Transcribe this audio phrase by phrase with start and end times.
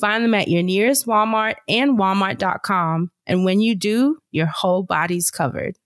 [0.00, 3.10] Find them at your nearest Walmart and walmart.com.
[3.26, 5.76] And when you do, your whole body's covered.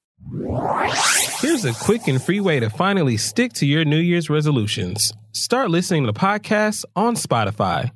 [1.41, 5.13] Here's a quick and free way to finally stick to your New Year's resolutions.
[5.33, 7.91] Start listening to podcasts on Spotify.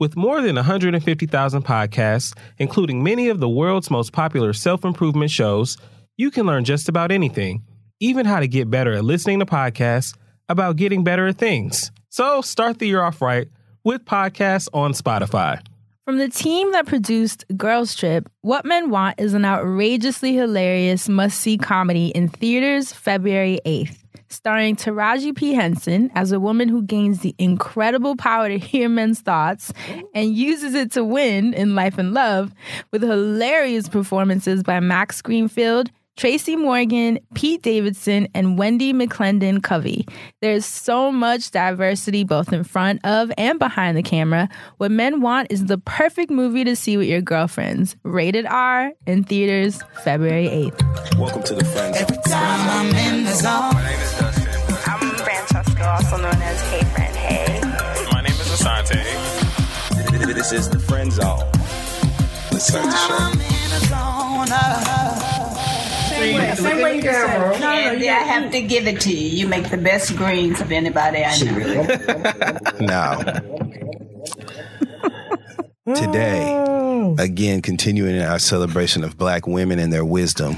[0.00, 5.76] With more than 150,000 podcasts, including many of the world's most popular self improvement shows,
[6.16, 7.62] you can learn just about anything,
[8.00, 10.16] even how to get better at listening to podcasts
[10.48, 11.90] about getting better at things.
[12.08, 13.48] So start the year off right
[13.88, 15.58] with podcasts on Spotify.
[16.04, 21.40] From the team that produced Girls Trip, What Men Want is an outrageously hilarious must
[21.40, 23.96] see comedy in theaters February 8th.
[24.28, 25.54] Starring Taraji P.
[25.54, 29.72] Henson as a woman who gains the incredible power to hear men's thoughts
[30.14, 32.52] and uses it to win in life and love,
[32.92, 40.04] with hilarious performances by Max Greenfield, Tracy Morgan, Pete Davidson, and Wendy McLendon Covey.
[40.40, 44.48] There's so much diversity both in front of and behind the camera.
[44.78, 47.94] What Men Want is the perfect movie to see with your girlfriends.
[48.02, 51.18] Rated R in theaters February 8th.
[51.20, 51.98] Welcome to the Friends.
[51.98, 53.74] Every time I'm in the zone.
[53.74, 54.48] My name is Dustin.
[54.86, 57.60] I'm Francesca, also known as Hey Friend Hey.
[58.10, 59.04] My name is Asante.
[60.34, 61.44] This is the Friend Zone.
[62.50, 63.14] Let's start the show.
[63.14, 63.28] Uh-huh.
[66.18, 66.66] I'm in the zone.
[66.66, 67.56] Uh, Same way you camera.
[67.56, 69.28] Andy, I have to give it to you.
[69.38, 72.58] You make the best greens of anybody I know.
[72.80, 73.18] Now,
[75.94, 80.56] today, again, continuing our celebration of black women and their wisdom,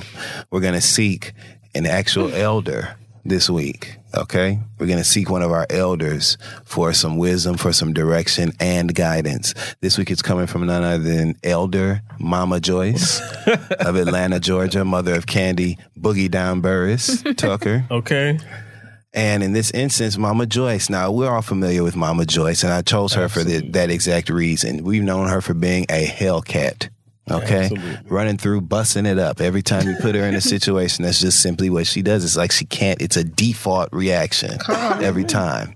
[0.50, 1.32] we're going to seek
[1.74, 3.96] an actual elder this week.
[4.14, 4.58] Okay.
[4.78, 8.94] We're going to seek one of our elders for some wisdom, for some direction and
[8.94, 9.54] guidance.
[9.80, 15.14] This week it's coming from none other than Elder Mama Joyce of Atlanta, Georgia, mother
[15.14, 17.84] of Kandi Boogie Down Burruss Tucker.
[17.90, 18.38] Okay.
[19.12, 20.88] And in this instance, Mama Joyce.
[20.88, 24.28] Now we're all familiar with Mama Joyce, and I chose her for the, that exact
[24.28, 24.84] reason.
[24.84, 26.90] We've known her for being a Hellcat.
[27.30, 27.98] Okay, Absolutely.
[28.08, 29.40] running through, busting it up.
[29.40, 32.24] Every time you put her in a situation, that's just simply what she does.
[32.24, 33.00] It's like she can't.
[33.00, 35.74] It's a default reaction every time.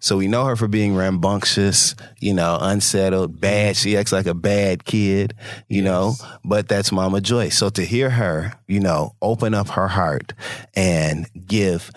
[0.00, 3.76] So we know her for being rambunctious, you know, unsettled, bad.
[3.76, 5.34] She acts like a bad kid,
[5.68, 6.14] you know,
[6.44, 7.56] but that's Mama Joyce.
[7.58, 10.32] So to hear her, you know, open up her heart
[10.74, 11.90] and give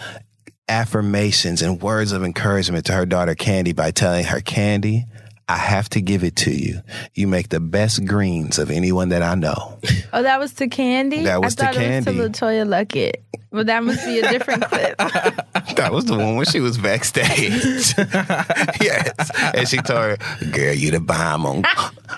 [0.68, 5.04] affirmations and words of encouragement to her daughter Kandi by telling her, Kandi,
[5.50, 6.82] I have to give it to you.
[7.16, 9.80] You make the best greens of anyone that I know.
[10.12, 11.26] Oh, that was to Kandi?
[11.26, 12.08] That was to I thought Kandi.
[12.08, 13.18] it was to LeToya Luckett.
[13.52, 14.98] Well, that must be a different clip.
[14.98, 17.94] That was the one when she was backstage.
[18.82, 19.32] yes.
[19.56, 21.64] And she told her, girl, you the bomb on,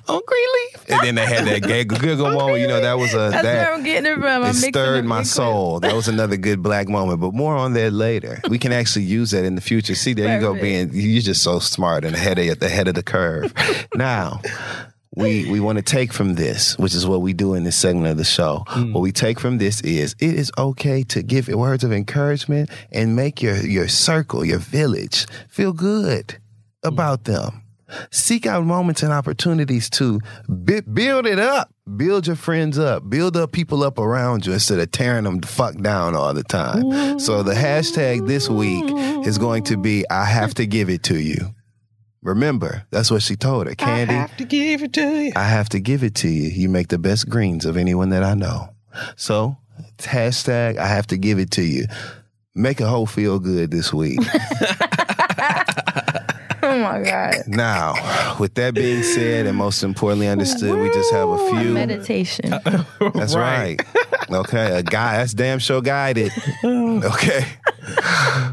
[0.07, 0.89] on Greenleaf.
[0.89, 2.59] And then they had that gay giggle moment.
[2.59, 4.43] You know, that was a, That's that, where I'm getting it from.
[4.43, 5.27] I'm it stirred my clip.
[5.27, 5.79] soul.
[5.81, 8.41] That was another good black moment, but more on that later.
[8.49, 9.95] We can actually use that in the future.
[9.95, 12.87] See, there you go, being you're just so smart and ahead of at the head
[12.87, 13.20] of the curve.
[13.95, 14.41] Now,
[15.15, 18.07] we we want to take from this, which is what we do in this segment
[18.07, 18.63] of the show.
[18.67, 18.93] Mm.
[18.93, 23.15] What we take from this is it is okay to give words of encouragement and
[23.15, 26.37] make your your circle, your village, feel good mm.
[26.87, 27.61] about them.
[28.09, 30.21] Seek out moments and opportunities to
[30.93, 31.73] build it up.
[31.97, 33.09] Build your friends up.
[33.09, 36.43] Build up people up around you instead of tearing them the fuck down all the
[36.43, 37.19] time.
[37.19, 38.85] So the hashtag this week
[39.27, 41.53] is going to be I have to give it to you.
[42.23, 43.73] Remember, that's what she told her.
[43.73, 45.31] Kandi, I have to give it to you.
[45.35, 46.49] I have to give it to you.
[46.49, 48.69] You make the best greens of anyone that I know.
[49.15, 49.57] So,
[49.97, 51.85] hashtag I have to give it to you.
[52.53, 54.19] Make a whole feel good this week.
[56.63, 57.33] Oh my God.
[57.47, 61.73] now, with that being said, and most importantly understood, we just have a few.
[61.73, 62.51] Meditation.
[63.15, 63.81] That's right.
[64.29, 65.17] Okay, a guy.
[65.17, 66.31] That's damn sure guided.
[66.63, 67.45] Okay.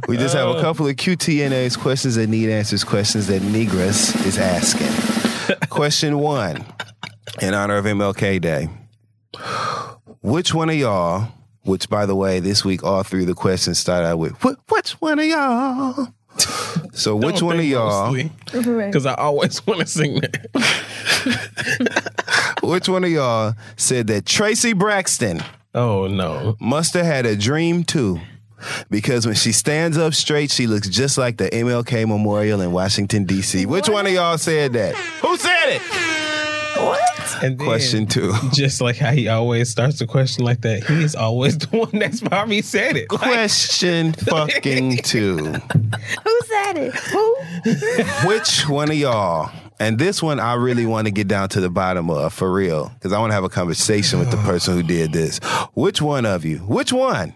[0.09, 0.61] We just have a oh.
[0.61, 4.89] couple of QTNA's questions that need answers, questions that Negress is asking.
[5.69, 6.65] Question one,
[7.41, 8.69] in honor of MLK Day.
[10.23, 11.29] Which one of y'all,
[11.63, 14.59] which by the way, this week all three of the questions start out with, "Wh-
[14.71, 16.09] which one of y'all?
[16.93, 20.47] So which one of y'all, Because I always want to sing that.
[22.63, 25.43] which one of y'all said that Traci Braxton
[25.75, 26.57] Oh no.
[26.61, 28.21] must have had a dream too?
[28.91, 33.25] Because when she stands up straight, she looks just like the MLK Memorial in Washington,
[33.25, 33.67] D.C.
[33.67, 34.95] Which one of y'all said that?
[34.95, 36.29] Who said it?
[37.43, 38.33] And then, Question two.
[38.53, 41.91] Just like how he always starts a question like that, he is always the one
[41.93, 43.11] that's probably said it.
[43.11, 45.37] Like, Question fucking two.
[45.37, 46.95] Who said it?
[46.95, 48.29] Who?
[48.29, 49.51] Which one of y'all?
[49.81, 52.91] And this one I really want to get down to the bottom of for real
[52.95, 55.39] because I want to have a conversation with the person who did this.
[55.75, 56.59] Which one of you?
[56.59, 57.35] Which one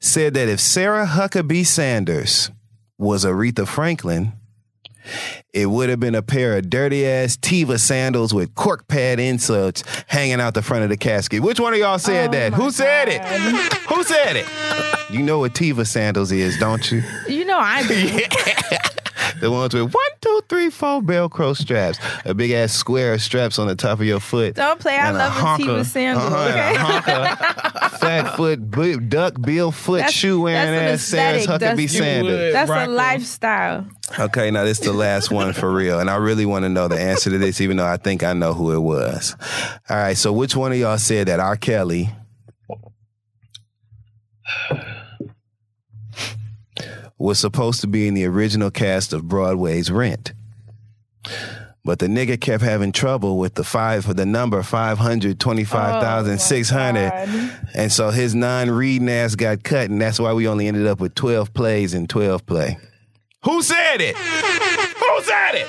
[0.00, 2.50] said that if Sarah Huckabee Sanders
[2.98, 4.32] was Aretha Franklin,
[5.52, 9.82] it would have been a pair of dirty ass Teva sandals with cork pad inserts
[10.06, 11.42] hanging out the front of the casket.
[11.42, 12.54] Which one of y'all said oh that?
[12.54, 13.24] Who said it?
[13.88, 14.46] Who said it?
[15.10, 17.02] You know what Teva sandals is, don't you?
[17.28, 18.20] You know I do.
[19.40, 23.58] The ones with one, two, three, four Velcro straps, a big ass square of straps
[23.58, 24.54] on the top of your foot.
[24.56, 24.96] Don't play.
[24.96, 26.26] I love a honker- Teva sandal.
[26.26, 26.74] uh-huh, okay?
[26.76, 31.62] honker, fat foot, bu- duck bill foot, That's- shoe wearing that's an ass Sarah's aesthetic.
[31.62, 32.52] Huckabee That's- Sanders.
[32.52, 32.94] That's Rock a 'em.
[32.94, 33.86] lifestyle.
[34.18, 36.88] Okay, now this is the last one for real, and I really want to know
[36.88, 39.36] the answer to this, even though I think I know who it was.
[39.88, 41.56] All right, so which one of y'all said that R.
[41.56, 42.10] Kelly
[47.20, 50.32] was supposed to be in the original cast of Broadway's Rent?
[51.84, 55.64] But the nigga kept having trouble with the five for the number five hundred twenty
[55.64, 60.20] five thousand six hundred, oh, and so his non reading ass got cut, and that's
[60.20, 62.76] why we only ended up with twelve plays and twelve play.
[63.44, 64.16] Who said it?
[64.16, 65.66] Who said it?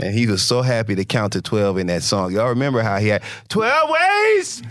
[0.00, 2.32] And he was so happy to count to 12 in that song.
[2.32, 4.62] Y'all remember how he had 12 ways?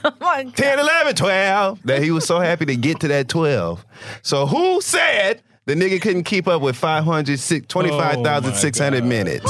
[0.04, 0.56] Oh my God.
[0.56, 1.82] 10, 11, 12.
[1.84, 3.84] That he was so happy to get to that 12.
[4.22, 7.38] So who said the nigga couldn't keep up with 500,
[7.68, 9.44] 25,600 Oh my minutes?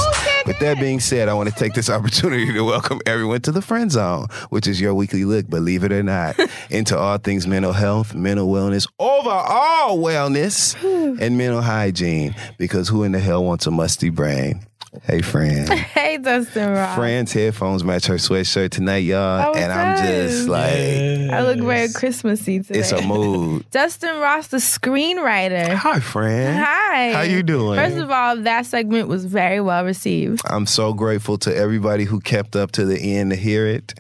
[0.46, 3.62] With that being said, I want to take this opportunity to welcome everyone to the
[3.62, 6.37] Friend Zone, which is your weekly look, believe it or not,
[6.70, 10.75] into all things mental health, mental wellness, overall wellness,
[11.20, 12.35] and mental hygiene.
[12.58, 14.61] Because who in the hell wants a musty brain?
[15.02, 15.69] Hey, friend.
[15.94, 16.96] Hey, Dustin Ross.
[16.96, 19.49] Friend's headphones match her sweatshirt tonight, y'all.
[19.49, 22.81] Oh, and I'm just like, I look very Christmassy today.
[22.81, 23.64] it's a mood.
[23.70, 25.73] Dustin Ross, the screenwriter.
[25.75, 26.58] Hi, friend.
[26.58, 27.12] Hi.
[27.12, 27.76] How you doing?
[27.79, 30.43] First of all, that segment was very well received.
[30.46, 33.94] I'm so grateful to everybody who kept up to the end to hear it.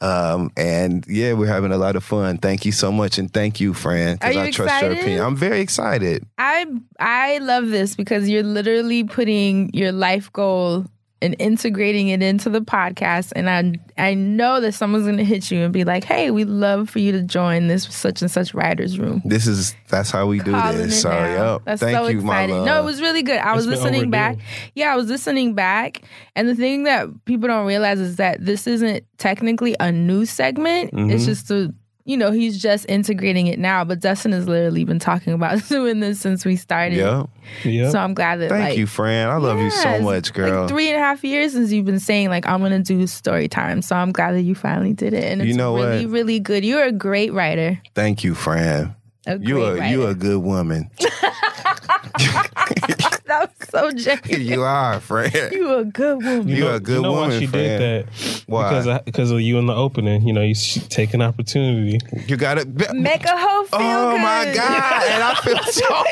[0.00, 2.38] Um, and yeah, we're having a lot of fun.
[2.38, 4.98] Thank you so much, and thank you, friend, Are because you I trust your excited?
[4.98, 5.24] opinion.
[5.24, 6.26] I'm very excited.
[6.38, 6.66] I
[6.98, 10.86] I love this because you're literally putting your life goal
[11.20, 13.32] and integrating it into the podcast.
[13.36, 16.90] And I I know that someone's gonna hit you and be like, "Hey, we'd love
[16.90, 20.40] for you to join this such and such writers room." This is that's how we
[20.40, 20.96] do Calling this.
[20.96, 21.52] it So, now.
[21.52, 21.62] yep.
[21.64, 22.66] That's Thank so you, my love.
[22.66, 23.38] No, it was really good.
[23.38, 24.10] I was listening overdue.
[24.10, 24.38] back.
[24.74, 26.02] Yeah, I was listening back,
[26.34, 30.92] and the thing that people don't realize is that this isn't technically a new segment.
[30.92, 31.10] Mm-hmm.
[31.10, 31.72] It's just a
[32.04, 33.84] you know he's just integrating it now.
[33.84, 36.96] But Dustin has literally been talking about doing this since we started.
[36.98, 37.28] Yep.
[37.64, 37.90] Yeah.
[37.90, 39.28] So I'm glad that Thank like, you, Fran.
[39.28, 40.62] I love you so much, girl.
[40.62, 43.48] Like three and a half years since you've been saying like I'm gonna do story
[43.48, 43.82] time.
[43.82, 45.24] So I'm glad that you finally did it.
[45.24, 46.12] And it's You know really, what?
[46.12, 46.64] really good.
[46.64, 47.80] You're a great writer.
[47.94, 48.94] Thank you, Fran.
[49.26, 50.10] A You great are you writer.
[50.10, 50.90] a good woman.
[53.40, 53.90] that was so
[54.22, 54.46] genuine.
[54.46, 55.32] you are, friend.
[55.52, 56.48] You a good woman.
[56.48, 57.78] You know- a good you know woman, why she friend.
[57.80, 58.44] did that?
[58.46, 58.68] Why?
[58.68, 60.26] Because I, because of you in the opening.
[60.26, 61.98] You know, you should take an opportunity.
[62.26, 62.68] You got it.
[62.94, 64.20] Make a hoe feel Oh good.
[64.22, 65.02] my God.
[65.08, 66.02] And I feel so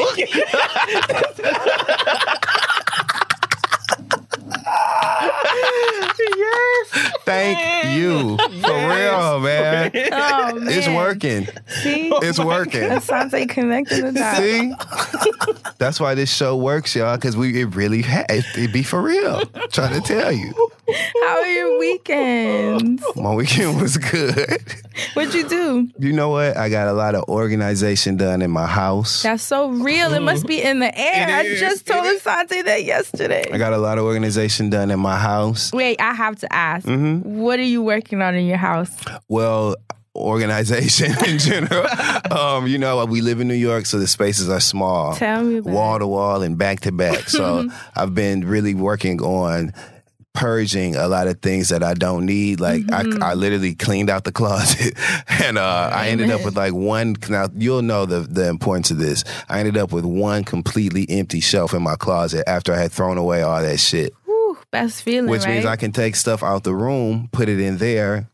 [6.21, 7.13] Yes.
[7.25, 8.37] Thank you.
[8.37, 9.91] For real, man.
[10.13, 10.69] Oh man.
[10.69, 11.47] It's working.
[11.83, 12.11] See?
[12.23, 12.83] It's working.
[12.83, 14.39] Asante connected the dots.
[14.39, 15.73] See?
[15.79, 19.01] That's why this show works, y'all, because we it really ha- it, it be for
[19.01, 19.41] real.
[19.71, 20.53] trying to tell you.
[21.23, 23.03] How are your weekends?
[23.17, 24.61] My weekend was good.
[25.15, 25.89] What'd you do?
[25.99, 26.57] You know what?
[26.57, 29.23] I got a lot of organization done in my house.
[29.23, 30.13] That's so real.
[30.13, 31.29] It must be in the air.
[31.29, 32.01] I just told.
[32.05, 33.45] Asante that yesterday.
[33.53, 35.40] I got a lot of organization done in my house.
[35.73, 36.87] Wait, I have to ask.
[36.87, 37.39] Mm-hmm.
[37.41, 38.91] What are you working on in your house?
[39.29, 39.77] Well,
[40.15, 41.87] organization in general.
[42.33, 45.15] um, you know, we live in New York, so the spaces are small.
[45.15, 47.29] Tell me about wall to wall and back to back.
[47.29, 49.73] So I've been really working on
[50.33, 52.61] purging a lot of things that I don't need.
[52.61, 53.23] Like Mm-hmm.
[53.23, 54.95] I, I literally cleaned out the closet
[55.29, 57.17] and uh, I ended up with like one.
[57.29, 59.25] Now you'll know the the importance of this.
[59.49, 63.19] I ended up with one completely empty shelf in my closet after I had thrown
[63.19, 64.15] away all that shit.
[64.73, 65.55] Whew, best feeling, Which right?
[65.55, 68.29] means I can take stuff out the room, put it in there,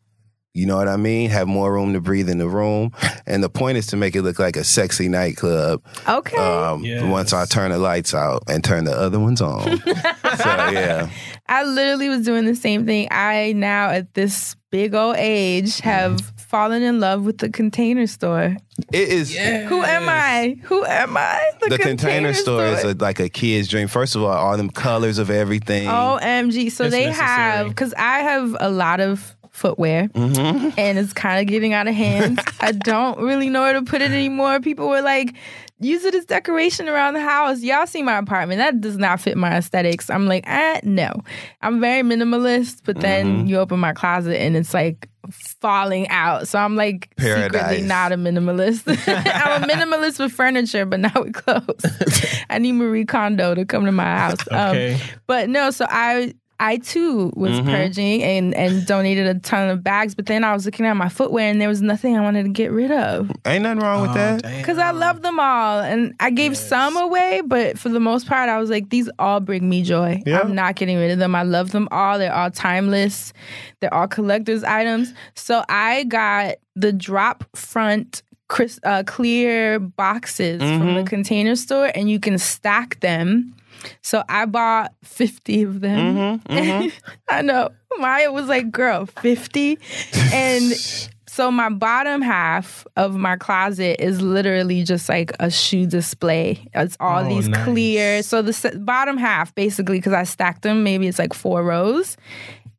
[0.54, 1.28] You know what I mean?
[1.30, 2.92] Have more room to breathe in the room.
[3.26, 5.82] And the point is to make it look like a sexy nightclub.
[6.08, 6.36] Okay.
[6.38, 7.02] Um, Yes.
[7.02, 9.78] Once I turn the lights out and turn the other ones on.
[9.84, 9.92] so
[10.70, 11.10] yeah,
[11.48, 13.08] I literally was doing the same thing.
[13.10, 18.56] I now at this big old age have fallen in love with the container store.
[18.92, 19.34] it is.
[19.36, 20.56] Who am I?
[20.64, 21.50] Who am I?
[21.68, 23.88] The container, store, is a, like a kid's dream.
[23.88, 25.88] First of all, all them colors of everything.
[25.88, 26.70] OMG.
[26.70, 27.28] So It's they necessary.
[27.28, 30.78] have, because I have a lot of footwear Mm-hmm.
[30.78, 32.40] and it's kind of getting out of hand.
[32.60, 34.60] I don't really know where to put it anymore.
[34.60, 35.34] People were like,
[35.78, 37.60] use it as decoration around the house.
[37.62, 38.58] Y'all see my apartment.
[38.58, 40.08] That does not fit my aesthetics.
[40.08, 41.12] I'm like, eh, no.
[41.62, 43.46] I'm very minimalist, but then Mm-hmm.
[43.48, 46.48] you open my closet and it's like falling out.
[46.48, 48.84] So I'm like secretly not a minimalist.
[49.06, 51.84] I'm a minimalist with furniture, but not with clothes.
[52.50, 54.38] I need Marie Kondo to come to my house.
[54.50, 55.00] Um, Okay.
[55.26, 57.68] but no, so I I too was Mm-hmm.
[57.70, 61.08] purging and and donated a ton of bags, but then I was looking at my
[61.08, 64.14] footwear and there was nothing I wanted to get rid of Ain't nothing wrong with
[64.14, 64.42] that.
[64.42, 68.48] because I love them all and I gave some away, but for the most part,
[68.48, 70.22] I was like, these all bring me joy.
[70.24, 70.40] Yeah.
[70.40, 71.34] I'm not getting rid of them.
[71.34, 72.18] I love them all.
[72.18, 73.32] They're all timeless.
[73.80, 75.12] They're all collector's items.
[75.34, 78.22] So I got the drop front.
[78.48, 80.94] Chris, uh, clear boxes from Mm-hmm.
[80.94, 83.52] the container store, and you can stack them.
[84.02, 86.40] So I bought 50 of them.
[86.48, 86.88] Mm-hmm,
[87.28, 87.70] I know.
[87.98, 89.78] Maya was like, girl, 50?
[90.32, 90.72] and
[91.28, 96.66] so my bottom half of my closet is literally just like a shoe display.
[96.74, 97.64] It's all Oh, these nice.
[97.64, 98.22] clear.
[98.22, 102.16] So the s- bottom half, basically, because I stacked them, maybe it's like four rows.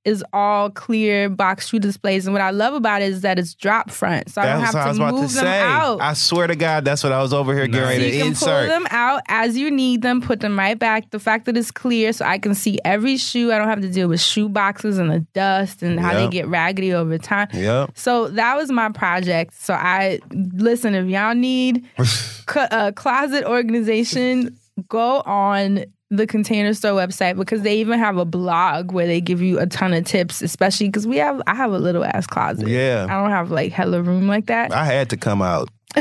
[0.08, 3.54] Is all clear box shoe displays, and what I love about it is that it's
[3.54, 5.60] drop front, so I don't That's have I was to about move to them say.
[5.62, 6.02] out.
[6.02, 7.90] I swear to God, that's what I was over here getting Nice.
[7.98, 8.70] ready to you can insert.
[8.70, 11.10] pull them out as you need them, put them right back.
[11.10, 13.52] The fact that it's clear so I can see every shoe.
[13.52, 16.48] I don't have to deal with shoe boxes and the dust and how they get
[16.48, 17.50] raggedy over time.
[17.54, 17.92] Yep.
[17.96, 19.56] So that was my project.
[19.62, 21.86] So I listen, if y'all need
[22.50, 28.26] cl- uh, closet organization, go on the container store website because they even have a
[28.26, 31.72] blog where they give you a ton of tips, especially because we have I have
[31.72, 32.68] a little ass closet.
[32.68, 33.06] Yeah.
[33.10, 34.72] I don't have like hella room like that.
[34.72, 35.70] I had to come out.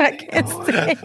[0.00, 0.98] I can't stand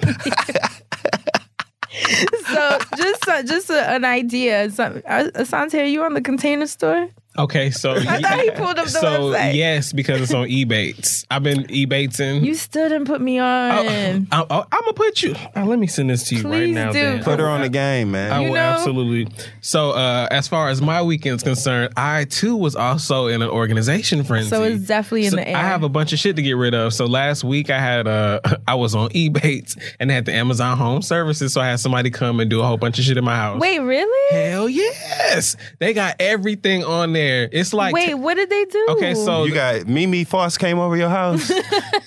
[2.48, 4.70] so just uh, just a, an idea.
[4.70, 7.10] So, uh, Asante, are you on the container store?
[7.38, 9.54] Okay, so I thought he pulled up the so website.
[9.54, 11.26] yes, because it's on Ebates.
[11.30, 12.44] I've been Ebating.
[12.44, 13.48] You still didn't put me on.
[13.48, 13.86] I,
[14.32, 15.36] am gonna put you.
[15.56, 16.92] uh, let me send this to you right Please now.
[16.92, 17.00] do.
[17.02, 17.24] Dan.
[17.24, 18.32] Put her on the game, man.
[18.32, 18.62] I You will know?
[18.62, 19.28] absolutely.
[19.62, 24.24] So, uh, as far as my weekend's concerned, I too was also in an organization
[24.24, 24.50] frenzy.
[24.50, 25.58] So it's definitely in So the air.
[25.58, 26.94] I have a bunch of shit to get rid of.
[26.94, 31.02] So last week I had uh I was on Ebates and had the Amazon Home
[31.04, 33.36] Services, so I had somebody come and do a whole bunch of shit in my
[33.36, 33.60] house.
[33.62, 34.36] Wait, really?
[34.36, 37.27] Hell yes, they got everything on there.
[37.52, 38.88] It's like Wait, what did they do?
[38.92, 41.52] Okay, so You got Mimi Foss came over your house.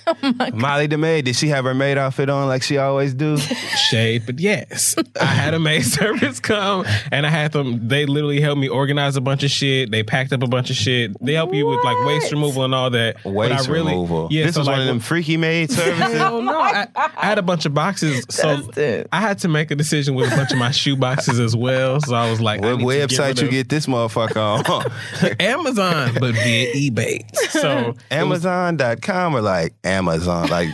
[0.07, 3.37] Oh Molly the maid, did she have her maid outfit on like she always do?
[3.91, 7.87] shade, but yes, I had a maid service come and I had them.
[7.87, 9.91] They literally helped me organize a bunch of shit.
[9.93, 11.13] They packed up a bunch of shit.
[11.25, 13.19] They help you with like waste removal and all that.
[13.23, 14.29] But Waste I really, removal.
[14.31, 16.17] Yeah, this so was like, one of them freaky maid services.
[16.17, 18.69] Hell no, I, I had a bunch of boxes, so
[19.13, 22.01] I had to make a decision with a bunch of my shoe boxes as well.
[22.01, 24.85] So I was like, I what need to website rid you get this motherfucker on?
[25.41, 27.25] Amazon, but via eBay.
[27.51, 30.69] So it was- Amazon.com or like Amazon, like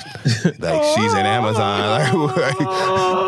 [0.59, 1.77] like she's in Amazon.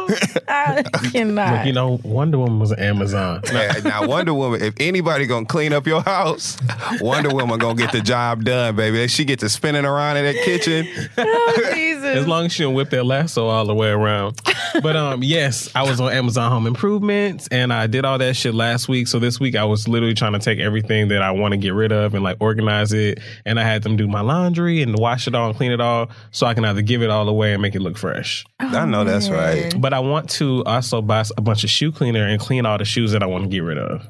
[0.09, 1.67] Like, I cannot.
[1.67, 3.43] you know, Wonder Woman was Amazon.
[3.53, 6.57] Yeah, now Wonder Woman, if anybody gonna clean up your house,
[7.01, 9.09] Wonder Woman gonna get the job done, baby.
[9.09, 10.87] She get to spinning around in that kitchen.
[11.19, 12.05] oh, Jesus.
[12.05, 14.41] As long as she don't whip that lasso all the way around.
[14.83, 18.55] But um, yes, I was on Amazon Home Improvements and I did all that shit
[18.55, 19.09] last week.
[19.09, 21.75] So this week I was literally trying to take everything that I want to get
[21.75, 23.21] rid of and like organize it.
[23.45, 26.11] And I had them do my laundry and wash it all and clean it all
[26.33, 28.45] so I can either give it all away and make it look fresh.
[28.59, 29.73] Oh, I know that's right.
[29.81, 32.85] But I want to also buy a bunch of shoe cleaner and clean all the
[32.85, 34.05] shoes that I want to get rid of.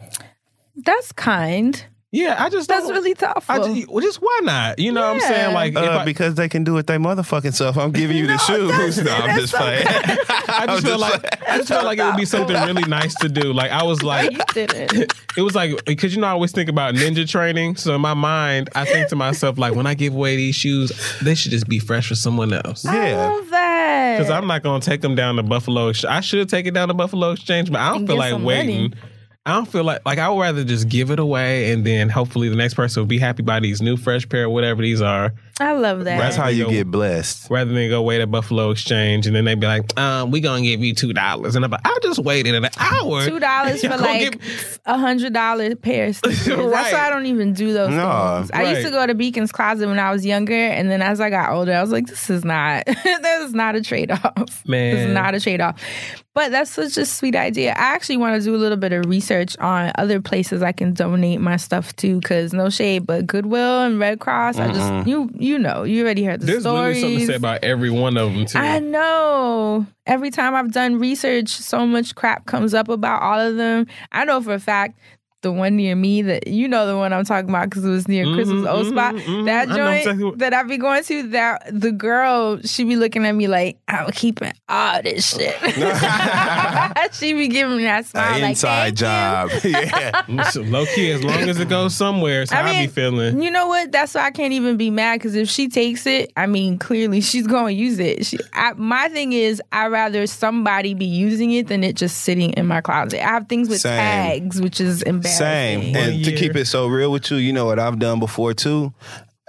[0.77, 1.85] That's kind.
[2.11, 3.55] Yeah, I just That's don't- really thoughtful.
[3.55, 4.79] I just, well, just why not?
[4.79, 5.53] You know what I'm saying?
[5.53, 7.77] Like, if Uh, I, because they can do it they motherfucking self.
[7.77, 9.03] I'm giving you the shoes.
[9.05, 9.85] No, I'm just playing.
[9.87, 13.29] I just feel like I just felt like it would be something really nice to
[13.29, 13.53] do.
[13.53, 15.13] Like I was like, you didn't.
[15.37, 17.77] it was like because you know I always think about ninja training.
[17.77, 20.91] So in my mind, I think to myself like when I give away these shoes,
[21.21, 22.87] they should just be fresh for someone else.
[22.87, 23.17] I Yeah.
[23.29, 24.17] love that.
[24.19, 25.93] Because I'm not gonna take them down to Buffalo.
[26.09, 28.83] I should take it down to Buffalo Exchange, but I don't And feel like waiting.
[28.83, 28.93] money.
[29.49, 32.51] I don't feel like like I would rather just give it away and then hopefully
[32.51, 35.73] the next person will be happy by these new fresh pair, whatever these are, I
[35.73, 36.19] love that.
[36.19, 37.51] That's how you Go- get blessed.
[37.51, 40.63] Rather than go wait at Buffalo Exchange and then they be like, um, we gonna
[40.63, 41.57] give you two dollars.
[41.57, 43.25] And I'm like, I just waited an hour.
[43.27, 46.45] Two dollars for Y'all like give- a hundred dollar pair of sneakers.
[46.47, 48.51] That's why I don't even do those No, things.
[48.53, 51.31] I used to go to Beacon's Closet when I was younger, and then as I
[51.31, 54.63] got older, I was like, this is not this is not a trade off.
[54.67, 54.95] Man.
[54.95, 55.81] This is not a trade off.
[56.35, 57.71] But that's such a sweet idea.
[57.73, 60.93] I actually want to do a little bit of research on other places I can
[60.95, 65.29] donate my stuff to, because no shade, but Goodwill and Red Cross, I just you
[65.35, 66.97] you know you already heard the There's stories.
[66.97, 68.59] literally something to say about every one of them too.
[68.59, 69.87] I know.
[70.05, 73.87] Every time I've done research, so much crap comes up about all of them.
[74.13, 74.99] I know for a fact
[75.43, 78.09] the one near me that you know the one I'm talking about because it was
[78.09, 79.15] near Chris's Mhm, old mhm, spot.
[79.15, 79.45] mhm.
[79.47, 82.97] That I joint exactly what- that I be going to, that the girl she be
[82.97, 85.55] looking at me like I'm keeping all this shit.
[87.15, 89.51] she be giving me that smile An like inside "Thank you." job.
[89.65, 90.23] yeah.
[90.29, 93.41] Listen, low key, as long as it goes somewhere, it's how I, I be feeling.
[93.41, 93.93] You know what?
[93.93, 97.21] That's why I can't even be mad because if she takes it, I mean, clearly
[97.21, 98.27] she's going to use it.
[98.27, 102.51] She, I, my thing is, I rather somebody be using it than it just sitting
[102.55, 103.25] in my closet.
[103.25, 103.97] I have things with Same.
[103.99, 105.28] tags, which is embarrassing.
[105.29, 105.95] Same.
[105.97, 108.93] And to keep it so real with you, you know what I've done before too?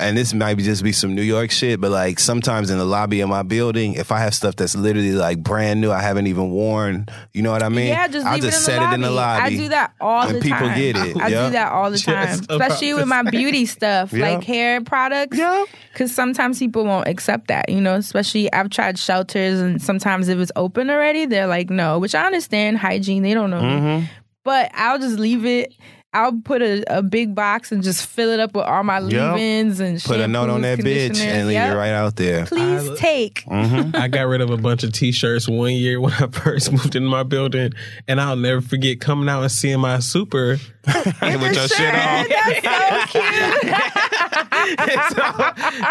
[0.01, 2.86] And this might be just be some New York shit, but like sometimes in the
[2.86, 6.27] lobby of my building, if I have stuff that's literally like brand new, I haven't
[6.27, 7.88] even worn, you know what I mean?
[7.88, 9.41] Yeah, just I'll just it in set the it in the lobby.
[9.43, 11.17] I do that all and the people get it.
[11.17, 11.48] I Yep.
[11.48, 14.21] do that all the time, about especially with my beauty stuff, Yep.
[14.21, 15.38] like hair products.
[15.38, 17.95] Yeah, Because sometimes people won't accept that, you know.
[17.95, 22.00] Especially I've tried shelters, and sometimes if it's open already, they're like, no.
[22.00, 23.59] Which I understand hygiene; they don't know.
[23.62, 24.05] Mm-hmm.
[24.49, 25.75] But I'll just leave it.
[26.11, 29.35] I'll put a, a big box and just fill it up with all my Yep.
[29.35, 31.71] leave-ins and Put a note on that bitch and leave Yep.
[31.71, 32.45] it right out there.
[32.47, 33.43] Please I- take.
[33.45, 33.95] Mm-hmm.
[33.95, 37.07] I got rid of a bunch of t-shirts one year when I first moved into
[37.07, 37.73] my building,
[38.07, 42.25] and I'll never forget coming out and seeing my super With your shit on.
[42.27, 44.03] That's so cute.
[45.10, 45.22] so,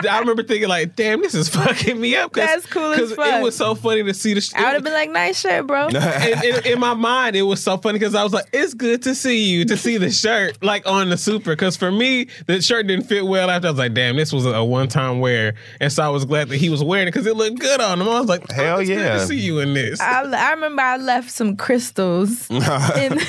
[0.09, 3.13] I remember thinking like, "Damn, this is fucking me up." 'cause- That's cool as 'cause
[3.15, 3.27] fuck.
[3.41, 4.41] It was so funny to see the.
[4.41, 5.89] sh- I would have been like, nice shirt, bro.
[5.89, 9.03] in, in, in my mind, it was so funny because I was like, "It's good
[9.03, 12.61] to see you to see the shirt like on the super." Because for me, the
[12.63, 13.51] shirt didn't fit well.
[13.51, 16.09] After I was like, "Damn, this was a, a one time wear," and so I
[16.09, 18.09] was glad that he was wearing it because it looked good on him.
[18.09, 19.15] I was like, Hell oh, it's good yeah.
[19.15, 22.49] to see you in this." I, I remember I left some crystals.
[22.51, 23.21] and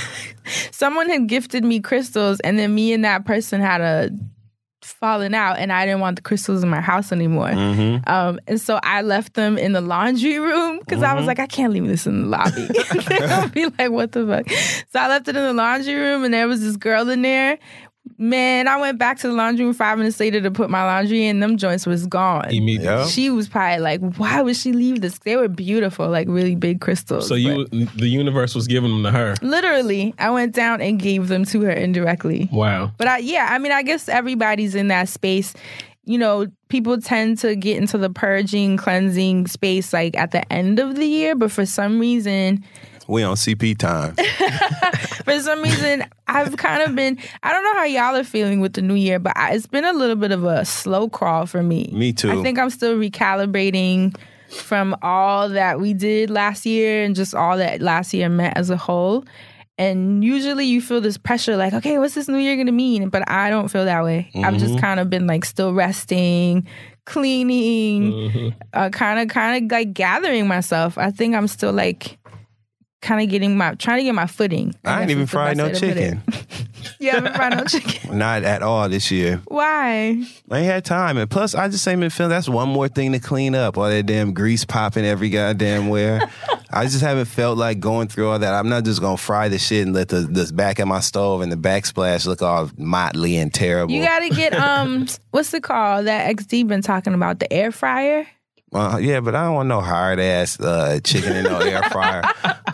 [0.72, 4.10] someone had gifted me crystals, and then me and that person had a
[4.92, 7.50] falling out, and I didn't want the crystals in my house anymore.
[8.08, 11.48] Um, and so I left them in the laundry room because I was like, I
[11.48, 12.68] can't leave this in the lobby.
[13.20, 14.50] Gonna be like, what the fuck?
[14.92, 17.58] So I left it in the laundry room, and there was this girl in there.
[18.18, 21.26] Man, I went back to the laundry room five minutes later to put my laundry
[21.26, 21.40] in.
[21.40, 22.50] Them joints was gone.
[22.50, 22.86] Immediately.
[22.86, 23.06] Yeah.
[23.06, 26.82] She was probably like, "Why would she leave this?" They were beautiful, like really big
[26.82, 27.28] crystals.
[27.28, 29.36] So you, but the universe was giving them to her.
[29.42, 32.50] literally, I went down and gave them to her indirectly.
[32.52, 32.92] Wow.
[32.98, 35.54] But I, yeah, I mean, I guess everybody's in that space.
[36.06, 40.80] You know, people tend to get into the purging, cleansing space like at the end
[40.80, 42.64] of the year, but for some reason,
[43.10, 44.16] We on CP time.
[45.26, 47.18] for some reason, I've kind of been.
[47.42, 49.84] I don't know how y'all are feeling with the new year, but I, it's been
[49.84, 51.90] a little bit of a slow crawl for me.
[51.92, 52.30] Me too.
[52.30, 54.16] I think I'm still recalibrating
[54.52, 58.70] from all that we did last year and just all that last year meant as
[58.70, 59.26] a whole.
[59.80, 63.10] And usually you feel this pressure, like, okay, what's this new year gonna mean?
[63.10, 64.30] But I don't feel that way.
[64.36, 66.68] I've just kind of been like still resting,
[67.06, 70.98] cleaning, uh, kind of, kind of like gathering myself.
[71.00, 72.19] I think I'm still like
[73.02, 74.76] kind of getting my, trying to get my footing.
[74.84, 76.18] I ain't even fried no way to put it.
[76.18, 76.24] chicken.
[77.02, 78.18] You haven't fried no chicken.
[78.18, 79.42] Not at all this year.
[79.48, 80.22] Why?
[80.50, 81.18] I ain't had time.
[81.18, 83.78] And plus, I just ain't been feeling that's one more thing to clean up.
[83.78, 86.30] All that damn grease popping every goddamn where.
[86.72, 88.54] I just haven't felt like going through all that.
[88.54, 91.42] I'm not just gonna fry the shit and let the, the back of my stove
[91.42, 93.94] and the backsplash look all motley and terrible.
[93.94, 98.28] You gotta get um, what's it called that XD been talking about the air fryer?
[98.72, 102.22] Uh, yeah, but I don't want no hard ass uh, chicken in no air fryer,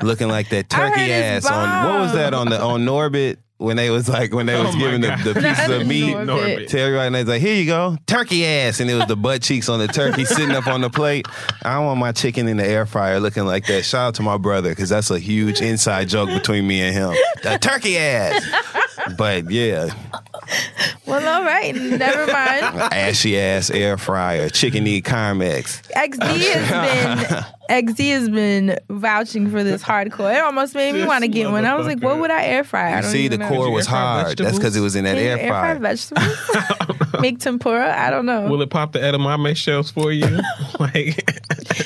[0.01, 3.89] looking like that turkey ass on what was that on the on Norbit when they
[3.89, 5.19] was like when they oh was Oh giving the, God.
[5.23, 6.13] the pieces of meat.
[6.15, 6.67] Norbit.
[6.67, 9.15] Tell everybody, and they was like, "Here you go, turkey ass," and it was the
[9.15, 11.25] butt cheeks on the turkey sitting up on the plate.
[11.63, 13.85] I don't want my chicken in the air fryer looking like that.
[13.85, 17.13] Shout out to my brother because that's a huge inside joke between me and him.
[17.43, 18.43] The turkey ass.
[19.17, 19.89] But yeah,
[21.07, 22.63] Well, all right, never mind.
[22.93, 25.81] ashy ass air fryer, chicken need Carmex.
[25.91, 26.21] XD
[26.53, 30.35] has been XD has been vouching for this hardcore.
[30.35, 31.65] It almost made me want to get one.
[31.65, 32.97] I was like, what would I air fry?
[32.97, 34.37] I don't see, the core was air fry hard.
[34.37, 35.79] That's because it was in that Can you air air fry fryer.
[35.79, 37.21] vegetables?
[37.21, 37.95] Make tempura?
[37.97, 38.47] I don't know.
[38.49, 40.39] Will it pop the edamame shells for you?
[40.79, 41.29] like,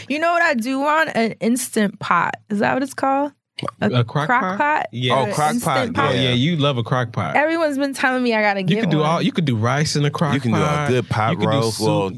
[0.10, 1.12] You know what I do want?
[1.16, 2.36] An instant pot.
[2.50, 3.32] Is that what it's called?
[3.82, 4.88] A crock, crock pot?
[4.92, 5.14] Yeah.
[5.28, 6.04] Oh, crock Instant pot.
[6.06, 6.12] pot?
[6.12, 7.36] Oh yeah, you love a crock pot.
[7.36, 9.06] Everyone's been telling me I gotta get you could do one.
[9.10, 9.22] all.
[9.22, 10.30] You could do rice in a crock.
[10.32, 10.36] Pot.
[10.36, 11.88] You can do a good pot You could do roast, soup.
[11.88, 12.12] well,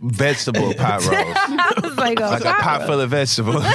[0.00, 3.64] vegetable pot roast, I was like, oh, like a pot full of vegetables.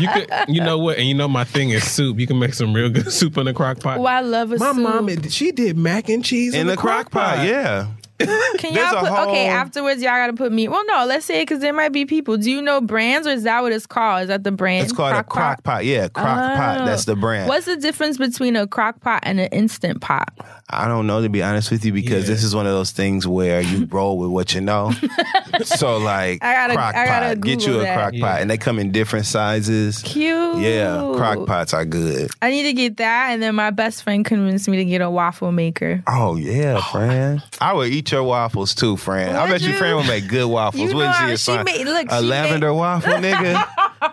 [0.00, 0.28] You could.
[0.48, 0.98] You know what?
[0.98, 2.20] And you know my thing is soup.
[2.20, 3.98] You can make some real good soup in a crock pot.
[3.98, 4.82] Oh, I love a my soup.
[4.82, 7.86] mom, she did mac and cheese in, in the the crock pot, yeah.
[8.18, 10.02] Can y'all put okay afterwards?
[10.02, 10.68] Y'all gotta put meat.
[10.68, 12.36] Well, no, let's say it because there might be people.
[12.36, 14.22] Do you know brands or is that what it's called?
[14.22, 14.84] Is that the brand?
[14.84, 15.84] It's called a crock pot.
[15.84, 16.78] Yeah, crock pot.
[16.80, 16.84] Oh.
[16.86, 17.48] That's the brand.
[17.48, 20.28] What's the difference between a crock pot and an instant pot?
[20.70, 22.34] I don't know to be honest with you because Yeah.
[22.34, 24.92] this is one of those things where you roll with what you know.
[25.64, 27.96] so like I gotta- crock I gotta pot, get you a that.
[27.96, 28.26] crock Yeah.
[28.26, 30.02] pot, and they come in different sizes.
[30.02, 30.58] Cute.
[30.58, 32.30] Yeah, crock pots are good.
[32.42, 35.10] I need to get that, and then my best friend convinced me to get a
[35.10, 36.02] waffle maker.
[36.06, 36.90] Oh yeah, oh.
[36.92, 37.42] friend.
[37.60, 39.36] I would eat your waffles too, friend.
[39.36, 39.76] I bet your you?
[39.76, 40.82] friend would make good waffles.
[40.90, 41.36] You Wouldn't how she?
[41.36, 41.64] she Asante?
[41.64, 43.64] made- look, a she lavender waffle, nigga.
[44.00, 44.10] A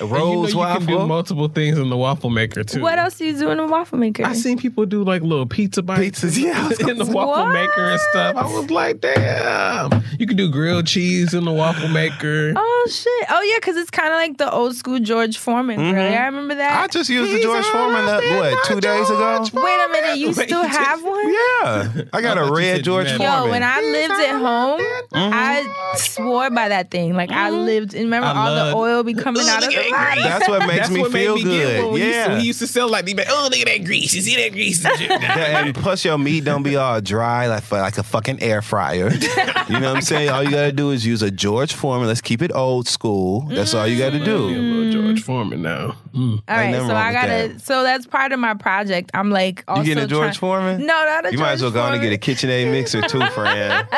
[0.00, 2.80] you know rose you can do multiple things in the waffle maker too.
[2.80, 4.24] What else do you do in the waffle maker?
[4.24, 6.70] I seen people do like little pizza bites Pizzas, yeah.
[6.90, 7.52] in the waffle What?
[7.52, 8.36] maker and stuff.
[8.36, 10.02] I was like, damn.
[10.18, 12.52] You can do grilled cheese in the waffle maker.
[12.56, 13.26] Oh shit!
[13.30, 16.10] Oh yeah, because it's kind of like the old school George Foreman grill.
[16.10, 16.72] Yeah, I remember that.
[16.72, 16.82] Mm-hmm.
[16.84, 19.40] I just used the George Foreman up, always what, two days ago?
[19.52, 21.32] Wait a minute, you Wait, still you have one?
[21.32, 22.02] Yeah.
[22.12, 23.44] I got I a red George Foreman.
[23.44, 24.80] Yo, when I lived at home,
[25.12, 25.30] Mm-hmm.
[25.34, 27.14] I swore by that thing.
[27.14, 27.92] Like I lived.
[27.92, 30.22] Remember I all love- the oil be coming out of the at that bottom.
[30.24, 31.84] That's what makes That's me what feel made me get good.
[31.84, 31.96] one.
[32.00, 32.38] He used, to, yeah.
[32.38, 34.14] he used to sell like, he be, oh, look at that grease.
[34.14, 34.84] You see that grease?
[34.84, 35.10] and shit?
[35.10, 39.10] Yeah, and plus your meat don't be all dry like like a fucking air fryer.
[39.12, 40.28] you know what I'm saying?
[40.30, 42.08] All you gotta do is use a George Foreman.
[42.08, 43.42] Let's keep it old school.
[43.48, 44.38] That's all you gotta Be a do.
[44.38, 45.96] little George Foreman now.
[46.14, 46.42] Mm.
[46.48, 47.28] All right, so I gotta.
[47.54, 47.60] that.
[47.62, 49.10] So that's part of my project.
[49.14, 50.80] I'm like, also You getting a George try- Foreman?
[50.80, 52.66] No, not a You might as well George go on and get a Foreman.
[52.66, 53.88] KitchenAid mixer too, friend.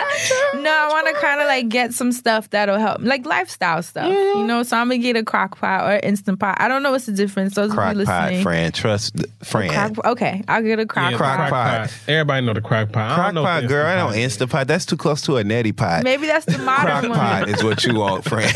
[0.54, 4.06] No, I want to kind of like get some stuff that'll help, like lifestyle stuff.
[4.06, 4.38] Mm-hmm.
[4.40, 6.56] You know, so I'm gonna get a crock pot or instant pot.
[6.60, 7.54] I don't know what's the difference.
[7.54, 8.74] Those of Crock you pot, listening, friend.
[8.74, 9.72] Trust th- friend.
[9.72, 11.80] Crock- okay, I'll get a crock Yeah, Crock the pot.
[11.90, 11.94] pot.
[12.08, 13.10] Everybody know the crock pot.
[13.12, 13.86] I Crock don't pot, if girl.
[13.86, 14.66] I don't Instant Pot.
[14.66, 16.04] That's too close to a neti pot.
[16.04, 17.18] Maybe that's the modern Crock one.
[17.18, 18.52] pot is what you want, friend.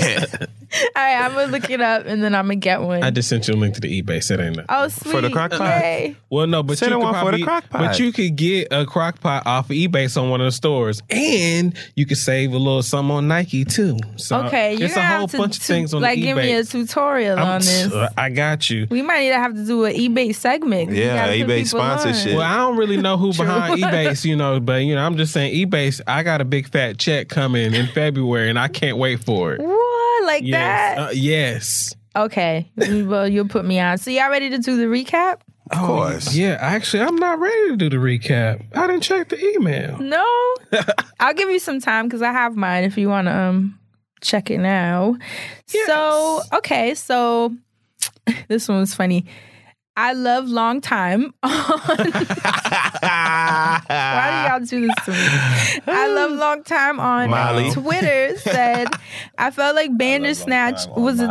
[0.71, 3.03] All right, I'm gonna look it up and then I'm gonna get one.
[3.03, 4.23] I just sent you a link to the eBay.
[4.23, 4.67] Said ain't nothing.
[4.69, 5.11] oh, sweet.
[5.13, 5.61] For the crock pot?
[5.83, 6.17] Yay.
[6.29, 7.79] Well, no, but Send you her could one for the probably, crock pot.
[7.81, 11.03] but you could get a crock pot off of eBay on one of the stores,
[11.11, 13.97] and you could save a little something on Nike too.
[14.17, 16.23] So Okay, you're it's a gonna whole have to, bunch of things on like eBay.
[16.23, 17.93] give me a tutorial I'm- on this.
[18.17, 18.87] I got you.
[18.91, 20.93] We might need to have to do an eBay segment.
[20.93, 22.35] Yeah, eBay sponsorship.
[22.35, 25.33] Well, I don't really know who behind eBay, you know, but you know, I'm just
[25.33, 26.01] saying eBay.
[26.07, 29.61] I got a big fat check coming in February, and I can't wait for it.
[29.61, 30.99] What like Yes, that?
[31.09, 31.95] uh, yes.
[32.17, 33.99] Okay, well you'll put me on.
[33.99, 35.41] So y'all ready to do the recap?
[35.71, 36.35] Of course.
[36.35, 38.65] Yeah, actually, I'm not ready to do the recap.
[38.75, 39.99] I didn't check the email.
[39.99, 40.25] No,
[41.21, 42.85] I'll give you some time because I have mine.
[42.85, 43.78] If you want to um
[44.21, 45.17] check it now.
[45.67, 47.55] So okay, so
[48.49, 49.25] this one was funny.
[49.97, 51.35] I love long time.
[51.43, 51.51] On
[53.03, 55.27] why do y'all do this to me?
[55.89, 57.73] I love long time on Molly.
[57.73, 58.87] Twitter said
[59.39, 61.27] I felt like Bandersnatch was a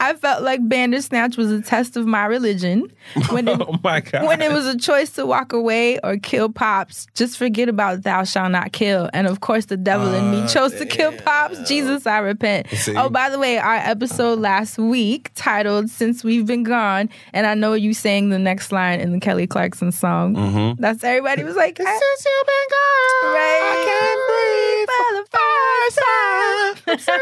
[0.00, 2.90] I felt like Bandersnatch was a test of my religion.
[3.30, 4.26] When it, Oh my god!
[4.26, 8.24] when it was a choice to walk away or kill Pops, just forget about thou
[8.24, 9.08] shalt not kill.
[9.12, 11.66] And of course, the devil in me chose to kill Pops.
[11.68, 12.68] Jesus, I repent.
[12.70, 12.96] See?
[12.96, 17.54] Oh, by the way, our episode last week titled "Since We've Been Gone," and I
[17.54, 20.34] know you sang the next line in the Kelly Clarkson song.
[20.34, 20.80] Mm-hmm.
[20.82, 23.60] That's everybody was like, Since you've been gone, Right.
[23.64, 27.14] I can't breathe for the first time.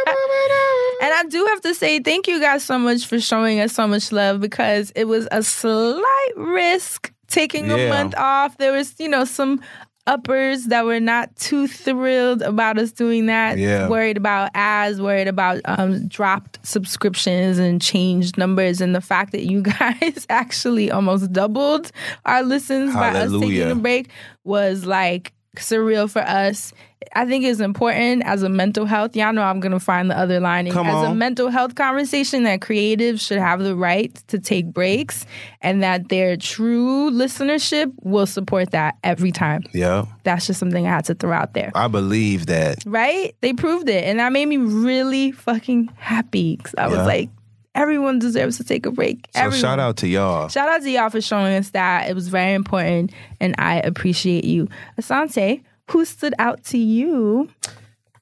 [1.03, 3.87] And I do have to say thank you guys so much for showing us so
[3.87, 8.59] much love because it was a slight risk taking a month off.
[8.59, 9.61] There was, you know, some
[10.07, 13.59] uppers that were not too thrilled about us doing that.
[13.59, 13.89] Yeah.
[13.89, 18.81] Worried about ads, worried about um, dropped subscriptions and changed numbers.
[18.81, 21.93] And the fact that you guys actually almost doubled
[22.25, 24.11] our listens by us taking a break
[24.45, 26.73] was like surreal for us.
[27.15, 29.15] I think it's important as a mental health.
[29.15, 30.71] Y'all know I'm gonna find the other line.
[30.71, 35.27] Come as a mental health conversation that creatives should have the right to take breaks
[35.61, 39.63] and that their true listenership will support that every time.
[39.73, 41.71] Yeah, That's just something I had to throw out there.
[41.75, 42.79] I believe that.
[42.87, 43.35] Right?
[43.41, 44.05] They proved it.
[44.05, 46.57] And that made me really fucking happy.
[46.57, 47.29] Cause I was like,
[47.75, 49.29] everyone deserves to take a break.
[49.35, 49.61] So Everyone.
[49.61, 50.49] shout out to y'all.
[50.49, 52.09] Shout out to y'all for showing us that.
[52.09, 54.69] It was very important and I appreciate you.
[55.01, 57.49] Asante, who stood out to you?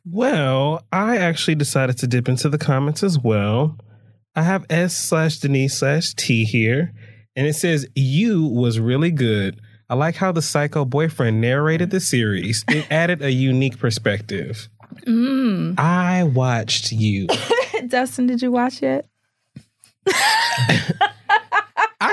[0.05, 3.77] Well, I actually decided to dip into the comments as well.
[4.35, 6.93] I have S slash Denise slash T here,
[7.37, 9.61] and it says, You was really good.
[9.89, 12.65] I like how the psycho boyfriend narrated the series.
[12.69, 14.69] It added a unique perspective.
[15.07, 15.79] Mm.
[15.79, 17.27] I watched you.
[17.89, 19.07] Dustin, did you watch it?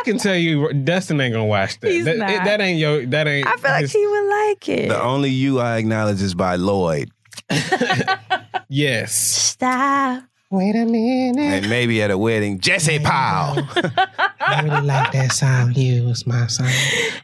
[0.07, 1.91] I can tell you, Dustin ain't gonna watch that.
[1.91, 2.29] He's that, not.
[2.29, 3.05] it- that ain't your.
[3.07, 3.45] That ain't.
[3.45, 4.87] I feel like his- he would like it.
[4.89, 7.09] The only you I acknowledge is by Lloyd.
[8.69, 9.13] yes.
[9.15, 10.23] Stop.
[10.49, 11.41] Wait a minute.
[11.41, 13.67] And maybe at a wedding, Jesse Powell.
[14.39, 15.73] I really like that song.
[15.73, 16.67] You was my song.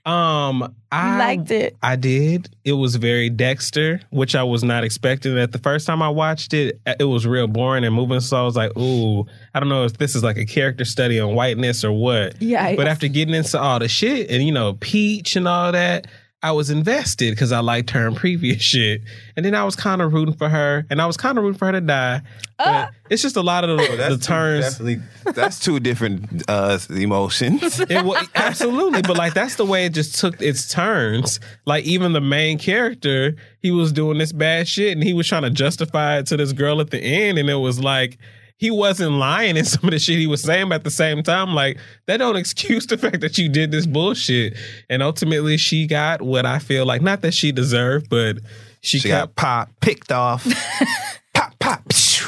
[0.05, 1.77] Um, I liked it.
[1.81, 2.53] I did.
[2.65, 5.37] It was very Dexter, which I was not expecting.
[5.39, 8.19] At the first time I watched it, it was real boring and moving.
[8.19, 11.17] So I was like, "Ooh, I don't know if this is like a character study
[11.17, 12.75] on whiteness or what." Yikes.
[12.75, 16.07] But after getting into all the shit and you know Peach and all that.
[16.43, 19.01] I was invested because I liked her in previous shit,
[19.37, 21.57] and then I was kind of rooting for her, and I was kind of rooting
[21.57, 22.21] for her to die.
[22.57, 24.77] But it's just a lot of the, the turns.
[24.77, 25.01] Definitely,
[25.33, 27.79] that's two different uh, emotions.
[27.89, 31.39] It wa- absolutely, but like that's the way it just took its turns.
[31.65, 35.43] Like even the main character, he was doing this bad shit, and he was trying
[35.43, 38.17] to justify it to this girl at the end, and it was like
[38.57, 41.23] he wasn't lying in some of the shit he was saying, but at the same
[41.23, 44.55] time, like that don't excuse the fact that you did this bullshit.
[44.89, 48.37] And ultimately, she got what I feel like not that she deserved, but
[48.81, 50.45] she, She kept got pop picked off.
[51.33, 51.83] pop, pop.
[51.89, 52.21] pshh.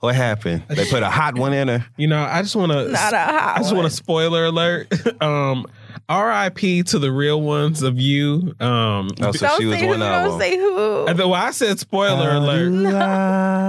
[0.00, 0.62] What happened?
[0.68, 1.84] They put a hot one in her.
[1.96, 2.88] You know, I just want to.
[2.88, 4.86] Not a hot I just want a spoiler alert.
[5.20, 5.66] um,
[6.08, 6.84] R.I.P.
[6.84, 8.54] to the real ones of you.
[8.60, 9.88] Um, Oh, so Don't she was say who.
[9.88, 10.40] one of Don't them.
[10.40, 11.06] say who.
[11.06, 12.86] and then- well, I said spoiler alert.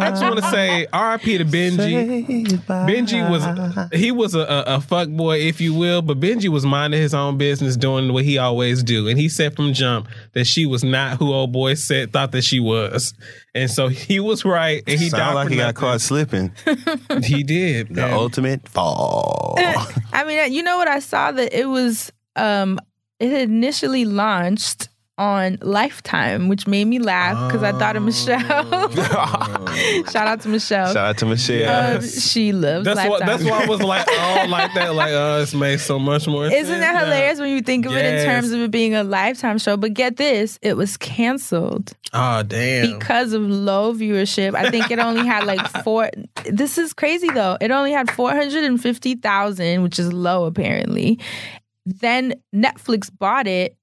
[0.03, 1.37] I just want to say R.I.P.
[1.39, 2.45] to Benji.
[2.65, 6.65] Benji was he was a, a, a fuck boy, if you will, but Benji was
[6.65, 10.45] minding his own business, doing what he always do, and he said from jump that
[10.45, 13.13] she was not who old boy said thought that she was,
[13.55, 16.51] and so he was right, and he died like for he got caught slipping.
[17.23, 17.93] He did.
[17.95, 19.55] The And- ultimate fall.
[20.13, 22.79] I mean, you know what I saw that it was um
[23.19, 28.39] it initially launched on Lifetime, which made me laugh because I thought of Michelle.
[30.11, 30.87] Shout out to Michelle.
[30.87, 31.97] Shout out to Michelle.
[31.97, 33.09] Um, she loves That's Lifetime.
[33.11, 33.25] what.
[33.25, 34.95] That's why I was like, oh, like that.
[34.95, 36.45] Like, oh, it's made so much more.
[36.45, 37.03] Isn't sense that now.
[37.05, 39.77] hilarious when you think of it in terms of it being a lifetime show?
[39.77, 42.97] But get this, it was canceled Oh, damn.
[42.97, 44.55] because of low viewership.
[44.55, 46.09] I think it only had like four.
[46.45, 47.57] This is crazy though.
[47.59, 51.19] It only had 450,000, which is low apparently.
[51.85, 53.75] Then Netflix bought it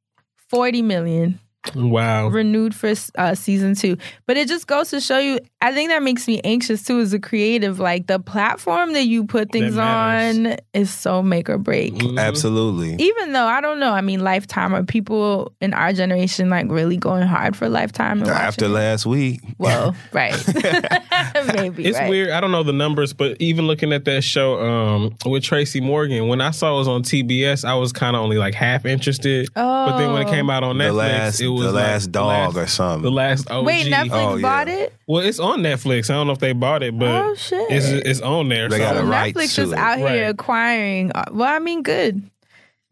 [0.48, 1.40] 40 million
[1.74, 2.28] wow.
[2.28, 3.96] renewed for uh, season two.
[4.26, 7.12] But it just goes to show you, I think that makes me anxious too as
[7.12, 7.78] a creative.
[7.78, 11.94] Like the platform that you put things on is so make or break.
[11.94, 12.18] Mhm.
[12.18, 12.96] Absolutely.
[12.98, 16.96] Even though I don't know, I mean, Lifetime are people in our generation like really
[16.96, 19.40] going hard for Lifetime and After last week.
[19.58, 20.34] Well, right,
[21.54, 22.08] maybe It's right.
[22.10, 22.30] weird.
[22.30, 26.28] I don't know the numbers, but even looking at that show um, with Tracy Morgan,
[26.28, 29.48] when I saw it was on TBS, I was kind of only like half interested.
[29.56, 29.86] Oh.
[29.86, 32.52] But then when it came out on Netflix, last, it was the like last dog
[32.54, 33.02] the or last, something.
[33.02, 33.64] the last OG.
[33.66, 34.42] Wait, Netflix Oh, yeah.
[34.42, 34.92] bought it.
[35.06, 36.10] Well, it's on Netflix.
[36.10, 37.70] I don't know if they bought it, but Oh, shit.
[37.70, 38.68] it's it's on there.
[38.68, 39.78] They so, got a So right Netflix to is it.
[39.78, 40.16] out here Right.
[40.30, 41.12] acquiring.
[41.14, 42.22] uh, Well, I mean, good.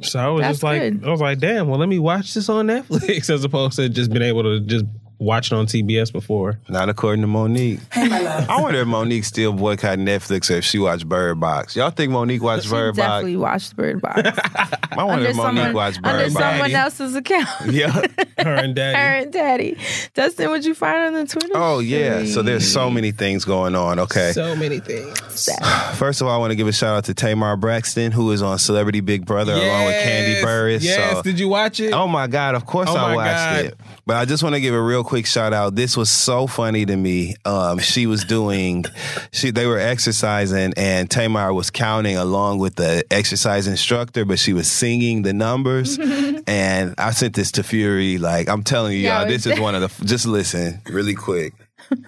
[0.02, 1.04] so I was That's just like, good.
[1.06, 1.68] I was like, damn.
[1.68, 4.84] Well, let me watch this on Netflix as opposed to just being able to just
[5.24, 6.58] watch it on TBS before.
[6.68, 7.80] Not according to Mo'Nique.
[7.92, 8.48] Hey, my love.
[8.48, 11.74] I wonder if Mo'Nique still boycott Netflix or if she watched Bird Box.
[11.76, 13.06] Y'all think Mo'Nique watched She Bird Box?
[13.06, 14.20] definitely watched Bird Box
[14.92, 16.44] I wonder under if Mo'Nique someone, watched under Bird Box.
[16.44, 17.48] someone else's account.
[17.74, 17.90] Yeah.
[18.38, 18.96] Her and Daddy.
[18.96, 19.78] Her and Daddy.
[20.14, 21.52] Dustin, what'd you find on the Twitter?
[21.54, 22.24] Oh yeah.
[22.26, 23.98] So there's so many things going on.
[23.98, 24.32] Okay.
[24.32, 25.48] So many things.
[25.94, 28.42] First of all, I want to give a shout out to Tamar Braxton, who is
[28.42, 30.82] on Celebrity Big Brother along with Kandi Burruss.
[30.82, 31.16] Yes.
[31.16, 31.92] So Did you watch it?
[31.92, 33.64] Oh my God, of course Oh I watched God.
[33.64, 33.78] it.
[34.06, 35.74] But I just want to give a real quick shout out.
[35.76, 37.36] This was so funny to me.
[37.46, 38.84] Um, she was doing,
[39.32, 44.52] she they were exercising and Tamar was counting along with the exercise instructor, but she
[44.52, 45.98] was singing the numbers.
[46.46, 48.18] and I sent this to Fury.
[48.18, 51.54] Like, I'm telling you, Yeah, y'all, this is one of the, just listen really quick.
[51.88, 52.04] Seven,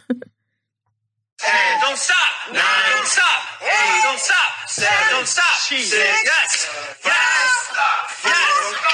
[1.81, 2.53] don't stop.
[2.53, 2.63] Nine,
[2.97, 3.43] don't stop.
[3.63, 4.69] Eight, don't stop.
[4.69, 5.57] Seven, don't stop.
[5.57, 6.23] Six, yes.
[6.25, 6.99] Yes.
[7.05, 7.73] Yes.
[8.25, 8.93] Yes.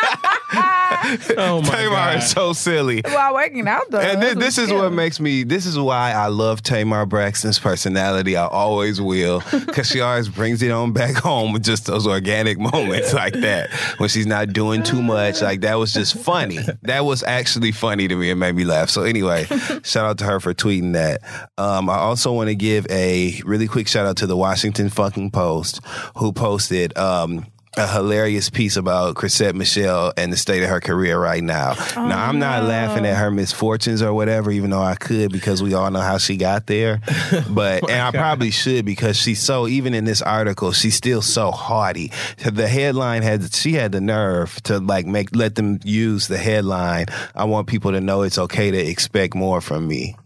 [1.37, 2.17] Oh my Tamar god.
[2.19, 3.03] is so silly.
[3.05, 3.99] While working out though.
[4.01, 5.43] And this, this is what makes me.
[5.45, 8.37] This is why I love Tamar Braxton's personality.
[8.37, 12.59] I always will, because she always brings it on back home with just those organic
[12.59, 15.43] moments like that when she's not doing too much.
[15.43, 16.61] Like that was just funny.
[16.83, 18.31] That was actually funny to me.
[18.31, 18.89] It made me laugh.
[18.89, 19.45] So anyway,
[19.83, 21.21] shout out to her for tweeting that.
[21.59, 25.31] Um, I also want to give a really quick shout out to the Washington fucking
[25.33, 25.81] Post
[26.17, 26.97] who posted.
[26.97, 31.75] Um, a hilarious piece about Chrisette Michele and the state of her career right now.
[31.97, 35.63] Oh, now, I'm not laughing at her misfortunes or whatever, even though I could because
[35.63, 37.01] we all know how she got there.
[37.49, 41.51] But, and I probably should because she's so, even in this article, she's still so
[41.51, 42.11] haughty.
[42.39, 47.07] The headline had, she had the nerve to like make, let them use the headline.
[47.35, 50.17] I want people to know it's okay to expect more from me.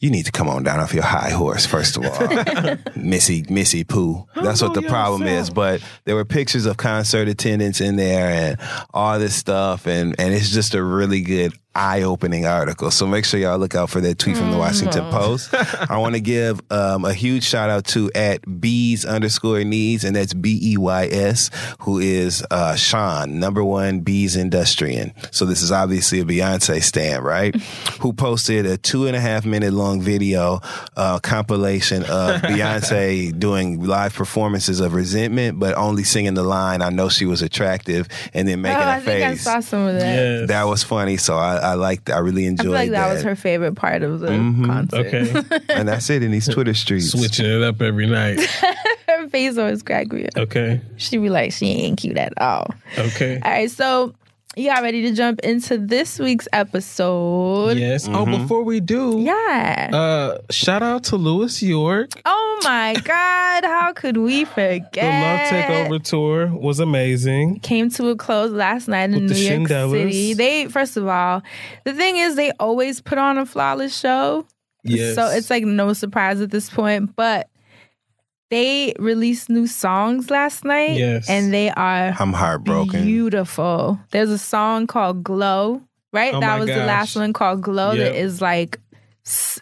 [0.00, 2.76] You need to come on down off your high horse, first of all.
[2.96, 4.26] Missy, Missy Pooh.
[4.34, 5.50] That's what the problem is.
[5.50, 8.60] But there were pictures of concert attendance in there and
[8.92, 9.86] all this stuff.
[9.86, 12.90] And, and it's just a really good eye opening article.
[12.90, 15.50] So make sure y'all look out for that tweet from the Washington Post.
[15.90, 20.16] I want to give um, a huge shout out to at bees underscore needs, and
[20.16, 25.12] that's B E Y S, who is uh, Sean, number one bees industrian.
[25.30, 27.54] So this is obviously a Beyonce stand, right?
[28.00, 30.60] who posted a two and a half minute long video
[30.96, 36.88] uh, compilation of Beyonce doing live performances of resentment, but only singing the line, I
[36.90, 39.42] know she was attractive, and then Oh, making I a think I face.
[39.42, 40.14] saw some of that.
[40.14, 40.48] Yes.
[40.48, 41.16] That was funny.
[41.18, 42.66] So I, I liked, I really enjoyed.
[42.68, 43.14] I enjoyed feel like that, that.
[43.14, 44.66] was her favorite part of the Mhm.
[44.66, 45.06] concert.
[45.06, 45.60] Okay.
[45.74, 47.10] and that's it in these Twitter streets.
[47.10, 48.40] Switching it up every night.
[49.08, 50.36] her face always cracked me up.
[50.36, 50.80] Okay.
[50.96, 52.72] She'd be like, she ain't cute at all.
[52.98, 53.40] Okay.
[53.44, 54.14] All right, so
[54.56, 57.76] y'all ready to jump into this week's episode?
[57.76, 58.08] Yes.
[58.10, 59.90] Oh, before we do, Yeah.
[59.92, 62.10] uh, shout out to Louis York.
[62.24, 64.92] oh my God, how could we forget?
[64.94, 65.50] The Love
[65.90, 67.60] Takeover tour was amazing.
[67.60, 69.90] Came to a close last night in With New the York Shindellas.
[69.90, 70.34] City.
[70.34, 71.42] They first of all,
[71.84, 74.46] the thing is they always put on a flawless show.
[74.82, 75.16] Yes.
[75.16, 77.48] So it's like no surprise at this point, but
[78.50, 81.28] they released new songs last night Yes.
[81.28, 83.04] and they are I'm heartbroken.
[83.04, 83.98] beautiful.
[84.10, 85.82] There's a song called Glow,
[86.12, 86.32] right?
[86.34, 88.12] Oh that my was the last one called Glow Yep.
[88.12, 88.78] that is like
[89.26, 89.60] s-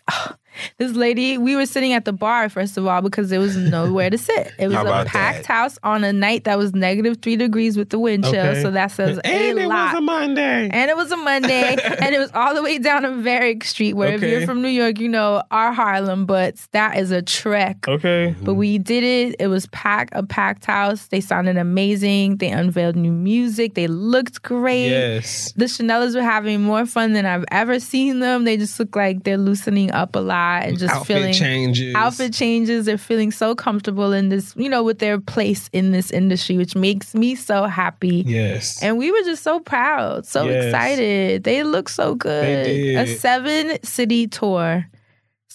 [0.79, 4.11] this lady, we were sitting at the bar first of all because there was nowhere
[4.11, 4.53] to sit.
[4.59, 5.47] It was a packed that?
[5.47, 8.35] house on a night that was negative three degrees with the wind chill.
[8.35, 8.63] Okay.
[8.63, 9.93] So that says and a it lot.
[9.93, 10.69] was a Monday.
[10.71, 13.95] And it was a Monday, and it was all the way down on Varick Street,
[13.95, 17.87] where if you're from New York, you know our Harlem, but that is a trek.
[17.89, 18.35] okay.
[18.43, 19.37] But we did it.
[19.39, 21.07] It was packed, a packed house.
[21.09, 22.37] They sounded amazing.
[22.37, 23.75] They unveiled new music.
[23.75, 24.89] They looked great.
[24.89, 25.53] Yes.
[25.53, 28.45] The Shindellas were having more fun than I've ever seen them.
[28.45, 31.95] They just look like they're loosening up a lot and just Outfit feeling changes.
[31.95, 32.87] outfit changes.
[32.87, 36.75] They're feeling so comfortable in this, you know, with their place in this industry, which
[36.77, 38.25] makes me so happy.
[38.27, 38.83] Yes.
[38.83, 40.65] And we were just so proud, so Yes.
[40.67, 41.45] excited.
[41.45, 42.67] They look so good.
[42.67, 44.87] A seven city tour.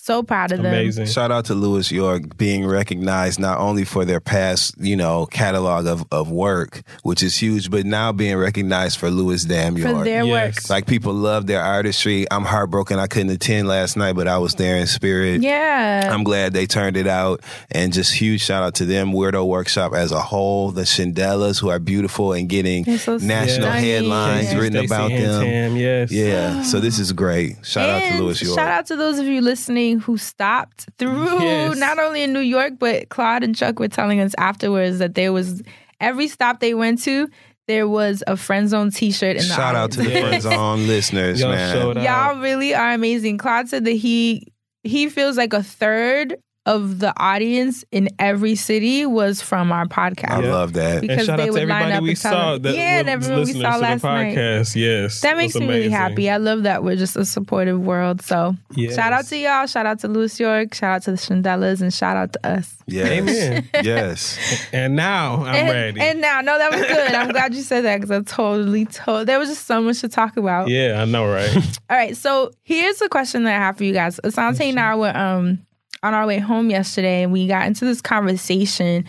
[0.02, 0.74] So proud of them.
[0.74, 1.06] Amazing.
[1.08, 5.86] Shout out to Louis York being recognized not only for their past, you know, catalog
[5.86, 10.06] of, of work, which is huge, but now being recognized for Lewis Damn For York.
[10.06, 10.70] their work.
[10.70, 12.26] Like people love their artistry.
[12.32, 15.42] I'm heartbroken I couldn't attend last night, but I was there in spirit.
[15.42, 16.10] Yeah.
[16.12, 17.42] I'm glad they turned it out.
[17.70, 21.70] And just huge shout out to them, Weirdo Workshop as a whole, the Shindellas who
[21.70, 23.84] are beautiful and getting so national stunning.
[23.84, 25.44] headlines Casey written Stacey about them.
[25.44, 26.12] Tam, yes.
[26.12, 26.64] Yeah.
[26.64, 27.58] So this is great.
[27.66, 28.56] Shout out to Louis York.
[28.58, 31.78] Shout out to those of you listening who stopped through Yes.
[31.78, 35.32] not only in New York, but Claude and Chuck were telling us afterwards that there
[35.34, 35.64] was
[36.02, 37.28] every stop they went to,
[37.68, 40.44] there was a friend zone T-shirt in the Shout out to the audience.
[40.44, 42.04] Friends on listeners, Y'all man.
[42.04, 43.38] Y'all really are amazing.
[43.38, 44.52] Claude said that he
[44.84, 46.36] he feels like a third
[46.70, 50.30] of the audience in every city was from our podcast.
[50.30, 51.02] I love that.
[51.02, 52.62] Because and shout they out to would line everybody up we and tell saw us-
[52.62, 54.36] that Yeah, and was everyone we saw last the night.
[54.38, 54.76] podcast.
[54.76, 55.22] Yes.
[55.22, 56.30] That makes was me really happy.
[56.30, 58.22] I love that we're just a supportive world.
[58.22, 58.96] So Yes.
[58.96, 59.66] shout out to y'all.
[59.66, 60.74] Shout out to Louis York.
[60.76, 61.82] Shout out to the Shindellas.
[61.82, 62.76] And shout out to us.
[62.86, 63.10] Yes.
[63.12, 63.70] Amen.
[63.84, 64.38] yes.
[64.72, 66.02] And now I'm and, ready.
[66.02, 67.12] And now, no, that was good.
[67.16, 69.28] I'm glad you said that because I totally told.
[69.28, 70.68] There was just so much to talk about.
[70.70, 71.56] yeah, I know, right?
[71.90, 74.20] All right, so here's a question that I have for you guys.
[74.24, 75.60] Asante and I were um
[76.04, 79.06] on our way home yesterday, and we got into this conversation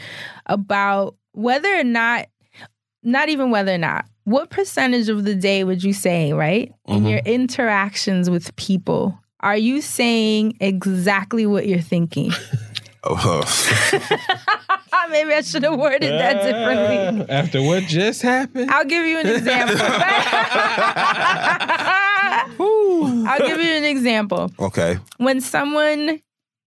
[0.46, 2.26] about whether or not,
[3.03, 7.07] not even whether or not, what percentage of the day would you say, right, in
[7.07, 12.33] your interactions with people, are you saying exactly what you're thinking?
[13.03, 13.16] Oh,
[15.11, 17.24] Maybe I should have worded that differently.
[17.24, 18.70] Uh, after what just happened?
[18.70, 19.76] I'll give you an example.
[23.26, 24.50] I'll give you an example.
[24.61, 24.98] okay.
[25.16, 26.20] When someone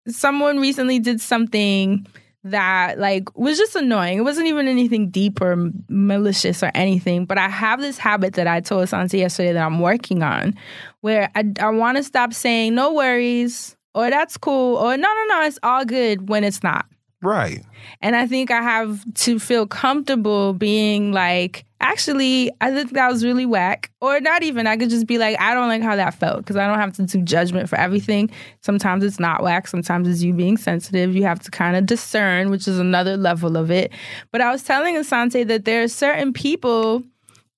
[0.08, 2.06] someone recently did something
[2.44, 4.18] that like was just annoying.
[4.18, 8.46] It wasn't even anything deep or malicious or anything, but I have this habit that
[8.46, 10.54] I told Santi yesterday that I'm working on
[11.00, 15.24] where I, I want to stop saying no worries or that's cool or no no
[15.28, 16.86] no it's all good when it's not.
[17.22, 17.64] Right.
[18.00, 23.24] And I think I have to feel comfortable being like, actually, I think that was
[23.24, 23.92] really whack.
[24.00, 26.56] Or not even, I could just be like, I don't like how that felt because
[26.56, 28.28] I don't have to do judgment for everything.
[28.60, 29.68] Sometimes it's not whack.
[29.68, 31.14] Sometimes it's you being sensitive.
[31.14, 33.92] You have to kind of discern, which is another level of it.
[34.32, 37.04] But I was telling Asante that there are certain people,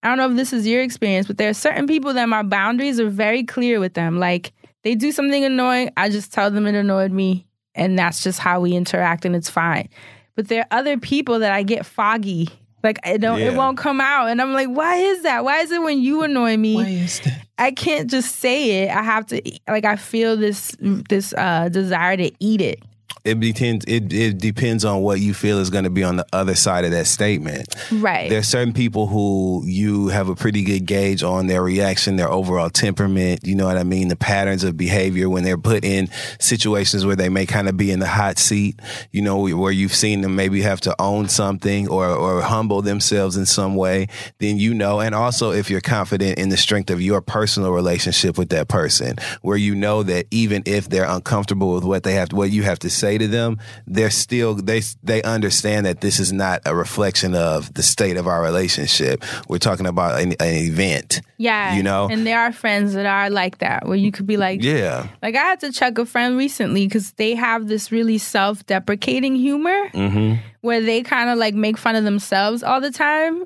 [0.02, 2.42] I don't know if this is your experience, but there are certain people that my
[2.42, 4.18] boundaries are very clear with them.
[4.18, 4.52] Like
[4.82, 8.60] they do something annoying, I just tell them it annoyed me and that's just how
[8.60, 9.88] we interact and it's fine
[10.36, 12.48] but there are other people that i get foggy
[12.82, 15.70] like it don't it won't come out and i'm like why is that why is
[15.70, 17.40] it when you annoy me Why is that?
[17.56, 18.90] I can't just say it.
[18.90, 22.82] I have to like I feel this this uh desire to eat it.
[23.24, 23.86] It depends.
[23.88, 26.84] It, it depends on what you feel is going to be on the other side
[26.84, 27.74] of that statement.
[27.90, 28.28] Right.
[28.28, 32.68] There's certain people who you have a pretty good gauge on their reaction, their overall
[32.68, 33.40] temperament.
[33.46, 34.08] You know what I mean?
[34.08, 37.90] The patterns of behavior when they're put in situations where they may kind of be
[37.90, 38.78] in the hot seat.
[39.10, 43.38] You know, where you've seen them maybe have to own something or or humble themselves
[43.38, 44.08] in some way.
[44.38, 48.36] Then you know, and also if you're confident in the strength of your personal relationship
[48.36, 52.30] with that person, where you know that even if they're uncomfortable with what they have,
[52.34, 56.32] what you have to say to them, they're still they they understand that this is
[56.32, 59.22] not a reflection of the state of our relationship.
[59.48, 61.20] We're talking about an, an event.
[61.38, 61.74] Yeah.
[61.74, 62.08] You know?
[62.10, 65.08] And there are friends that are like that where you could be like Yeah.
[65.22, 69.88] Like I had to check a friend recently because they have this really self-deprecating humor
[69.94, 70.40] Mm-hmm.
[70.60, 73.44] where they kind of like make fun of themselves all the time.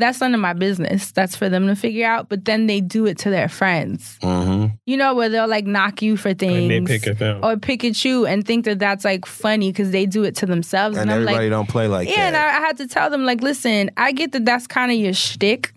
[0.00, 1.12] That's none of my business.
[1.12, 2.28] That's for them to figure out.
[2.28, 4.18] But then they do it to their friends.
[4.22, 4.74] Mm-hmm.
[4.86, 7.40] You know, where they'll like knock you for things, And they pick at them.
[7.44, 10.46] or pick at you, and think that that's like funny because they do it to
[10.46, 10.96] themselves.
[10.96, 12.16] And I'm everybody like, don't play like that.
[12.16, 12.36] yeah, and.
[12.36, 15.12] I, I had to tell them like, listen, I get that that's kind of your
[15.12, 15.72] shtick,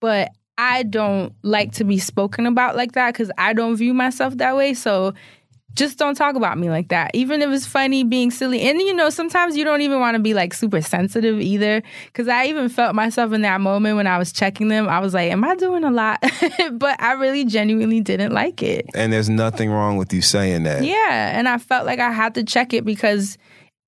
[0.00, 4.36] but I don't like to be spoken about like that because I don't view myself
[4.38, 4.74] that way.
[4.74, 5.14] So
[5.78, 7.12] just don't talk about me like that.
[7.14, 10.18] Even if it's funny, being silly, and you know, sometimes you don't even want to
[10.18, 11.82] be like super sensitive either.
[12.06, 14.88] Because I even felt myself in that moment when I was checking them.
[14.88, 16.20] I was like, "Am I doing a lot?"
[16.72, 18.86] but I really genuinely didn't like it.
[18.94, 20.84] and there's nothing wrong with you saying that.
[20.84, 23.38] Yeah, and I felt like I had to check it because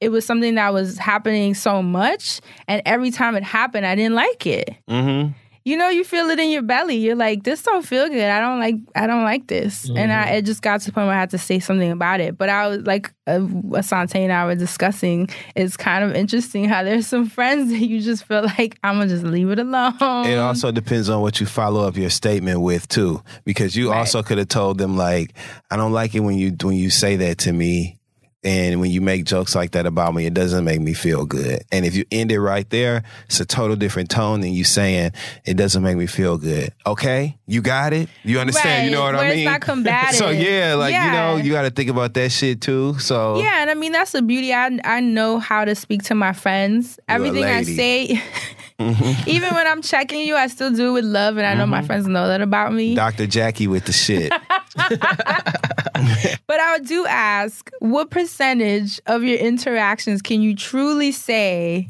[0.00, 4.14] it was something that was happening so much, and every time it happened, I didn't
[4.14, 4.70] like it.
[4.88, 5.32] Mm-hmm.
[5.64, 6.96] You know, you feel it in your belly.
[6.96, 8.22] You're like, this don't feel good.
[8.30, 8.76] I don't like.
[8.96, 9.88] I don't like this.
[9.90, 12.20] And I, it just got to the point where I had to say something about
[12.20, 12.38] it.
[12.38, 15.28] But I was like, uh, Asante and I were discussing.
[15.54, 19.08] It's kind of interesting how there's some friends that you just feel like I'm gonna
[19.08, 20.26] just leave it alone.
[20.26, 24.22] It also depends on what you follow up your statement with too, because you also
[24.22, 25.34] could have told them like,
[25.70, 27.99] "I don't like it when you when you say that to me,
[28.42, 31.62] and when you make jokes like that about me, it doesn't make me feel good."
[31.70, 35.12] And if you end it right there, it's a total different tone than you saying
[35.44, 36.72] it doesn't make me feel good.
[36.86, 38.08] Okay, you got it.
[38.24, 38.86] You understand?
[38.86, 39.44] You know what where I it's mean?
[39.44, 40.14] not combative.
[40.16, 42.98] so yeah, like you know, you got to think about that shit too.
[42.98, 44.52] So Yeah, and I mean that's the beauty.
[44.52, 46.98] I I know how to speak to my friends.
[47.08, 48.22] You're Everything I lady.
[49.26, 51.70] even when I'm checking you, I still do it with love, and I know Mm-hmm.
[51.70, 52.94] my friends know that about me.
[52.94, 53.26] Dr.
[53.26, 54.32] Jackie with the shit.
[56.46, 61.88] But I do ask, what percentage of your interactions can you truly say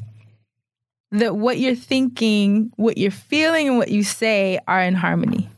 [1.13, 5.49] that what you're thinking, what you're feeling, and what you say are in harmony?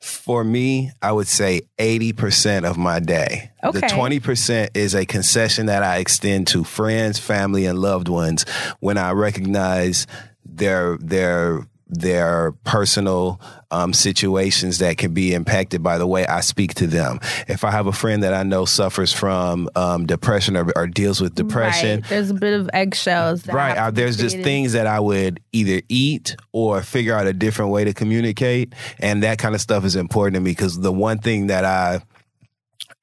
[0.00, 3.50] For me, I would say 80% of my day.
[3.62, 3.80] Okay.
[3.80, 8.44] The 20% is a concession that I extend to friends, family, and loved ones
[8.80, 10.06] when I recognize
[10.60, 13.40] their their their personal
[13.72, 17.18] um, situations that can be impacted by the way I speak to them.
[17.48, 21.20] If I have a friend that I know suffers from um, depression or, or deals
[21.20, 22.08] with depression, Right.
[22.08, 23.42] There's a bit of eggshells.
[23.42, 27.32] That right uh, there's just things that i would either eat or figure out a
[27.32, 30.92] different way to communicate and that kind of stuff is important to me because the
[30.92, 32.00] one thing that i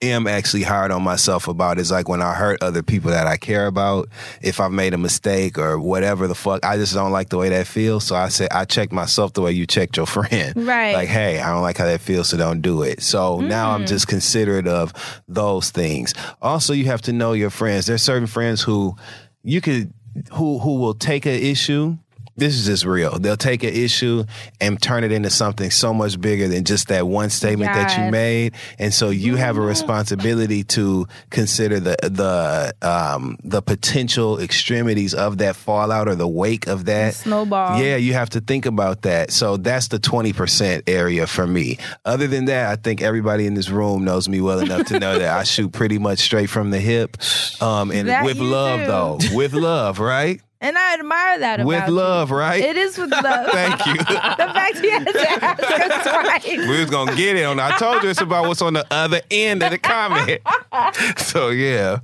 [0.01, 3.35] am actually hard on myself about is like when i hurt other people that i
[3.35, 4.07] care about
[4.41, 7.49] if i've made a mistake or whatever the fuck i just don't like the way
[7.49, 8.03] that feels.
[8.03, 10.53] So i say i check myself the way you checked your friend.
[10.55, 10.93] Right.
[10.93, 13.01] like hey i don't like how that feels so don't do it.
[13.01, 13.87] So now i'm mm.
[13.87, 14.93] just considerate of
[15.27, 16.13] those things.
[16.41, 17.87] Also you have to know your friends.
[17.87, 18.95] There's certain friends who
[19.43, 19.93] you could
[20.33, 21.97] who who will take an issue
[22.37, 23.17] this is just real.
[23.19, 24.23] They'll take an issue
[24.61, 28.11] and turn it into something so much bigger than just that one statement that you
[28.11, 28.53] made.
[28.79, 35.39] And so you have a responsibility to consider the the um the potential extremities of
[35.39, 37.81] that fallout or the wake of that snowball.
[37.81, 39.31] Yeah, you have to think about that.
[39.31, 41.77] So that's the 20% area for me.
[42.05, 45.17] Other than that, I think everybody in this room knows me well enough to know
[45.19, 47.17] that I shoot pretty much straight from the hip.
[47.61, 48.85] Um and That with love do.
[48.87, 49.35] though.
[49.35, 50.41] With love, right?
[50.59, 51.93] And I admire that about With you.
[51.93, 52.63] love, right?
[52.63, 53.47] It is with love.
[53.51, 53.93] Thank you.
[53.97, 56.03] the fact he had to ask us
[56.43, 56.57] twice.
[56.67, 57.59] we was gonna get it on.
[57.59, 60.41] I told you it's about what's on the other end of the comment.
[61.19, 61.99] so yeah,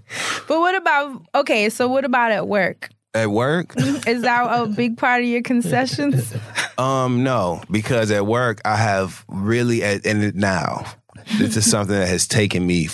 [0.47, 1.69] But what about okay?
[1.69, 2.89] So what about at work?
[3.15, 3.73] at work,
[4.07, 6.33] Is that a big part of your concessions?
[6.79, 10.85] um, no, because at work I have really and now
[11.37, 12.85] this is something that has taken me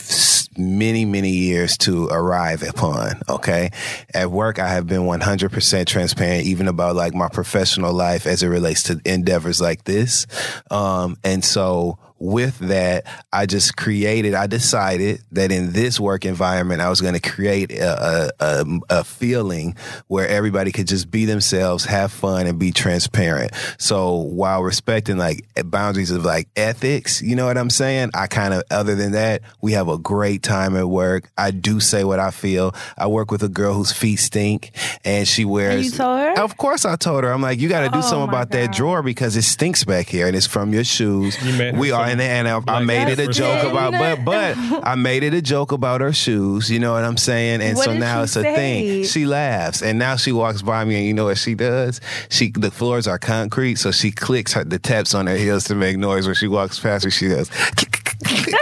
[0.60, 3.22] many many years to arrive upon.
[3.28, 3.72] Okay,
[4.14, 8.28] at work I have been one hundred percent transparent, even about like my professional life
[8.28, 10.28] as it relates to endeavors like this,
[10.70, 16.82] um, and so with that, I just created, I decided that in this work environment,
[16.82, 19.76] I was going to create a, a, a, a feeling
[20.08, 23.52] where everybody could just be themselves, have fun, and be transparent.
[23.78, 28.12] So while respecting like eh, boundaries of like ethics, you know what I'm saying?
[28.14, 31.30] I kind of, other than that, we have a great time at work.
[31.38, 32.74] I do say what I feel.
[32.98, 34.72] I work with a girl whose feet stink
[35.06, 35.76] and she wears.
[35.76, 36.42] And you told her?
[36.42, 37.32] Of course I told her.
[37.32, 39.84] I'm like, you got to do Oh, something my about that drawer because it stinks
[39.84, 41.38] back here and it's from your shoes.
[41.44, 44.24] You we are, some, and, and I, I made it a joke the about, but
[44.26, 46.70] but I made it a joke about her shoes.
[46.70, 47.62] You know what I'm saying?
[47.62, 49.04] And What so now she it's a thing.
[49.06, 52.02] She laughs, and now she walks by me, and you know what she does?
[52.30, 55.76] She the floors are concrete, so she clicks her, the taps on her heels to
[55.76, 57.12] make noise when she walks past me.
[57.12, 57.50] She does.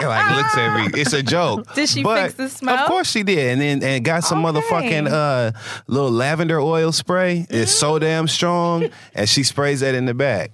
[0.01, 1.01] like looks at me.
[1.01, 1.73] It's a joke.
[1.75, 2.77] Did she But fix the smell?
[2.77, 4.59] Of course she did, and then and got some Okay.
[4.61, 5.51] motherfucking uh
[5.87, 7.45] little lavender oil spray.
[7.49, 10.51] It's so damn strong, and she sprays that in the back.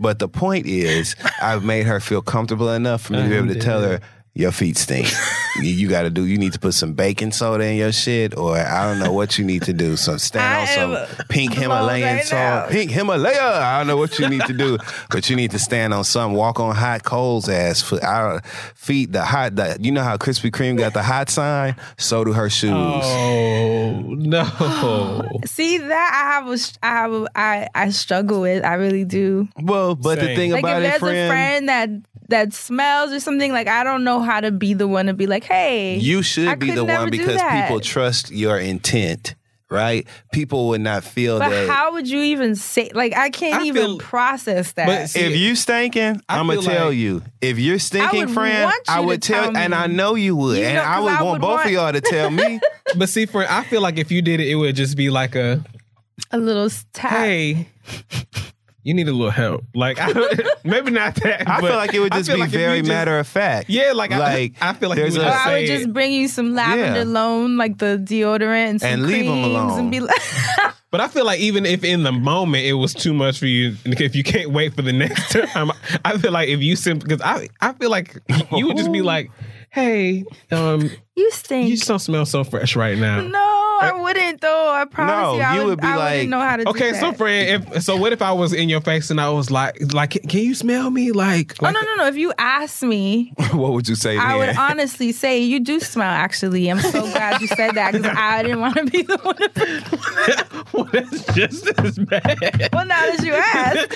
[0.00, 3.44] But the point is, I've made her feel comfortable enough for me to be uh-huh.
[3.44, 4.00] able to tell her,
[4.40, 5.08] your feet stink.
[5.56, 6.24] you, you got to do.
[6.24, 9.38] You need to put some baking soda in your shit, or I don't know what
[9.38, 9.96] you need to do.
[9.96, 13.40] Some stand on some pink Himalayan right salt, pink Himalaya.
[13.40, 14.78] I don't know what you need to do,
[15.10, 16.32] but you need to stand on some.
[16.34, 18.02] Walk on hot coals ass foot.
[18.02, 18.40] our
[18.74, 19.56] feet the hot.
[19.56, 21.76] The, you know how Krispy Kreme got the hot sign?
[21.98, 22.70] So do her shoes.
[22.72, 25.40] Oh no!
[25.44, 28.64] See that I have a, sh- I have a, I, I struggle with.
[28.64, 29.48] I really do.
[29.60, 31.90] Well, but the thing Like about if it, there's friend, a friend that
[32.30, 35.26] that smells or something, like I don't know how to be the one to be
[35.26, 39.34] like, hey, You should I be the one because people trust your intent,
[39.68, 40.06] right?
[40.32, 41.68] People would not feel But that.
[41.68, 42.90] how would you even say?
[42.94, 44.86] Like I can't I even feel- process that.
[44.86, 47.22] But see, if you stinking, I I'm gonna tell like- you.
[47.40, 49.74] If you're stinking, would friend, you I would tell, tell and.
[49.74, 51.66] I know you would, You and know, I 'cause would I want would both want-
[51.66, 52.60] of y'all to tell me.
[52.96, 55.34] but see, for I feel like if you did it, it would just be like
[55.34, 55.64] a
[56.30, 57.10] a little tap.
[57.12, 57.66] hey.
[58.90, 60.08] You need a little help, like I,
[60.64, 61.48] maybe not that.
[61.48, 63.70] I feel like it would just be like if you very just- matter of fact.
[63.70, 65.92] Yeah, like, like I, I feel like you there's would a- Or I would just
[65.92, 67.04] bring you some lavender Yeah.
[67.20, 69.78] loan, like the deodorant and some And leave 'em creams alone.
[69.78, 70.20] and be like,
[70.90, 73.76] But I feel like even if in the moment it was too much for you,
[73.84, 75.70] if you can't wait for the next time,
[76.04, 78.18] I feel like if you simply because I I feel like
[78.50, 79.30] you would just be like,
[79.70, 81.68] hey, um, you stink.
[81.70, 83.20] you just don't smell so fresh right now.
[83.20, 84.70] no, I eh, wouldn't though.
[84.72, 86.64] I promise No, you, I you would, would be I like, wouldn't know how to
[86.64, 87.00] do Okay, that.
[87.00, 89.92] so friend, if so, what if I was in your face and I was like,
[89.94, 91.12] like, can, can you smell me?
[91.12, 92.06] Like, Oh no, no, no!
[92.06, 94.16] If you ask me, what would you say?
[94.18, 96.10] I would honestly say you do smell.
[96.10, 99.36] Actually, I'm so glad you said that because I didn't want to be the one.
[99.36, 102.68] To, well, that's just as bad.
[102.72, 103.90] well, now that you asked,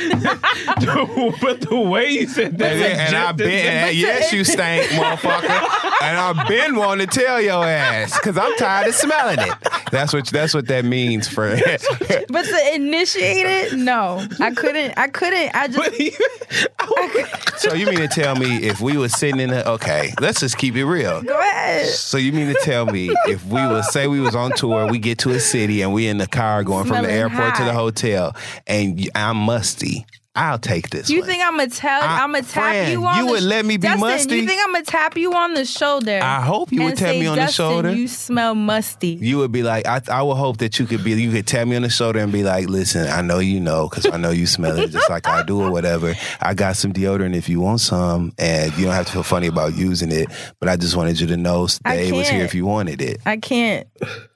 [1.40, 6.02] but the way you said that, And, and I've been, and yes, you stank, motherfucker.
[6.02, 9.54] and I've been wanting to tell your ass because I'm tired of smelling it.
[9.90, 11.62] That's what that's what that means, friend.
[12.28, 14.94] but to initiate it, no, I couldn't.
[14.96, 15.54] I couldn't.
[15.54, 16.00] I just.
[16.00, 20.40] Even- so you mean to tell me if we were sitting in the okay, let's
[20.40, 21.22] just keep it real.
[21.22, 21.86] Go ahead.
[21.86, 24.98] So you mean to tell me if we was say we was on tour, we
[24.98, 27.64] get to a city and we in the car going from the Smelling airport to
[27.64, 30.06] the hotel, and I'm musty.
[30.36, 31.08] I'll take this.
[31.08, 31.28] You one.
[31.28, 32.02] think I'm gonna tell?
[32.02, 33.18] I- I'm gonna tap friend, you on.
[33.18, 34.36] you the would let me be Dustin, musty?
[34.38, 36.18] You think I'm gonna tap you on the shoulder?
[36.20, 39.10] I hope you would tap say, me on the shoulder." You smell musty.
[39.20, 41.68] You would be like, I, I would hope that you could be, you could tap
[41.68, 44.30] me on the shoulder and be like, listen, I know you know, because I know
[44.30, 46.14] you smell it just like I do or whatever.
[46.40, 49.46] I got some deodorant if you want some, and you don't have to feel funny
[49.46, 50.26] about using it.
[50.58, 53.20] But I just wanted you to know I Dave was here if you wanted it.
[53.24, 53.86] I can't.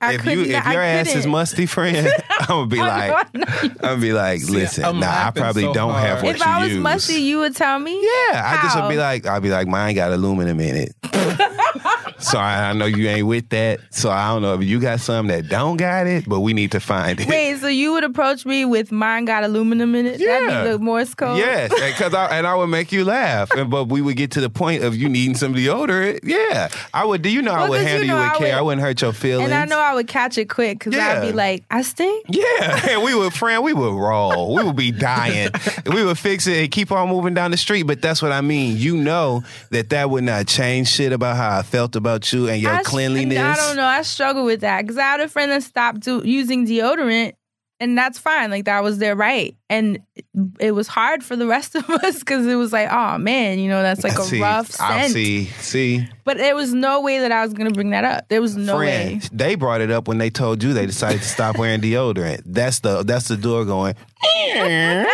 [0.01, 1.31] I if you if I your ass is couldn't.
[1.33, 5.01] musty, friend, I'm gonna be like, I know you- I'm gonna be like, listen, I'm
[5.01, 6.23] nah, I probably so don't have hard.
[6.25, 6.83] what If you I was use.
[6.83, 7.93] musty, you would tell me.
[7.95, 10.95] Yeah, I just would be like, I'd be like, mine got aluminum in it.
[12.19, 13.81] so I, I know you ain't with that.
[13.91, 16.73] So I don't know if you got some that don't got it, but we need
[16.73, 17.29] to find it.
[17.29, 20.21] Wait, so you would approach me with mine got aluminum in it?
[20.21, 20.27] Yeah.
[20.41, 21.39] That'd be the Morse code.
[21.39, 24.41] Yes, because I and I would make you laugh, and but we would get to
[24.41, 26.21] the point of you needing some deodorant.
[26.23, 27.23] Yeah, I would.
[27.23, 28.47] Do you know I Well, would 'cause you handle you, know with I care?
[28.49, 29.51] would- I wouldn't hurt your feelings.
[29.51, 32.27] And I know I would catch it quick because I'd be like, I stink.
[32.29, 34.55] Yeah, and we would, friend, we would roll.
[34.57, 35.51] We would be dying.
[35.87, 37.83] we would fix it and keep on moving down the street.
[37.85, 38.77] But that's what I mean.
[38.77, 42.61] You know that that would not change shit about how I felt about you and
[42.61, 43.39] your I, cleanliness.
[43.39, 43.85] I don't know.
[43.85, 47.33] I struggle with that because I had a friend that stopped do, using deodorant,
[47.81, 48.51] and that's fine.
[48.51, 49.99] Like that was their right, and
[50.59, 53.69] it, was hard for the rest of us because it was like, oh man, you
[53.69, 55.13] know, that's like a see, rough I scent.
[55.13, 58.29] see, see, But there was no way that I was gonna bring that up.
[58.29, 59.23] There was no friend.
[59.23, 59.29] way.
[59.33, 62.43] They brought it up when they told you they decided to stop wearing deodorant.
[62.47, 63.95] That's the that's the door going
[64.45, 65.05] eh.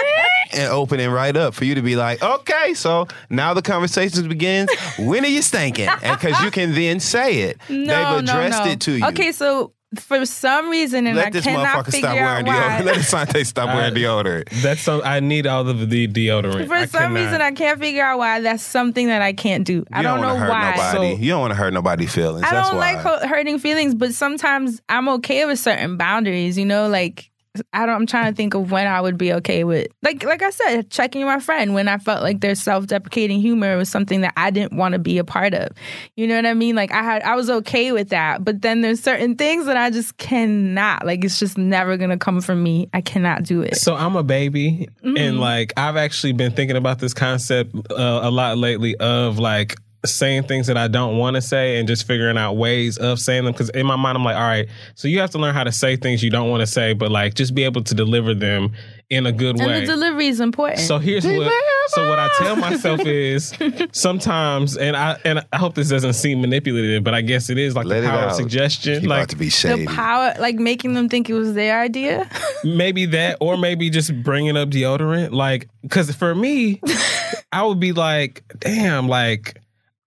[0.53, 4.70] And opening right up for you to be like, okay, so now the conversation begins.
[4.99, 5.88] When are you stinking?
[5.88, 7.59] And because you can then say it.
[7.68, 8.70] No, They've addressed no, no.
[8.72, 9.07] it to you.
[9.07, 12.47] Okay, so for some reason, and Let I this cannot motherfucker figure stop out wearing
[12.47, 12.55] why.
[12.55, 12.84] deodorant.
[12.84, 14.62] Let Asante stop wearing deodorant.
[14.62, 15.03] That's some.
[15.05, 16.66] I need all of the deodorant.
[16.66, 19.64] For I some cannot- reason, I can't figure out why that's something that I can't
[19.64, 19.84] do.
[19.92, 20.70] I don't, don't, know want hurt why.
[20.76, 21.16] nobody.
[21.16, 22.45] So- you don't want to hurt nobody's feelings.
[22.47, 22.95] I That's don't why.
[23.03, 26.59] like hurting feelings, but sometimes I'm okay with certain boundaries.
[26.59, 27.30] You know, like
[27.72, 27.94] I don't.
[27.94, 30.90] I'm trying to think of when I would be okay with, like, like I said,
[30.90, 34.76] checking my friend when I felt like their self-deprecating humor was something that I didn't
[34.76, 35.68] want to be a part of.
[36.16, 36.74] You know what I mean?
[36.74, 39.90] Like I had, I was okay with that, but then there's certain things that I
[39.90, 41.07] just cannot.
[41.07, 42.88] Like it's just never gonna come from me.
[42.92, 43.76] I cannot do it.
[43.76, 45.16] So I'm a baby, Mm-hmm.
[45.18, 49.76] and like I've actually been thinking about this concept uh, a lot lately of like
[50.05, 53.44] saying things that I don't want to say and just figuring out ways of saying
[53.44, 53.52] them.
[53.52, 55.72] Because in my mind, I'm like, all right, so you have to learn how to
[55.72, 58.72] say things you don't want to say, but like just be able to deliver them
[59.11, 59.80] in a good and way.
[59.80, 60.80] the delivery is important.
[60.80, 61.52] So here's what.
[61.88, 63.52] So what I tell myself is
[63.92, 67.76] sometimes, and I and I hope this doesn't seem manipulative, but I guess it is
[67.76, 69.02] like Let the power of suggestion.
[69.02, 72.28] You like to be the power, like making them think it was their idea.
[72.64, 76.80] maybe that or maybe just bringing up deodorant like because for me
[77.52, 79.61] i would be like damn like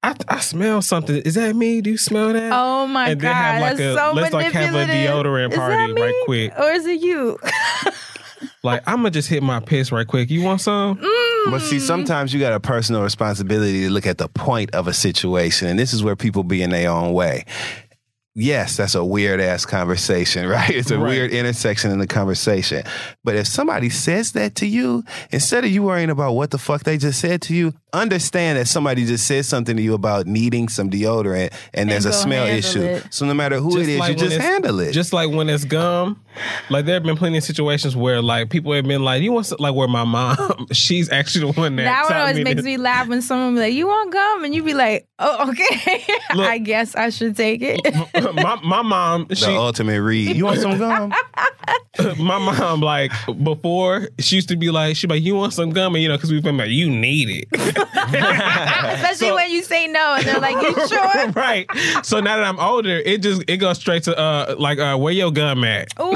[0.07, 3.31] I, I smell something is that me do you smell that Oh my And then
[3.31, 5.25] god, have like that's a- so let's, like, have a manipulative.
[5.25, 6.53] deodorant Is that party right quick.
[6.57, 7.37] or is it you?
[8.63, 11.51] like i'm gonna just hit my piss right quick you want some Mm.
[11.51, 14.93] But see, sometimes you got a personal responsibility to look at the point of a
[14.93, 17.45] situation, and this is where people be in their own way.
[18.39, 20.69] Yes, that's a weird ass conversation, right?
[20.69, 21.09] It's a Right.
[21.09, 22.83] weird intersection in the conversation.
[23.23, 26.83] But if somebody says that to you, instead of you worrying about what the fuck
[26.83, 30.67] they just said to you, understand that somebody just said something to you about needing
[30.69, 32.81] some deodorant and, there's a smell issue.
[32.81, 33.07] it.
[33.11, 34.91] So no matter who it is, like you just handle it.
[34.91, 36.21] just like when it's gum
[36.69, 39.47] like there have been plenty of situations where like people have been like you want
[39.47, 42.57] some, like where my mom she's actually the one that that one always me makes
[42.57, 42.65] this.
[42.65, 46.03] me laugh when someone be like, "You want gum?" and you be like, "Oh, okay.
[46.35, 47.79] Look- I guess I should take it."
[48.35, 50.35] my, my mom the ultimate read.
[50.35, 51.13] You want some gum?
[52.19, 53.11] my mom like
[53.43, 56.15] before she used to be like she like you want some gum and you know
[56.15, 57.47] because we've been like you need it
[57.87, 61.65] Especially So- and you say no, and they're like, "You sure?" right
[62.03, 65.11] so now that i'm older it just it goes straight to uh like uh where
[65.13, 66.13] your gum at Ooh,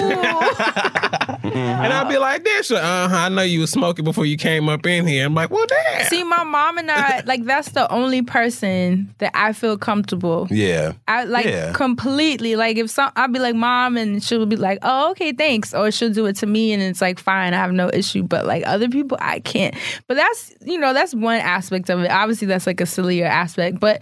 [1.43, 4.85] and i'll be like this uh-huh i know you was smoking before you came up
[4.85, 8.21] in here i'm like well damn see, my mom and I like that's the only
[8.21, 10.47] person that I feel comfortable.
[10.49, 10.93] Yeah.
[11.07, 11.71] I like Yeah.
[11.95, 15.73] Completely like if some I'll be like mom and she'll be like oh okay thanks
[15.73, 18.45] or she'll do it to me and it's like fine I have no issue but
[18.45, 19.75] like other people I can't
[20.07, 23.79] but that's you know that's one aspect of it obviously that's like a sillier aspect
[23.79, 24.01] but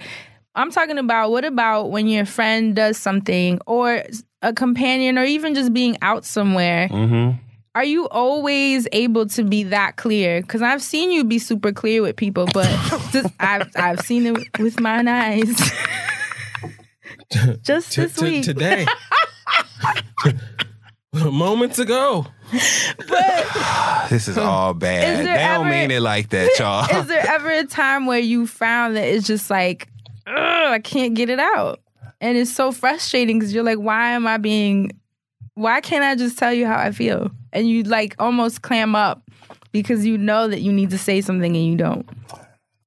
[0.54, 4.04] I'm talking about what about when your friend does something or
[4.42, 7.38] a companion or even just being out somewhere Mm-hmm.
[7.76, 10.42] are you always able to be that clear?
[10.42, 12.66] Because I've seen you be super clear with people, but
[13.12, 15.72] just, I've I've seen it with my eyes.
[17.62, 18.44] just T- this t- week.
[18.44, 18.86] today
[21.14, 23.46] moments ago But
[24.10, 25.04] This is all bad.
[25.04, 26.86] Is They there don't mean it like that, y'all.
[27.02, 29.88] Is there ever a time where you found that it's just like,
[30.26, 31.80] Ugh, I can't get it out,
[32.22, 34.92] and it's so frustrating because you're like, why am I being?
[35.56, 37.30] Why can't I just tell you how I feel?
[37.54, 39.22] And you like almost clam up
[39.72, 42.08] because you know that you need to say something and you don't.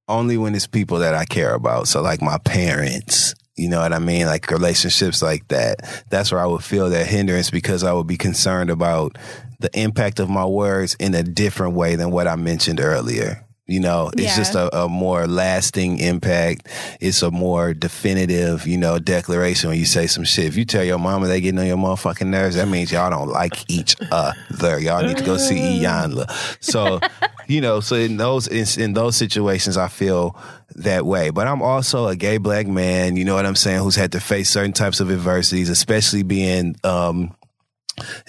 [0.09, 1.87] only when it's people that I care about.
[1.89, 4.27] So like my parents, you know what I mean?
[4.27, 6.05] Like relationships like that.
[6.09, 9.19] That's where I would feel that hindrance because I would be concerned about
[9.61, 13.42] the impact of my words in a different way than what I mentioned earlier.
[13.67, 14.37] You know, it's Yeah.
[14.37, 16.69] just a, a more lasting impact.
[17.01, 20.47] It's a more definitive, you know, declaration when you say some shit.
[20.47, 23.29] If you tell your mama they getting on your motherfucking nerves, that means y'all don't
[23.29, 24.79] like each other.
[24.81, 26.29] Y'all need to go see Iyanla.
[26.61, 26.99] So,
[27.47, 30.37] you know, so in those in, in those situations, I feel
[30.77, 31.31] that way.
[31.31, 33.17] But I'm also a gay black man.
[33.17, 33.79] You know what I'm saying?
[33.81, 36.77] Who's had to face certain types of adversities, especially being.
[36.83, 37.35] um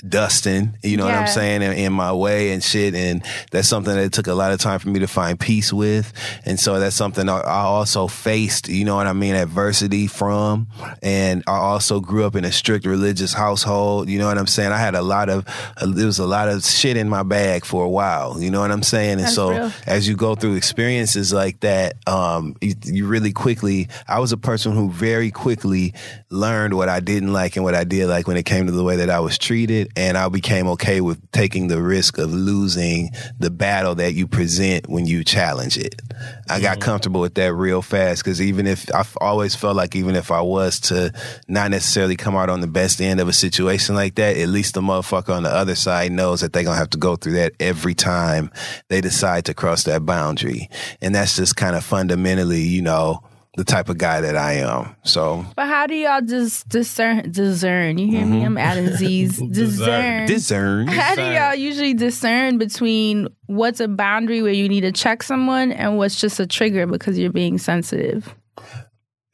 [0.07, 2.95] Dustin, you know what I'm saying, in, in my way and shit.
[2.95, 6.11] And that's something that took a lot of time for me to find peace with.
[6.45, 10.67] And so that's something I I also faced, you know what I mean, adversity from.
[11.01, 14.09] And I also grew up in a strict religious household.
[14.09, 14.71] You know what I'm saying?
[14.71, 15.45] I had a lot of,
[15.77, 18.41] uh, there was a lot of shit in my bag for a while.
[18.41, 19.13] You know what I'm saying?
[19.13, 19.71] And That's so real.
[19.85, 24.37] as you go through experiences like that, um, you, you really quickly, I was a
[24.37, 25.93] person who very quickly
[26.29, 28.83] learned what I didn't like and what I did like when it came to the
[28.83, 29.62] way that I was treated.
[29.95, 34.87] And I became okay with taking the risk of losing the battle that you present
[34.87, 36.01] when you challenge it.
[36.49, 36.81] I got mm-hmm.
[36.81, 40.41] comfortable with that real fast because even if I've always felt like even if I
[40.41, 41.13] was to
[41.47, 44.73] not necessarily come out on the best end of a situation like that, at least
[44.73, 47.53] the motherfucker on the other side knows that they're gonna have to go through that
[47.59, 48.51] every time
[48.89, 50.69] they decide to cross that boundary.
[51.01, 53.23] And that's just kind of fundamentally, you know,
[53.55, 54.95] the type of guy that I am.
[55.03, 57.31] So But how do y'all just discern?
[57.31, 57.97] Discern.
[57.99, 58.41] You hear me?
[58.41, 58.45] Mhm.
[58.45, 59.37] I'm adding Z's.
[59.51, 60.25] discern.
[60.25, 60.87] discern.
[60.87, 65.71] How do y'all usually discern between what's a boundary where you need to check someone
[65.71, 68.33] and what's just a trigger because you're being sensitive?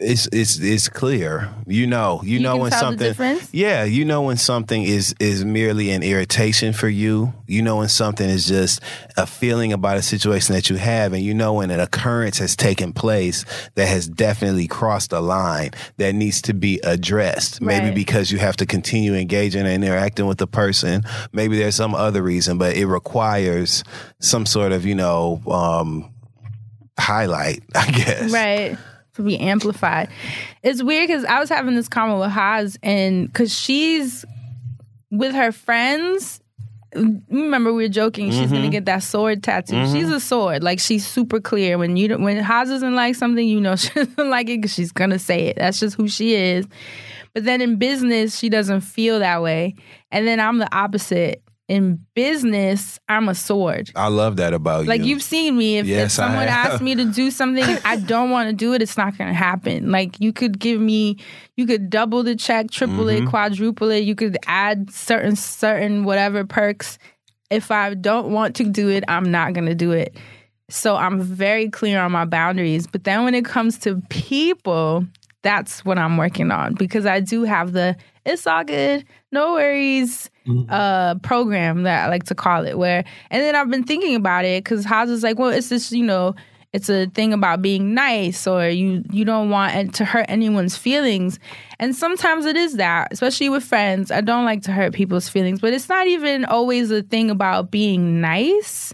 [0.02, 1.50] It's it's it's clear.
[1.68, 3.14] You know, you, You know when something.
[3.52, 7.34] Yeah, you know when something is is merely an irritation for you.
[7.47, 8.80] You know when something is just
[9.18, 12.56] a feeling about a situation that you have, and you know when an occurrence has
[12.56, 13.43] taken place
[13.76, 17.60] that has definitely crossed a line that needs to be addressed.
[17.60, 21.04] Maybe because you have to continue engaging and interacting with the person.
[21.34, 23.84] Maybe there's some other reason, but it requires
[24.20, 26.10] some sort of you know um,
[26.97, 28.32] highlight, I guess.
[28.32, 28.78] Right.
[29.20, 30.07] To be amplified.
[30.63, 34.24] It's weird because I was having this comment with Haas, and because she's
[35.11, 36.39] with her friends.
[36.95, 38.32] Remember, we were joking.
[38.32, 38.72] She's gonna Mhm.
[38.72, 39.76] get that sword tattoo.
[39.76, 39.91] Mhm.
[39.93, 40.63] She's a sword.
[40.63, 41.78] Like she's super clear.
[41.78, 44.93] When you when Haas doesn't like something, you know she doesn't like it because she's
[44.93, 45.57] gonna say it.
[45.57, 46.65] That's just who she is.
[47.34, 49.76] But then in business, she doesn't feel that way.
[50.13, 51.43] And then I'm the opposite.
[51.70, 53.91] In business, I'm a sword.
[53.95, 55.03] I love that about Like you.
[55.03, 55.78] Like you've seen me.
[55.78, 58.74] If, if Yes, I someone asks me to do something, I don't want to do
[58.74, 58.82] it.
[58.82, 59.91] It's not going to happen.
[59.91, 61.17] Like you could give me,
[61.55, 63.30] you could double the check, triple it, Mhm.
[63.30, 63.99] quadruple it.
[63.99, 66.97] You could add certain certain whatever perks.
[67.51, 70.17] If I don't want to do it, I'm not going to do it.
[70.72, 72.88] So I'm very clear on my boundaries.
[72.88, 75.05] But then when it comes to people,
[75.43, 77.95] that's what I'm working on because I do have the
[78.26, 80.30] it's all good, no worries
[80.69, 84.45] uh program that I like to call it where and then I've been thinking about
[84.45, 86.34] it because Haas is like, well, it's this, you know,
[86.73, 90.77] it's a thing about being nice or you you don't want it to hurt anyone's
[90.77, 91.39] feelings.
[91.80, 94.11] And sometimes it is that, especially with friends.
[94.11, 97.71] I don't like to hurt people's feelings, but it's not even always a thing about
[97.71, 98.93] being nice.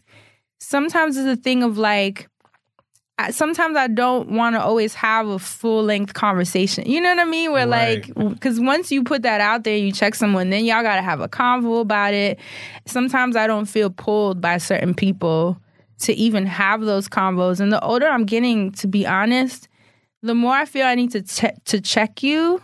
[0.59, 2.27] Sometimes it's a thing of like
[3.29, 6.85] sometimes I don't want to always have a full length conversation.
[6.85, 7.51] You know what I mean?
[7.51, 8.05] Where Right.
[8.15, 11.01] like, because once you put that out there, you check someone, then y'all got to
[11.01, 12.39] have a convo about it.
[12.85, 15.57] Sometimes I don't feel pulled by certain people
[15.99, 17.59] to even have those convos.
[17.61, 19.69] And the older I'm getting, to be honest,
[20.21, 22.61] the more I feel I need to che- to check you,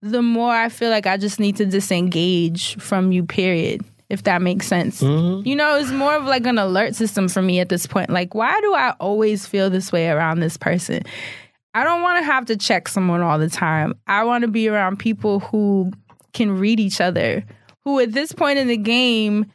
[0.00, 3.24] the more I feel like I just need to disengage from you.
[3.24, 3.84] Period.
[4.08, 5.02] If that makes sense.
[5.02, 5.46] Mm-hmm.
[5.46, 8.08] You know, it's more of like an alert system for me at this point.
[8.08, 11.02] Like, why do I always feel this way around this person?
[11.74, 13.94] I don't want to have to check someone all the time.
[14.06, 15.92] I want to be around people who
[16.32, 17.44] can read each other,
[17.84, 19.52] who at this point in the game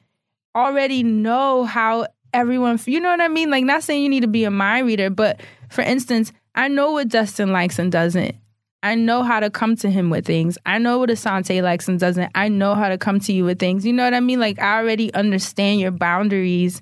[0.56, 3.50] already know how everyone, you know what I mean?
[3.50, 6.92] Like, not saying you need to be a mind reader, but for instance, I know
[6.92, 8.36] what Dustin likes and doesn't.
[8.84, 10.58] I know how to come to him with things.
[10.66, 12.30] I know what Asante likes and doesn't.
[12.36, 13.86] I know how to come to you with things.
[13.86, 14.42] You know what I mean?
[14.42, 16.82] Like I already understand your boundaries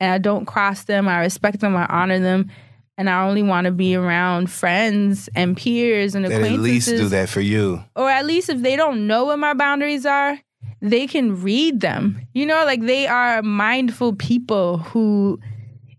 [0.00, 1.06] and I don't cross them.
[1.06, 1.76] I respect them.
[1.76, 2.50] I honor them.
[2.96, 6.86] And I only want to be around friends and peers and acquaintances.
[6.86, 7.84] That at least do that for you.
[7.94, 10.40] Or at least if they don't know what my boundaries are,
[10.80, 12.26] they can read them.
[12.32, 15.40] You know, like they are mindful people who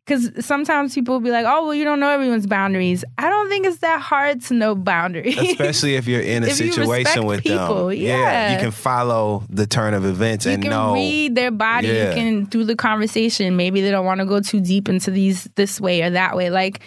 [0.05, 3.49] because sometimes people will be like, "Oh, well, you don't know everyone's boundaries." I don't
[3.49, 5.37] think it's that hard to know boundaries.
[5.37, 7.97] Especially if you're in a situation with people, them.
[7.97, 8.53] yeah.
[8.53, 10.93] You can follow the turn of events you and can know.
[10.93, 11.87] read their body.
[11.87, 12.09] Yeah.
[12.09, 13.55] You can through the conversation.
[13.55, 16.51] Maybe they don't want to go too deep into these this way or that way.
[16.51, 16.81] Like,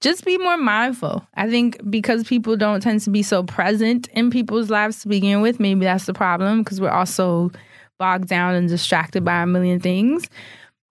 [0.00, 1.26] just be more mindful.
[1.34, 5.40] I think because people don't tend to be so present in people's lives to begin
[5.42, 7.52] with, maybe that's the problem because we're also
[7.98, 10.24] bogged down and distracted by a million things.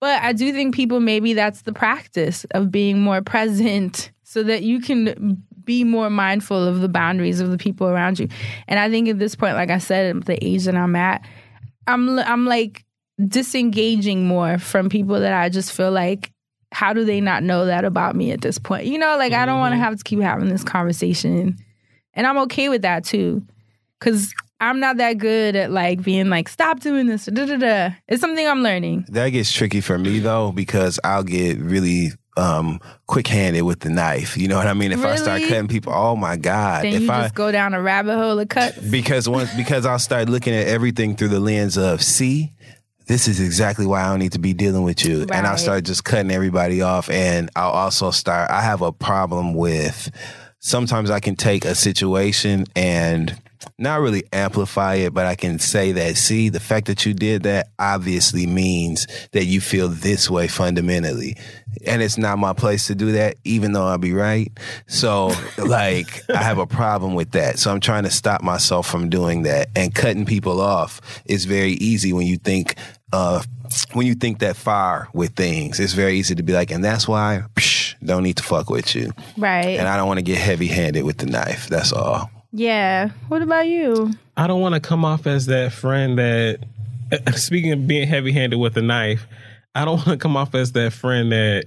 [0.04, 4.62] But I do think people maybe that's the practice of being more present so that
[4.62, 8.28] you can be more mindful of the boundaries of the people around you.
[8.68, 11.26] And I think at this point, like I said, at the age that I'm at,
[11.88, 12.84] I'm I'm like
[13.26, 16.34] disengaging more from people that I just feel like
[16.74, 18.88] how do they not know that about me at this point?
[18.88, 19.86] You know, like I don't want to mm-hmm.
[19.86, 21.56] have to keep having this conversation.
[22.14, 23.41] And I'm okay with that too.
[24.01, 24.34] Cuz
[24.64, 27.26] I'm not that good at like being like stop doing this.
[27.26, 27.89] Da, da, da.
[28.07, 29.05] It's something I'm learning.
[29.09, 33.89] That gets tricky for me though because I'll get really um quick handed with the
[33.89, 34.38] knife.
[34.38, 34.93] You know what I mean?
[34.93, 36.86] If I start cutting people, oh my god!
[36.86, 38.78] Then if you I just go down a rabbit hole of cuts.
[38.91, 42.53] because once because I'll start looking at everything through the lens of see.
[43.05, 45.24] This is exactly why I don't need to be dealing with you.
[45.24, 47.09] And I'll start just cutting everybody off.
[47.09, 50.09] And I'll also start, I have a problem with
[50.59, 53.38] sometimes I can take a situation and
[53.78, 57.43] not really amplify it, but I can say that, see, the fact that you did
[57.43, 61.38] that obviously means that you feel this way fundamentally.
[61.86, 64.51] And it's not my place to do that, even though I'll be right.
[64.88, 67.59] So, like, I have a problem with that.
[67.59, 69.70] So, I'm trying to stop myself from doing that.
[69.76, 72.76] And cutting people off is very easy when you think,
[73.11, 73.41] uh,
[73.93, 75.80] when you think that far with things.
[75.80, 78.95] It's very easy to be like, and that's why, psh, don't need to fuck with
[78.95, 79.11] you.
[79.38, 79.80] Right.
[79.80, 81.68] And I don't want to get heavy handed with the knife.
[81.68, 82.30] That's all.
[82.54, 83.10] Yeah.
[83.28, 84.12] What about you?
[84.38, 86.60] I don't want to come off as that friend that,
[87.36, 89.28] speaking of being heavy handed with a knife,
[89.76, 91.66] I don't want to come off as that friend that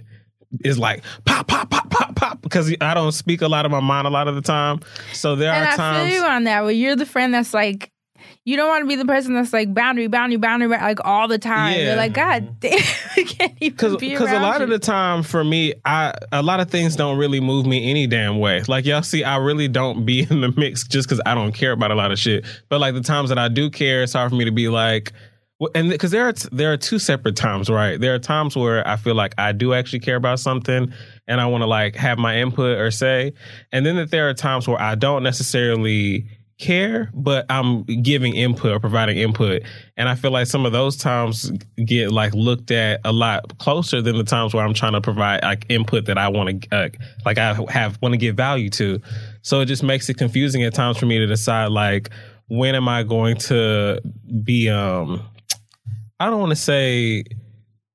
[0.65, 3.81] is like pop, pop, pop, pop, pop, because I don't speak a lot of my
[3.81, 4.81] mind a lot of the time.
[5.13, 6.13] So there and are I times.
[6.13, 6.63] feel you on that.
[6.63, 7.91] Well, you're the friend that's like,
[8.47, 11.37] you don't want to be the person that's like boundary, boundary, boundary, like all the
[11.37, 11.77] time.
[11.77, 11.87] Yeah.
[11.87, 12.55] You're like, God mm-hmm.
[12.61, 12.79] damn,
[13.17, 13.99] I can't even be awful.
[13.99, 14.65] Because be a lot you.
[14.65, 18.07] of the time for me, I a lot of things don't really move me any
[18.07, 18.63] damn way.
[18.69, 21.73] Like y'all see, I really don't be in the mix just because I don't care
[21.73, 22.47] about a lot of shit.
[22.69, 25.13] But like the times that I do care, it's hard for me to be like,
[25.75, 28.01] and because there are t- there are two separate times, right?
[28.01, 30.93] There are times where I feel like I do actually care about something
[31.27, 33.33] and I want to like have my input or say,
[33.73, 36.29] and then that there are times where I don't necessarily
[36.59, 39.63] care, but I'm giving input or providing input.
[39.97, 41.51] And I feel like some of those times
[41.85, 45.43] get like looked at a lot closer than the times where I'm trying to provide
[45.43, 46.89] like input that I want to, uh,
[47.25, 49.01] like I have want to give value to.
[49.43, 52.11] So it just makes it confusing at times for me to decide like
[52.49, 54.01] when am I going to
[54.43, 55.23] be, um,
[56.19, 57.25] I don't want to say,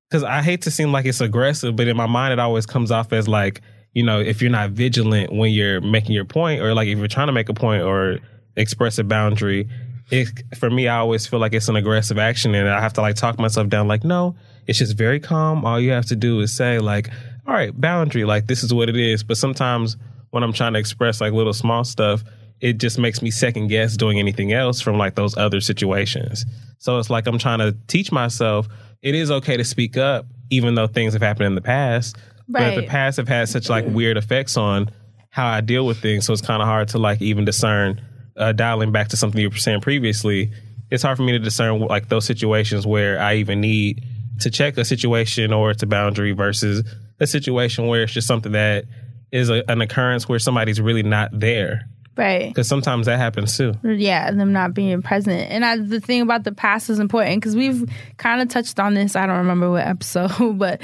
[0.08, 2.90] because I hate to seem like it's aggressive, but in my mind it always comes
[2.92, 3.60] off as like,
[3.94, 7.08] you know, if you're not vigilant when you're making your point, or like if you're
[7.08, 8.18] trying to make a point or
[8.56, 9.68] express a boundary,
[10.10, 13.00] it for me I always feel like it's an aggressive action, and I have to
[13.00, 13.88] like talk myself down.
[13.88, 14.36] Like, no,
[14.66, 15.64] it's just very calm.
[15.64, 17.08] All you have to do is say like,
[17.46, 19.22] all right, boundary, like this is what it is.
[19.22, 19.96] But sometimes
[20.30, 22.24] when I'm trying to express like little small stuff,
[22.60, 26.44] it just makes me second guess doing anything else from like those other situations.
[26.78, 28.68] So it's like I'm trying to teach myself
[29.02, 32.16] it is okay to speak up, even though things have happened in the past.
[32.48, 34.90] But the past have had such like weird effects on
[35.30, 36.26] how I deal with things.
[36.26, 38.00] So it's kind of hard to like even discern,
[38.36, 40.52] uh, dialing back to something you were saying previously.
[40.90, 44.04] It's hard for me to discern like those situations where I even need
[44.40, 46.82] to check a situation or it's a boundary versus
[47.20, 48.84] a situation where it's just something that
[49.30, 51.88] is a, an occurrence where somebody's really not there.
[52.16, 52.48] right.
[52.48, 53.74] Because sometimes that happens too.
[53.82, 55.50] Yeah, them not being present.
[55.50, 58.94] And I, the thing about the past is important because we've kind of touched on
[58.94, 59.16] this.
[59.16, 60.82] I don't remember what episode, but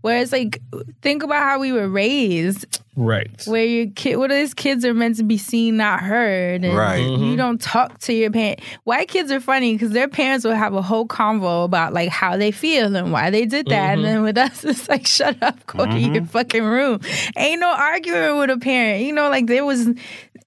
[0.00, 0.62] where it's like,
[1.02, 3.30] think about how we were raised, Right.
[3.46, 6.64] where your kid, what these kids are meant to be seen, not heard.
[6.64, 7.02] And Right.
[7.02, 7.36] You mm-hmm.
[7.36, 8.60] don't talk to your parent.
[8.84, 12.36] White kids are funny because their parents will have a whole convo about like how
[12.36, 13.92] they feel and why they did that.
[13.92, 14.12] And mm-hmm.
[14.12, 16.24] then with us, it's like, shut up, go to your mm-hmm.
[16.26, 17.00] fucking room.
[17.36, 19.04] Ain't no arguing with a parent.
[19.04, 19.88] You know, like there was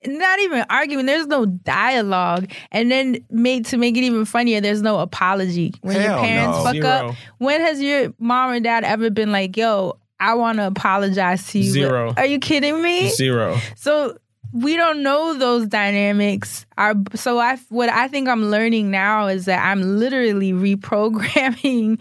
[0.08, 1.06] not even arguing.
[1.06, 2.51] There's no dialogue.
[2.72, 6.64] And then made to make it even funnier, there's no apology when your parents no.
[6.64, 6.88] fuck Zero.
[6.88, 7.16] up.
[7.38, 11.60] When has your mom or dad ever been like, "Yo, I want to apologize to
[11.60, 11.72] you"?
[11.72, 12.14] Zero.
[12.18, 13.10] Are you kidding me?
[13.10, 13.58] Zero.
[13.76, 14.18] So
[14.54, 16.66] we don't know those dynamics.
[16.78, 21.99] Our so I what I think I'm learning now is that I'm literally reprogramming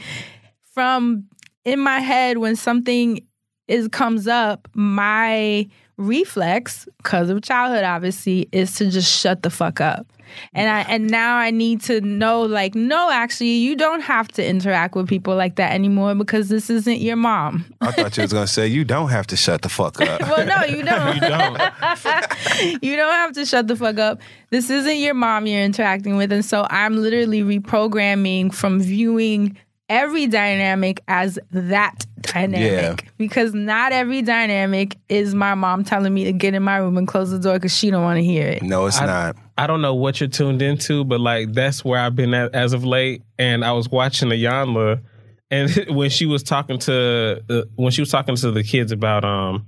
[0.74, 1.24] from
[1.64, 3.20] in my head when something
[3.68, 9.80] is comes up, my reflex, because of childhood obviously, is to just shut the fuck
[9.80, 10.06] up.
[10.54, 14.46] And I and now I need to know like no actually you don't have to
[14.46, 17.66] interact with people like that anymore because this isn't your mom.
[17.80, 20.20] I thought you was gonna say you don't have to shut the fuck up.
[20.32, 21.14] Well no you don't.
[21.16, 22.82] You don't.
[22.82, 24.20] you don't have to shut the fuck up.
[24.50, 26.32] This isn't your mom you're interacting with.
[26.32, 29.58] And so I'm literally reprogramming from viewing
[29.92, 33.08] every dynamic as that dynamic.
[33.18, 37.06] Because not every dynamic is my mom telling me to get in my room and
[37.06, 38.62] close the door because she don't want to hear it.
[38.62, 39.36] no, it's not.
[39.58, 42.72] I don't know what you're tuned into, but like that's where I've been at as
[42.72, 43.22] of late.
[43.38, 45.02] And I was watching the Yanla,
[45.50, 49.24] and when she was talking to uh, when she was talking to the kids about
[49.24, 49.66] um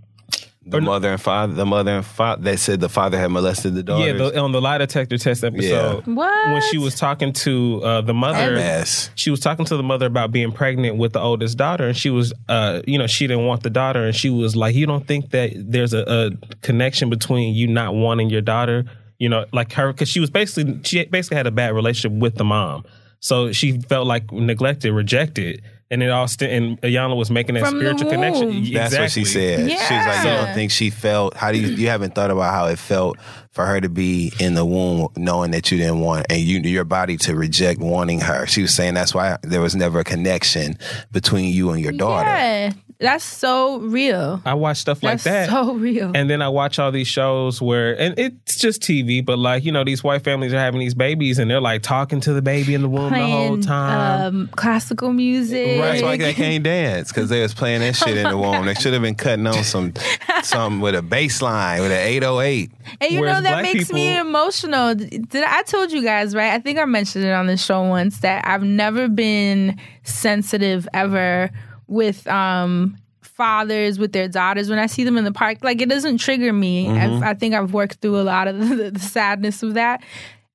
[0.67, 2.43] The mother and father, the mother and father.
[2.43, 4.07] They said the father had molested the daughter.
[4.07, 6.53] yeah the, on the lie detector test episode What?
[6.53, 9.11] when she was talking to uh, the mother Mess.
[9.15, 12.09] she was talking to the mother about being pregnant with the oldest daughter and she
[12.11, 15.07] was uh you know she didn't want the daughter and she was like you don't
[15.07, 18.85] think that there's a, a connection between you not wanting your daughter
[19.19, 22.37] you know like her because she was basically she basically had a bad relationship with
[22.37, 22.85] the mom
[23.21, 27.65] so she felt like neglected rejected and it all st- and Iyanla was making that
[27.65, 28.73] From the spiritual connection womb.
[28.73, 29.25] That's what she Exactly.
[29.25, 29.59] said.
[29.69, 30.45] She was like, you Yeah.
[30.47, 31.35] don't think she felt?
[31.37, 31.69] How do you?
[31.69, 33.19] You haven't thought about how it felt
[33.55, 36.85] for her to be in the womb, knowing that you didn't want, and you your
[36.85, 38.47] body to reject wanting her.
[38.47, 40.77] She was saying that's why there was never a connection
[41.13, 42.29] between you and your daughter.
[42.29, 42.73] Yeah.
[43.01, 44.41] That's so real.
[44.47, 46.13] I watch stuff like That's that so real.
[46.15, 49.73] And then I watch all these shows where, and it's just TV, but like, you
[49.73, 52.73] know, these white families are having these babies and they're like talking to the baby
[52.73, 54.35] in the womb the whole time.
[54.35, 55.81] um, classical music.
[55.81, 56.01] Right.
[56.01, 58.65] That's why they can't dance because they was playing that shit in the womb.
[58.65, 59.93] They should have been cutting on some
[60.43, 62.71] some with a bass line with an 808.
[63.01, 64.95] And you Whereas know that black makes me emotional.
[64.95, 66.53] Did I told you guys right?
[66.53, 71.51] I think I mentioned it on the show once that I've never been sensitive ever
[71.87, 75.59] with um fathers with their daughters when I see them in the park.
[75.63, 76.87] Like it doesn't trigger me.
[76.87, 77.23] Mhm.
[77.23, 80.03] I, I think I've worked through a lot of the, the sadness of that.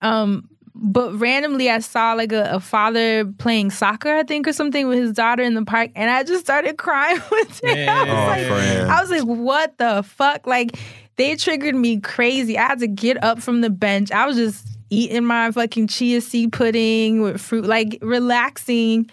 [0.02, 0.48] Um,
[0.82, 4.98] but randomly, I saw like a, a father playing soccer, I think, or something with
[4.98, 7.90] his daughter in the park, and I just started crying with it.
[7.90, 8.90] I was Oh, like, friend.
[8.92, 10.48] I was like, what the fuck?
[10.48, 10.80] Like,
[11.20, 12.58] they triggered me crazy.
[12.58, 14.10] I had to get up from the bench.
[14.10, 19.12] I was just eating my fucking chia seed pudding with fruit, like relaxing.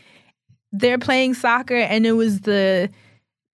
[0.71, 2.91] They're playing soccer, and it was the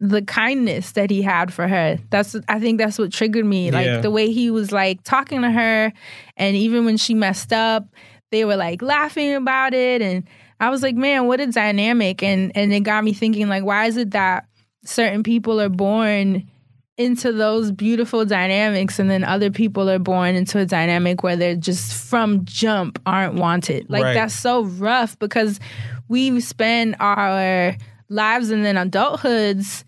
[0.01, 1.99] the kindness that he had for her.
[2.11, 3.71] That's I think that's what triggered me.
[3.71, 4.01] Like Yeah.
[4.01, 5.91] the way he was like talking to her,
[6.37, 7.87] and even when she messed up,
[8.33, 10.25] they were like laughing about it, and
[10.61, 12.23] I was like, man, what a dynamic.
[12.23, 14.45] And and it got me thinking, like, why is it that
[14.85, 16.51] certain people are born
[16.99, 21.57] into those beautiful dynamics and then other people are born into a dynamic where they're
[21.57, 24.15] just from jump aren't wanted like Right.
[24.15, 25.59] that's so rough because
[26.09, 27.75] we spend our
[28.11, 29.85] lives and then adulthoods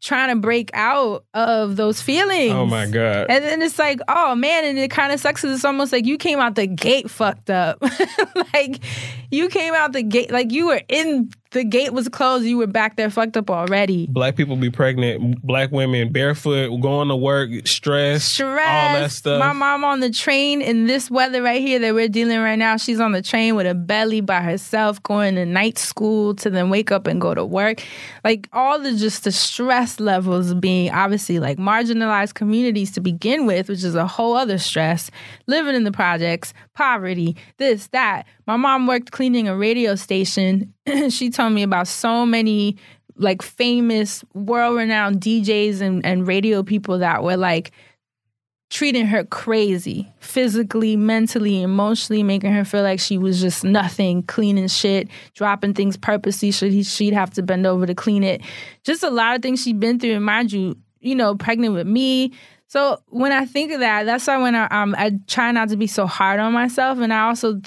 [0.00, 3.26] trying to break out of those feelings Oh my God.
[3.28, 6.06] and then it's like, oh man, and it kind of sucks because it's almost like
[6.06, 7.82] you came out the gate fucked up.
[8.54, 8.78] like
[9.32, 12.66] you came out the gate, like you were in the gate was closed, you were
[12.66, 14.06] back there fucked up already.
[14.06, 18.94] Black people be pregnant, black women barefoot, going to work, stress, Stress.
[18.94, 19.38] all that stuff.
[19.40, 22.76] My mom on the train in this weather right here that we're dealing right now.
[22.76, 26.68] She's on the train with a belly by herself, going to night school to then
[26.68, 27.82] wake up and go to work.
[28.24, 33.68] Like all the just the stress levels being obviously like marginalized communities to begin with,
[33.68, 35.10] which is a whole other stress.
[35.46, 38.26] Living in the projects, poverty, this, that.
[38.48, 40.72] My mom worked cleaning a radio station.
[41.10, 42.78] she told me about so many
[43.16, 47.72] like famous world renowned DJs and, and radio people that were like
[48.70, 54.68] treating her crazy physically, mentally, emotionally, making her feel like she was just nothing, cleaning
[54.68, 56.50] shit, dropping things purposely.
[56.50, 58.40] He, she'd have to bend over to clean it.
[58.82, 60.14] Just a lot of things she'd been through.
[60.14, 62.32] And mind you, you know, pregnant with me.
[62.66, 65.76] So when I think of that, that's why when I um I try not to
[65.76, 67.60] be so hard on myself, and I also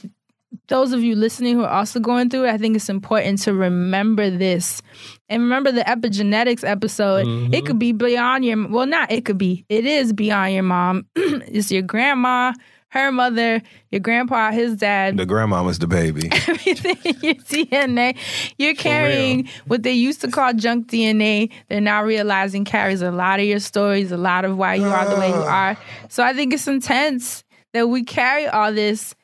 [0.67, 3.53] those of you listening who are also going through it, I think it's important to
[3.53, 4.81] remember this.
[5.29, 7.19] And remember the epigenetics episode.
[7.19, 7.65] It mm-hmm.
[7.65, 9.65] could be beyond your well, not it could be.
[9.69, 11.05] It is beyond your mom.
[11.15, 12.53] it's your grandma,
[12.91, 16.29] her mother, your grandpa, his dad, The grandmama's the baby.
[16.47, 18.17] everything in your DNA.
[18.57, 21.51] You're carrying what they used to call junk DNA.
[21.69, 25.09] They're now realizing carries a lot of your stories, a lot of why you are
[25.09, 25.69] the way you ah.
[25.69, 25.77] are.
[26.09, 29.15] So I think it's intense that we carry all this.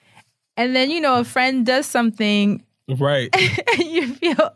[0.58, 2.64] And then, you know, a friend does something
[3.00, 3.30] right.
[3.74, 4.56] and you feel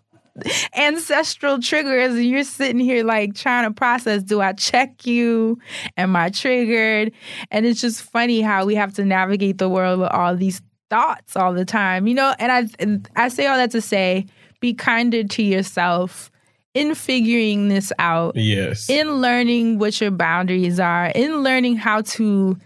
[0.76, 5.60] ancestral triggers and you're sitting here like trying to process do i check you
[5.98, 7.12] am i triggered
[7.52, 11.36] and it's just funny how we have to navigate the world with all these thoughts
[11.36, 14.26] all the time you know and i and i say all that to say
[14.62, 16.32] be kinder to yourself
[16.74, 18.90] in figuring this out Yes.
[18.90, 22.58] in learning what your boundaries are in learning how to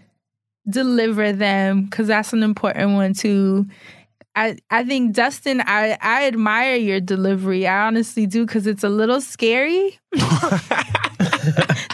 [0.68, 3.66] deliver them because that's an important one too
[4.36, 7.66] I, I think Dustin, I, I admire your delivery.
[7.66, 9.98] I honestly do because it's a little scary.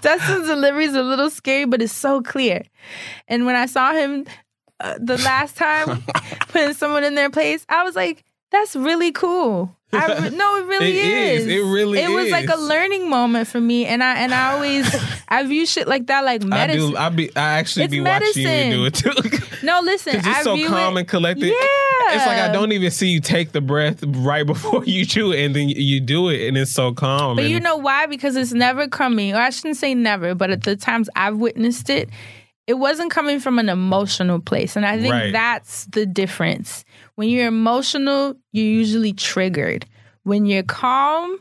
[0.03, 2.65] Dustin's delivery is a little scary, but it's so clear.
[3.29, 4.27] And when I saw him
[4.81, 6.03] uh, the last time
[6.49, 9.77] putting someone in their place, I was like, that's really cool.
[9.95, 11.43] I no, it really It is.
[11.43, 11.49] is.
[11.49, 12.09] It really is.
[12.09, 14.95] It was like a learning moment for me, and I and I always
[15.29, 16.93] I view shit like that like I medicine.
[16.93, 16.97] do.
[16.97, 17.29] I be.
[17.37, 19.13] I actually It's be watching you do it too.
[19.67, 21.47] no, listen, Because you're I so calm it, and collected.
[21.47, 25.33] Yeah, It's like I don't even see you take the breath right before you chew
[25.33, 27.37] it, and then you do it, and it's so calm.
[27.37, 28.07] But you know why?
[28.07, 31.91] Because it's never coming, or I shouldn't say never, but at the times I've witnessed
[31.91, 32.09] it,
[32.67, 34.77] it wasn't coming from an emotional place.
[34.77, 35.33] And I think Right.
[35.33, 36.85] that's the difference.
[37.17, 39.85] When you're emotional, you're usually triggered.
[40.23, 41.39] When you're calm,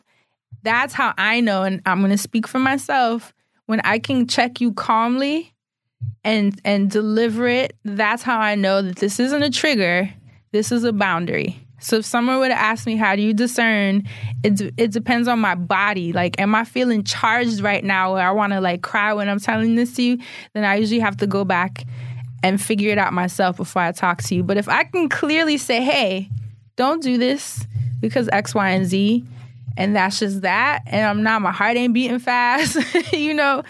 [0.64, 3.34] that's how I know, and I'm gonna speak for myself.
[3.68, 5.54] When I can check you calmly
[6.24, 10.10] and and deliver it, that's how I know that this isn't a trigger.
[10.52, 11.66] This is a boundary.
[11.82, 14.04] So if someone to ask me how do you discern,
[14.44, 16.14] it d- it depends on my body.
[16.14, 19.40] Like, am I feeling charged right now, where I want to like cry when I'm
[19.40, 20.18] telling this to you?
[20.54, 21.84] Then I usually have to go back
[22.44, 24.44] and figure it out myself before I talk to you.
[24.44, 26.30] But if I can clearly say, hey,
[26.76, 27.66] don't do this
[28.00, 29.24] because X, Y, and Z,
[29.78, 32.78] and that's just that, and I'm not, my heart ain't beating fast,
[33.14, 33.64] you know.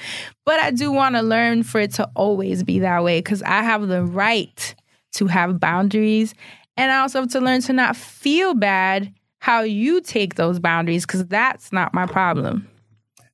[0.45, 3.62] But I do want to learn for it to always be that way because I
[3.64, 4.76] have the right
[5.14, 6.34] to have boundaries.
[6.82, 11.06] And I also have to learn to not feel bad how you take those boundaries
[11.06, 12.68] because that's not my problem.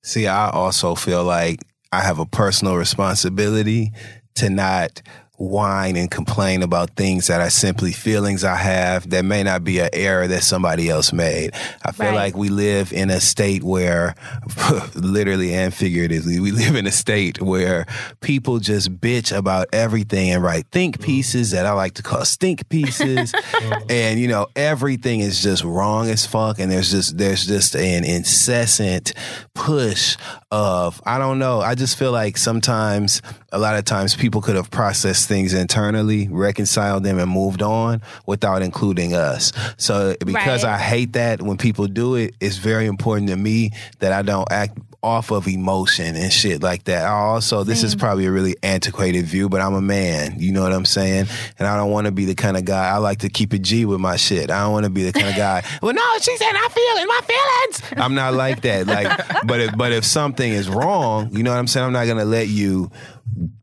[0.04, 1.62] See, I also feel like
[1.94, 3.94] I have a personal responsibility
[4.36, 5.02] to not
[5.38, 9.80] whine and complain about things that are simply feelings I have that may not be
[9.80, 11.52] an error that somebody else made.
[11.86, 12.16] I feel Right.
[12.16, 14.16] like we live in a state where,
[14.96, 17.86] literally and figuratively, we live in a state where
[18.20, 21.04] people just bitch about everything and write think mm.
[21.04, 23.34] pieces that I like to call stink pieces.
[23.60, 23.82] Oh.
[23.90, 26.60] and, you know, everything is just wrong as fuck.
[26.60, 29.14] And there's just, there's just an incessant
[29.56, 30.16] push
[30.52, 31.60] of, I don't know.
[31.60, 33.22] I just feel like sometimes,
[33.52, 38.02] a lot of times people could have processed things internally, reconciled them and moved on
[38.26, 39.52] without including us.
[39.78, 40.74] So because Right.
[40.74, 44.50] I hate that when people do it, it's very important to me that I don't
[44.52, 47.06] act off of emotion and shit like that.
[47.06, 48.00] I also, this is mm.
[48.00, 50.40] probably a really antiquated view, but I'm a man.
[50.40, 51.28] You know what I'm saying?
[51.60, 52.90] And I don't want to be the kind of guy.
[52.90, 54.50] I like to keep it G with my shit.
[54.50, 55.64] I don't want to be the kind of guy.
[55.82, 58.04] well, no, she said I feel it, my feelings.
[58.04, 58.88] I'm not like that.
[58.88, 61.86] Like, but if but if something is wrong, you know what I'm saying?
[61.86, 62.92] I'm not gonna let you.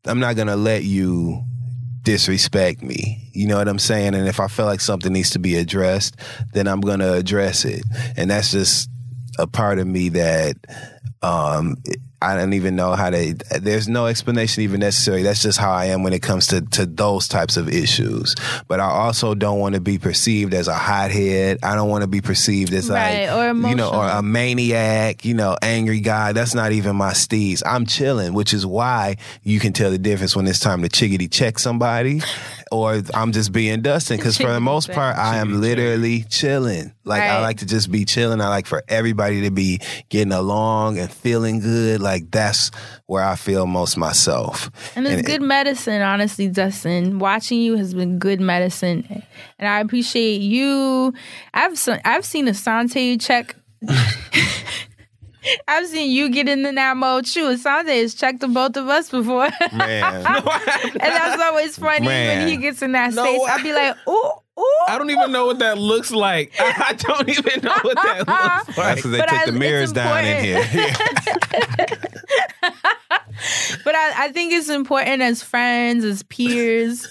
[0.06, 1.44] I'm not gonna let you
[2.04, 3.30] disrespect me.
[3.32, 4.14] You know what I'm saying?
[4.14, 6.16] And if I feel like something needs to be addressed,
[6.52, 7.82] then I'm going to address it.
[8.16, 8.88] And that's just
[9.38, 10.56] a part of me that
[11.22, 11.76] um
[12.24, 15.22] I don't even know how to there's no explanation even necessary.
[15.22, 18.34] That's just how I am when it comes to to those types of issues.
[18.66, 21.58] But I also don't want to be perceived as a hothead.
[21.62, 24.18] I don't want to be perceived as Right, like or you know or emotional.
[24.18, 26.32] a maniac, you know, angry guy.
[26.32, 27.62] That's not even my steez.
[27.64, 31.30] I'm chilling, which is why you can tell the difference when it's time to chiggity
[31.30, 32.20] check somebody
[32.70, 34.16] or I'm just being Dustin.
[34.16, 36.92] Because for the most part, I am literally chilling.
[37.04, 38.40] Like I like to just be chilling.
[38.40, 42.00] I like for everybody to be getting along and feeling good.
[42.00, 42.70] Like that's
[43.06, 44.70] where I feel most myself.
[44.96, 47.18] And it's And- good medicine, honestly, Dustin.
[47.18, 49.22] Watching you has been good medicine,
[49.58, 51.12] and I appreciate you.
[51.52, 53.56] I've se- I've seen Asante check.
[55.68, 57.44] I've seen you get into that mode too.
[57.44, 60.26] Asante has checked the both of us before, Man.
[60.26, 62.38] and that's always funny Man.
[62.38, 63.40] when he gets in that No, space.
[63.46, 64.64] I- I'll be like, ooh, ooh.
[64.88, 66.52] I don't even know what that looks like.
[66.58, 68.66] I don't even know what that looks like.
[68.66, 68.96] That's like.
[68.96, 70.64] because they But took I- the mirrors down in here.
[73.84, 77.06] But I, I think it's important as friends, as peers.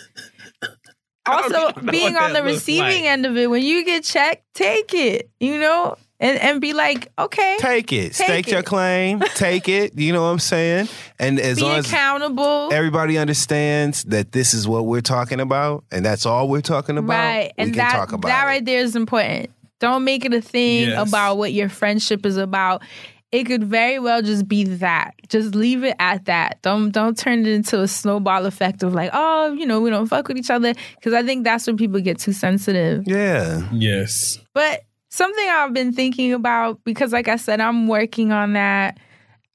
[1.26, 3.04] Also, being on the receiving like.
[3.04, 7.12] end of it, when you get checked, take it, you know, and, and be like,
[7.20, 8.14] okay, Take it.
[8.14, 8.52] Take Stake it.
[8.54, 9.20] your claim.
[9.36, 9.98] Take it.
[10.00, 10.88] You know what I'm saying?
[11.20, 12.70] And as be long as accountable.
[12.74, 17.14] everybody understands that this is what we're talking about and that's all we're talking about,
[17.20, 17.52] right.
[17.58, 18.48] we And can that, talk about that it.
[18.48, 19.50] right there is important.
[19.80, 21.10] Don't make it a thing Yes.
[21.10, 22.82] about what your friendship is about.
[23.34, 25.16] It could very well just be that.
[25.28, 26.62] Just leave it at that.
[26.62, 30.06] Don't don't turn it into a snowball effect of like, oh, you know, we don't
[30.06, 30.74] fuck with each other.
[30.96, 33.04] Because I think that's when people get too sensitive.
[33.08, 33.68] Yeah.
[33.74, 34.38] Yes.
[34.54, 34.84] But
[35.14, 38.98] something I've been thinking about because, like I said, I'm working on that.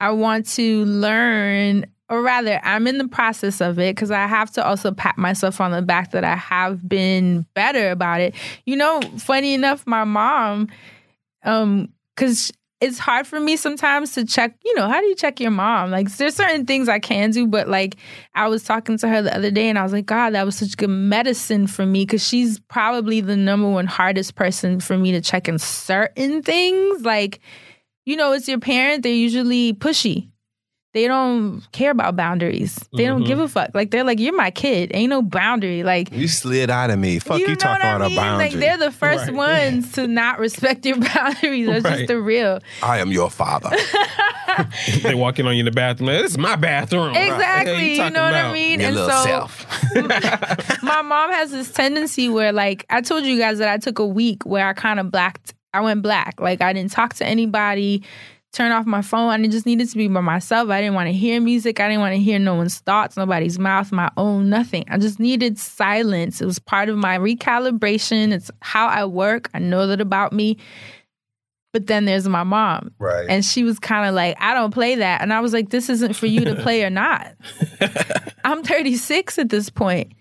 [0.01, 4.53] I want to learn, or rather, I'm in the process of it because I have
[4.53, 8.37] to also pat myself on the back that I have been better about it.
[8.67, 10.69] You know, funny enough, my mom,
[11.43, 15.41] um, because it's hard for me sometimes to check, you know, how do you check
[15.41, 15.91] your mom?
[15.91, 17.97] Like, there's certain things I can do, but like,
[18.35, 20.57] I was talking to her the other day and I was like, God, that was
[20.57, 25.11] such good medicine for me because she's probably the number one hardest person for me
[25.13, 27.03] to check in certain things.
[27.03, 27.41] Like,
[28.05, 30.31] you know, it's your parent, they're usually pushy.
[30.99, 32.77] They don't care about boundaries.
[32.93, 33.53] They don't give a mm-hmm.
[33.53, 33.71] fuck.
[33.73, 34.91] Like they're like, you're my kid.
[34.93, 35.85] Ain't no boundary.
[35.85, 37.21] Like You slid out of me.
[37.21, 38.19] Fuck you, know talking what I about mean?
[38.19, 38.51] a boundary.
[38.51, 39.35] Like they're the first Right.
[39.73, 41.69] ones to not respect your boundaries.
[41.69, 41.95] That's Right.
[41.99, 42.59] just the real.
[42.83, 43.71] I am your father.
[45.05, 46.09] they walk in on you in the bathroom.
[46.09, 47.15] Like, this is my bathroom.
[47.15, 47.75] Exactly.
[47.77, 48.81] Hey, you talking know what I mean?
[48.81, 50.83] your and so self.
[50.83, 54.07] my mom has this tendency where like I told you guys that I took a
[54.07, 56.41] week where I kind of blacked I went black.
[56.41, 58.03] Like I didn't talk to anybody,
[58.53, 59.29] turn off my phone.
[59.29, 60.71] I just needed to be by myself.
[60.71, 61.81] I didn't want to hear music.
[61.81, 64.85] I didn't want to hear no one's thoughts, nobody's mouth, my own, nothing.
[64.89, 66.41] I just needed silence.
[66.41, 68.33] It was part of my recalibration.
[68.33, 69.51] It's how I work.
[69.55, 70.59] I know that about me.
[71.73, 72.93] But then there's my mom.
[72.99, 73.27] Right.
[73.29, 75.21] And she was kind of like, I don't play that.
[75.21, 77.35] And I was like, this isn't for you to play or not.
[78.45, 80.13] I'm 36 at this point.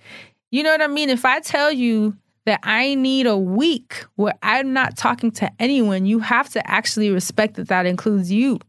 [0.51, 1.09] You know what I mean?
[1.09, 2.17] If I tell you
[2.47, 7.09] that I need a week where I'm not talking to anyone, you have to actually
[7.09, 8.59] respect that that includes you.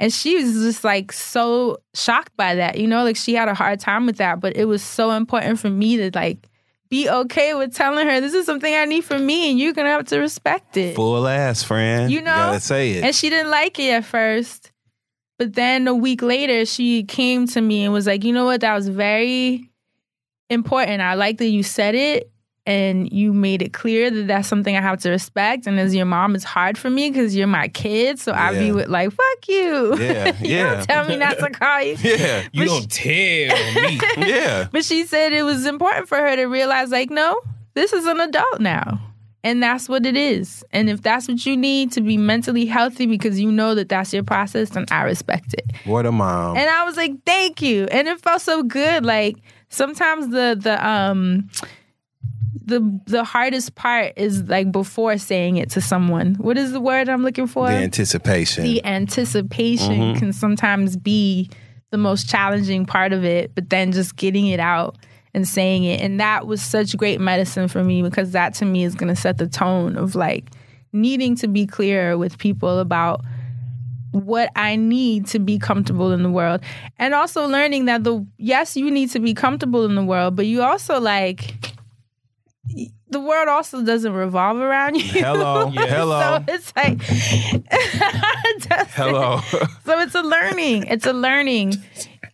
[0.00, 3.54] And she was just like so shocked by that, you know, like she had a
[3.54, 6.48] hard time with that, but it was so important for me to like
[6.90, 9.90] be okay with telling her this is something I need from me and you're gonna
[9.90, 10.96] have to respect it.
[10.96, 12.10] Full ass, friend.
[12.10, 12.34] You know?
[12.34, 13.04] gotta say it.
[13.04, 14.72] And she didn't like it at first.
[15.38, 18.62] But then a week later, she came to me and was like, you know what?
[18.62, 19.70] That was very
[20.50, 21.02] important.
[21.02, 22.31] I like that you said it.
[22.64, 25.66] And you made it clear that that's something I have to respect.
[25.66, 28.20] And as your mom, it's hard for me because you're my kid.
[28.20, 28.58] So I Yeah.
[28.60, 29.98] view it like, fuck you.
[29.98, 30.74] Yeah, you yeah.
[30.76, 31.96] don't tell me not to call you.
[32.02, 32.46] Yeah.
[32.52, 34.00] You don't tell me.
[34.18, 34.68] Yeah.
[34.70, 37.40] But she said it was important for her to realize, like, no,
[37.74, 39.00] this is an adult now.
[39.44, 40.64] And that's what it is.
[40.70, 44.12] And if that's what you need to be mentally healthy because you know that that's
[44.14, 45.64] your process, then I respect it.
[45.84, 46.56] What a mom.
[46.56, 47.86] And I was like, thank you.
[47.90, 49.04] And it felt so good.
[49.04, 49.34] Like
[49.68, 51.50] sometimes the the um
[52.72, 56.34] the the hardest part is like before saying it to someone.
[56.36, 57.68] What is the word I'm looking for?
[57.68, 58.64] the anticipation.
[58.64, 60.18] the anticipation Mhm.
[60.18, 61.48] can sometimes be
[61.90, 64.96] the most challenging part of it, but then just getting it out
[65.34, 66.00] and saying it.
[66.00, 69.20] And that was such great medicine for me because that to me is going to
[69.20, 70.50] set the tone of like
[70.92, 73.22] needing to be clear with people about
[74.12, 76.60] what I need to be comfortable in the world.
[76.98, 80.46] And also learning that the yes, you need to be comfortable in the world, but
[80.46, 81.54] you also like
[83.10, 85.02] the world also doesn't revolve around you.
[85.02, 85.70] Hello.
[85.70, 86.18] Hello.
[86.22, 87.02] So it's like.
[88.92, 89.40] Hello.
[89.84, 90.84] So it's a learning.
[90.84, 91.74] It's a learning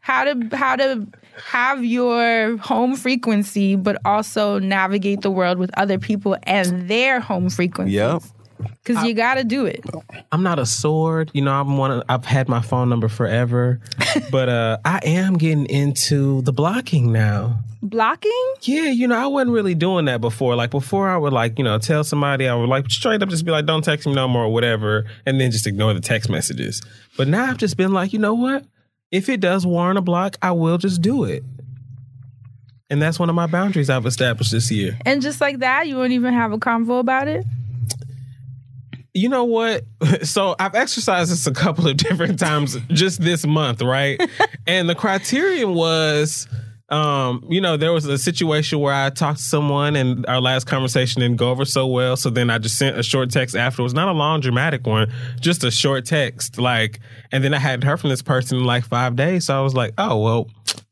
[0.01, 1.07] how to how to
[1.47, 7.49] have your home frequency, but also navigate the world with other people and their home
[7.51, 7.95] frequency.
[7.95, 8.23] Yep.
[8.59, 9.85] Because you got to do it.
[10.33, 11.31] I'm not a sword.
[11.35, 11.91] You know, I'm one.
[11.91, 13.81] Of, I've had my phone number forever,
[14.31, 17.61] but uh, I am getting into the blocking now.
[17.81, 18.55] Blocking?
[18.63, 20.57] Yeah, you know, I wasn't really doing that before.
[20.57, 23.45] Like before, I would like, you know, tell somebody I would like straight up just
[23.45, 26.29] be like, "Don't text me no more," or whatever, and then just ignore the text
[26.29, 26.83] messages.
[27.17, 28.65] But now I've just been like, you know what?
[29.11, 31.45] If it does warrant a block, I will just do it.
[32.91, 34.99] And that's one of my boundaries I've established this year.
[35.05, 37.45] And just like that, you won't even have a convo about it.
[39.19, 39.85] You know what?
[40.23, 44.21] So I've exercised this a couple of different times just this month, right?
[44.67, 46.49] and the criterion was
[46.91, 50.67] um, you know, there was a situation where I talked to someone and our last
[50.67, 52.17] conversation didn't go over so well.
[52.17, 55.65] So then I just sent a short text afterwards, not a long dramatic one, just
[55.65, 56.59] a short text.
[56.59, 57.01] Like,
[57.31, 59.47] and then I hadn't heard from this person in like five days.
[59.47, 60.51] So I was like, oh, well,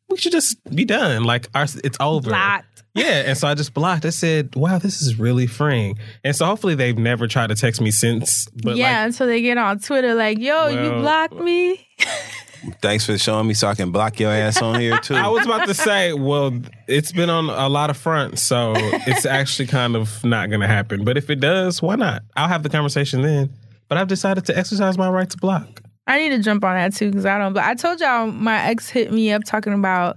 [0.09, 1.25] we should just be done.
[1.25, 2.31] Like, our, it's over.
[2.31, 2.77] Blocked.
[2.95, 4.07] Yeah, and so I just blocked.
[4.07, 7.79] I said, "Wow, this is really freeing." And so hopefully they've never tried to text
[7.83, 8.49] me since.
[8.63, 11.87] But yeah, like, until they get on Twitter like, yo, you blocked me.
[12.81, 15.15] Thanks for showing me so I can block your ass on here too.
[15.17, 16.59] I was about to say, well,
[16.89, 20.67] it's been on a lot of fronts, so it's actually kind of not going to
[20.67, 21.05] happen.
[21.05, 22.23] But if it does, why not?
[22.35, 23.51] I'll have the conversation then.
[23.89, 25.83] But I've decided to exercise my right to block.
[26.07, 27.53] I need to jump on that too because I don't.
[27.53, 30.17] But I told y'all my ex hit me up talking about.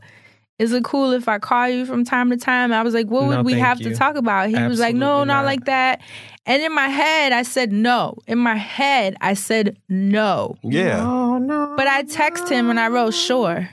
[0.59, 2.73] Is it cool if I call you from time to time?
[2.73, 3.91] I was like, what would No, we have you.
[3.91, 4.49] to talk about?
[4.49, 5.45] He was like, no, not not.
[5.45, 6.01] like that.
[6.45, 8.17] And in my head, I said no.
[8.27, 10.57] In my head, I said no.
[10.61, 11.01] yeah.
[11.01, 11.75] Oh no!
[11.77, 13.69] But I text him and I wrote sure.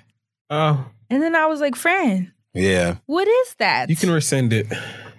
[0.49, 2.31] Oh, And then I was like, friend.
[2.55, 2.99] Yeah.
[3.07, 3.91] what is that?
[3.91, 4.67] you can rescind it.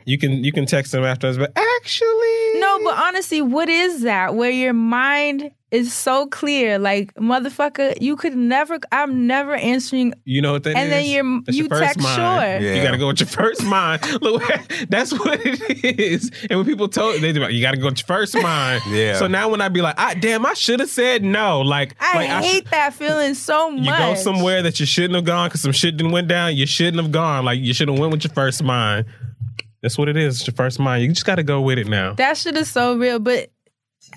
[0.05, 4.35] You can you can text them afterwards, but actually, No, but honestly, what is that?
[4.35, 8.79] Where your mind is so clear, like motherfucker, you could never.
[8.91, 10.13] I'm never answering.
[10.23, 10.75] You know what that is?
[10.77, 12.15] And then you're- That's your you text mind.
[12.15, 12.67] sure.
[12.69, 12.75] Yeah.
[12.75, 14.01] You got to go with your first mind.
[14.21, 14.41] Look,
[14.89, 16.31] that's what it is.
[16.49, 18.81] And when people told they like, you got to go with your first mind.
[18.87, 19.17] Yeah.
[19.19, 21.59] So now when I be like, I, damn, I should have said no.
[21.61, 23.85] Like, I like hate sh- that feeling so much.
[23.85, 26.55] You go somewhere that you shouldn't have gone because some shit didn't went down.
[26.55, 27.43] You shouldn't have gone.
[27.43, 29.05] Like you should have went with your first mind.
[29.81, 30.37] That's what it is.
[30.39, 31.03] It's your first mind.
[31.03, 32.13] You just got to go with it now.
[32.13, 33.51] That shit is so real, but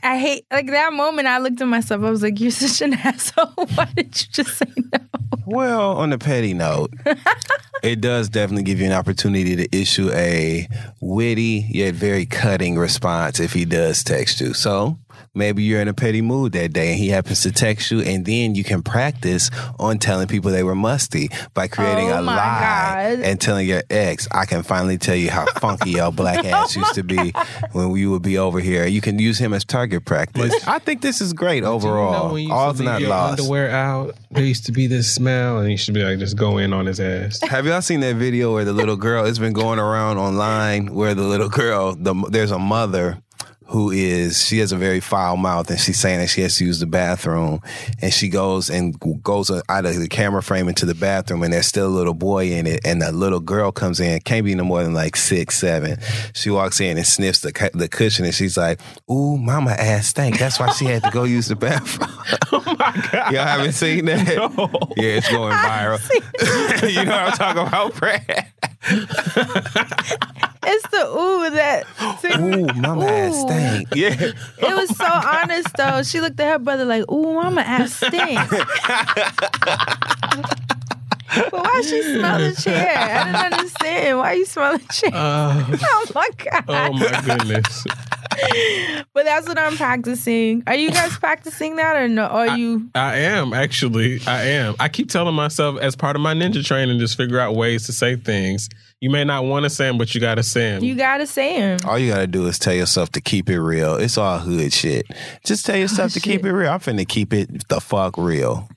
[0.03, 1.29] I hate like that moment.
[1.29, 2.03] I looked at myself.
[2.03, 3.47] I was like, "You're such an asshole.
[3.75, 4.99] Why did you just say no?"
[5.47, 6.93] Well, on a petty note,
[7.83, 10.69] it does definitely give you an opportunity to issue a
[11.01, 14.55] witty yet very cutting response if he does text you.
[14.55, 14.99] So
[15.41, 18.25] maybe you're in a petty mood that day and he happens to text you, and
[18.25, 19.51] then you can practice
[19.81, 23.25] on telling people they were musty by creating Oh a lie God.
[23.25, 26.95] and telling your ex, I can finally tell you how funky your black ass used
[26.95, 27.33] to be
[27.73, 28.87] when we would be over here.
[28.87, 30.55] You can use him as target practice.
[30.69, 32.33] I think this is great You know, overall.
[32.33, 33.41] when you used All's to leave not lost.
[33.41, 34.15] Underwear out.
[34.31, 36.87] There used to be this smell, and you should be like, just go in on
[36.87, 37.41] his ass.
[37.49, 39.25] Have y'all seen that video where the little girl?
[39.25, 43.19] It's been going around online where the little girl, the there's a mother
[43.71, 46.65] who is she has a very foul mouth and she's saying that she has to
[46.65, 47.61] use the bathroom.
[48.03, 51.67] And she goes and goes out of the camera frame into the bathroom and there's
[51.67, 52.81] still a little boy in it.
[52.85, 55.99] And the little girl comes in can't be no more than like six seven.
[56.35, 60.39] She walks in and sniffs the the cushion and she's like ooh mama ass stank.
[60.39, 62.11] That's why she had to go use the bathroom.
[62.53, 63.33] Oh my god!
[63.33, 64.37] y'all haven't seen that?
[64.37, 64.69] No.
[64.97, 66.01] yeah it's going viral.
[66.89, 68.53] you know what I'm talking about Brad
[70.63, 71.87] It's the ooh that.
[72.39, 73.89] Ooh, mama ass stink.
[73.95, 74.33] Yeah.
[74.59, 76.03] It was so honest though.
[76.03, 78.39] She looked at her brother like, "Ooh, mama ass stink."
[81.33, 82.93] But why she smell the chair?
[82.99, 84.19] I didn't understand.
[84.19, 85.11] Why are you smell the chair?
[85.15, 86.65] Uh, oh my god.
[86.67, 87.85] oh my goodness.
[89.13, 90.63] But that's what I'm practicing.
[90.67, 92.27] Are you guys practicing that or no?
[92.27, 94.21] Or are you I am actually.
[94.27, 94.75] I am.
[94.81, 97.93] I keep telling myself as part of my ninja training, just figure out ways to
[97.93, 98.69] say things.
[99.01, 100.85] You may not want to say them, but you got to say them.
[100.85, 101.79] you gotta say him?
[101.87, 103.95] All you gotta do is tell yourself to keep it real.
[103.97, 105.07] It's all hood shit.
[105.45, 106.71] Just tell oh, yourself to keep it real.
[106.71, 108.69] I'm finna keep it the fuck real.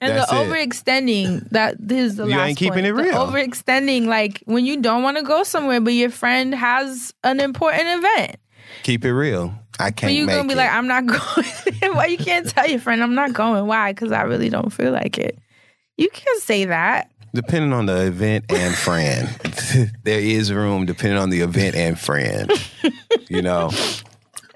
[0.00, 0.48] And That's the it.
[0.48, 2.86] overextending, that this is the You last ain't keeping point.
[2.86, 3.14] it The real.
[3.26, 7.82] overextending, like when you don't want to go somewhere, but your friend has an important
[8.04, 8.36] event.
[8.84, 9.54] Keep it real.
[9.80, 10.56] I can't But you make gonna be it.
[10.56, 11.94] like, I'm not going.
[11.94, 13.66] Why you can't tell your friend I'm not going?
[13.66, 13.92] Why?
[13.92, 15.38] Because I really don't feel like it.
[15.96, 17.10] You can't say that.
[17.34, 19.28] Depending on the event and friend,
[20.02, 22.50] there is room depending on the event and friend.
[23.28, 23.70] You know,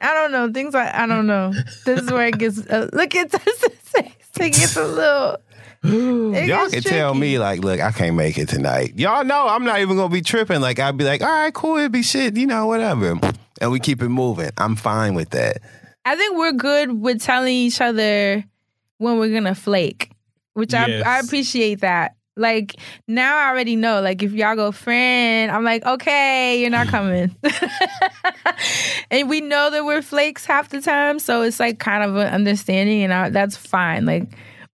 [0.00, 0.50] I don't know.
[0.52, 1.52] Things like I don't know.
[1.84, 2.66] This is where it gets.
[2.66, 3.64] Uh, look at this.
[4.40, 5.36] It gets a little.
[6.34, 8.94] it y'all gets can tell me like, look, I can't make it tonight.
[8.96, 10.60] Y'all know I'm not even gonna be tripping.
[10.60, 13.20] Like I'd be like, all right, cool, it'd be shit, you know, whatever,
[13.60, 14.50] and we keep it moving.
[14.58, 15.58] I'm fine with that.
[16.04, 18.42] I think we're good with telling each other
[18.98, 20.10] when we're gonna flake,
[20.54, 21.04] which Yes.
[21.04, 22.16] I I appreciate that.
[22.36, 22.76] Like
[23.06, 24.00] now I already know.
[24.00, 27.34] Like if y'all go friend, I'm like, okay, you're not coming.
[29.10, 32.32] and we know that we're flakes half the time, so it's like kind of an
[32.32, 34.06] understanding, and I, that's fine.
[34.06, 34.28] Like,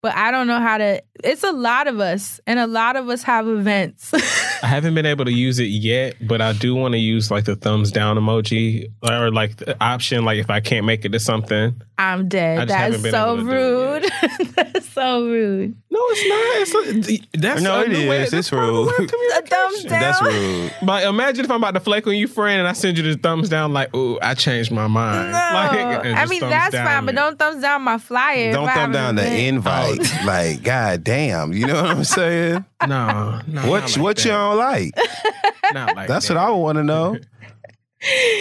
[0.06, 1.02] but I don't know how to.
[1.23, 4.14] It's a lot of us, and a lot of us have events.
[4.61, 7.45] I haven't been able to use it yet, but I do want to use like
[7.45, 11.19] the thumbs down emoji or like the option, like if I can't make it to
[11.19, 11.82] something.
[11.98, 12.57] I'm dead.
[12.57, 14.56] just That haven't is been so able to do rude.
[14.56, 15.76] That's so rude.
[15.90, 16.95] No, it's not.
[17.10, 18.32] It's that's No, a it new way- is.
[18.32, 19.10] that's It's part of rude.
[19.10, 19.99] A thumbs down.
[20.02, 20.73] That's rude.
[20.84, 23.18] But imagine if I'm about to flake on you, friend, and I send you the
[23.18, 27.06] thumbs down, like, "Ooh, I changed my mind." No, Like, I mean that's down fine,
[27.06, 28.52] but don't thumbs down my flyer.
[28.52, 29.40] Don't I thumb down the event.
[29.41, 29.94] Oh, invite.
[30.26, 32.65] like, god damn, you know what I'm saying?
[32.88, 34.26] No, no, what like what that.
[34.26, 34.93] you don't like?
[35.73, 36.35] Not like That's that.
[36.35, 37.17] what I want to know.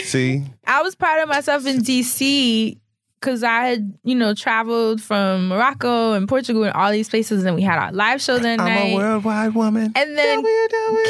[0.03, 2.79] See, I was proud of myself in DC
[3.19, 7.57] because I had, you know, traveled from Morocco and Portugal and all these places, and
[7.57, 8.93] we had our live show that I'm night.
[8.93, 9.93] a worldwide woman.
[9.97, 10.43] and then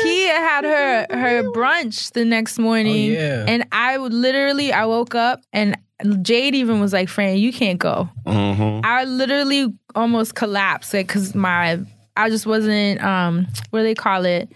[0.02, 3.44] Kia had her her brunch the next morning, oh, yeah.
[3.48, 5.76] and I would literally I woke up and
[6.22, 8.80] Jade even was like, "Fran, you can't go." Mm-hmm.
[8.84, 11.78] I literally almost collapsed because my
[12.16, 14.48] I just wasn't um what do they call it?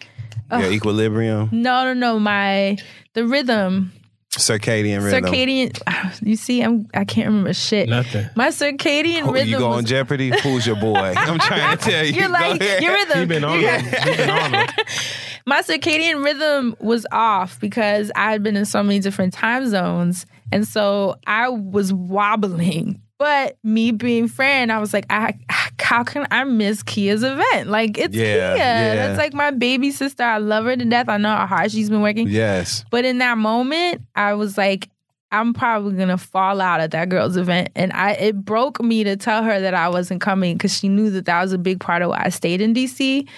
[0.50, 2.18] Your equilibrium, No, no, no.
[2.18, 2.78] My
[3.12, 3.92] the rhythm,
[4.30, 5.24] circadian rhythm.
[5.24, 5.78] circadian.
[6.26, 7.88] You see, I'm I can't remember shit.
[7.88, 8.28] Nothing.
[8.34, 9.48] My circadian Who- rhythm.
[9.48, 10.30] you go was, on Jeopardy?
[10.42, 10.96] Who's your boy?
[11.16, 12.12] I'm trying to tell you.
[12.12, 12.82] You're Go like ahead.
[12.82, 13.18] your rhythm.
[13.20, 14.66] He been on You've been on them.
[15.46, 20.24] my circadian rhythm was off because I had been in so many different time zones.
[20.52, 23.02] And so I was wobbling.
[23.18, 25.34] But me being Fran, I was like, I,
[25.80, 27.68] how can I miss Kia's event?
[27.68, 28.56] Like, it's Yeah, Kia.
[28.58, 28.94] yeah.
[28.94, 30.22] That's like my baby sister.
[30.22, 31.08] I love her to death.
[31.08, 32.28] I know how hard she's been working.
[32.28, 32.84] Yes.
[32.90, 34.88] But in that moment, I was like,
[35.30, 39.16] I'm probably gonna fall out at that girl's event, and I it broke me to
[39.16, 42.02] tell her that I wasn't coming because she knew that that was a big part
[42.02, 43.28] of why I stayed in DC.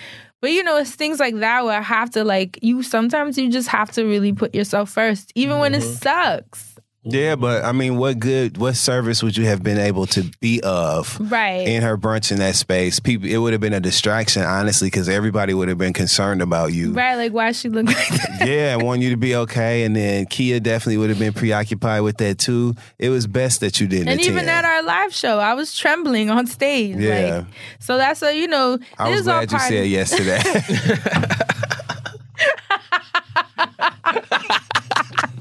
[0.41, 2.83] But you know, it's things like that where I have to like you.
[2.83, 5.93] Sometimes you just have to really put yourself first, even when it mm-hmm.
[5.95, 6.70] sucks.
[7.03, 7.41] Yeah, mm-hmm.
[7.41, 11.19] but I mean, what good, what service would you have been able to be of
[11.19, 11.67] Right.
[11.67, 13.01] in her brunch in that space?
[13.01, 16.75] People, it would have been a distraction, honestly, because everybody would have been concerned about
[16.75, 16.93] you.
[16.93, 18.47] Right, like why she look like that?
[18.47, 22.03] yeah, I want you to be okay, and then Kia definitely would have been preoccupied
[22.03, 22.75] with that too.
[22.99, 24.09] It was best that you didn't.
[24.09, 24.37] And attend.
[24.37, 26.97] even at our live show, I was trembling on stage.
[26.97, 27.39] Yeah.
[27.39, 27.47] Like,
[27.79, 28.79] so that's a you know.
[28.99, 31.47] I was glad you said yes to that.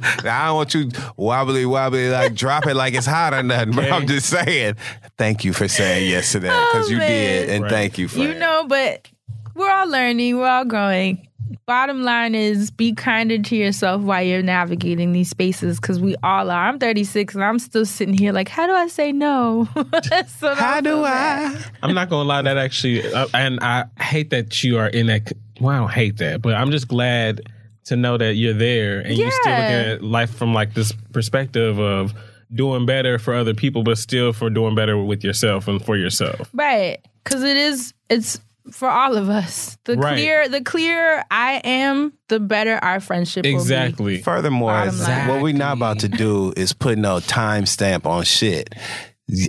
[0.01, 3.91] I don't want you wobbly wobbly like drop it like it's hot or nothing, but
[3.91, 4.75] I'm just saying.
[5.17, 7.07] Thank you for saying yes to that because Oh, you man.
[7.09, 7.71] did, and Right.
[7.71, 9.09] thank you for You know, but
[9.55, 11.25] we're all learning, we're all growing.
[11.65, 16.49] Bottom line is be kinder to yourself while you're navigating these spaces because we all
[16.49, 16.67] are.
[16.69, 19.67] I'm 36 and I'm still sitting here like, how do I say no?
[20.39, 21.55] so How do I?
[21.83, 22.41] I'm not gonna lie.
[22.43, 25.31] That actually, uh, and I hate that you are in that.
[25.59, 27.41] Well, I don't hate that, but I'm just glad
[27.89, 31.77] to know that you're there and you're still looking at life from like this perspective
[31.79, 32.13] of
[32.53, 36.49] doing better for other people, but still for doing better with yourself and for yourself.
[36.53, 36.97] Right.
[37.23, 38.39] Because it is, it's
[38.71, 39.77] for all of us.
[39.85, 40.13] The Right.
[40.15, 43.55] clear, the clearer I am, the better our friendship will be.
[43.55, 44.21] Exactly.
[44.21, 45.27] Furthermore, Bottom line.
[45.27, 48.73] what we're not about to do is put no timestamp on shit.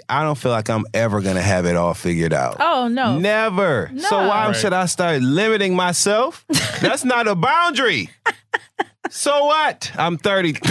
[0.08, 2.56] I don't feel like I'm ever gonna have it all figured out.
[2.60, 3.18] Oh, no.
[3.18, 3.90] Never.
[3.98, 4.56] So why Right.
[4.56, 6.44] should I start limiting myself?
[6.80, 8.10] That's not a boundary.
[9.10, 9.90] so what?
[9.96, 10.56] I'm 30.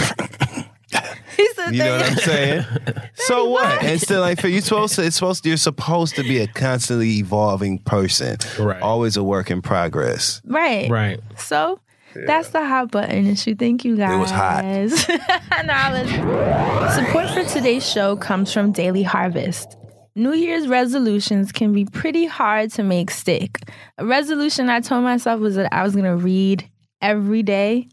[1.36, 2.64] He said You know what I'm saying?
[3.14, 3.82] so what?
[3.82, 6.46] And still, like, for you supposed to, it's supposed to, you're supposed to be a
[6.48, 8.82] constantly evolving person, Right.
[8.82, 10.42] Always a work in progress.
[10.44, 10.90] Right.
[10.90, 11.20] Right.
[11.38, 11.80] So
[12.14, 13.54] that's the hot button issue.
[13.54, 14.14] Thank you guys.
[14.14, 14.64] It was hot.
[15.66, 19.76] Now let's- Support for today's show comes from Daily Harvest.
[20.16, 23.58] New Year's resolutions can be pretty hard to make stick.
[23.98, 26.68] A resolution I told myself was that I was going to read
[27.00, 27.86] every day,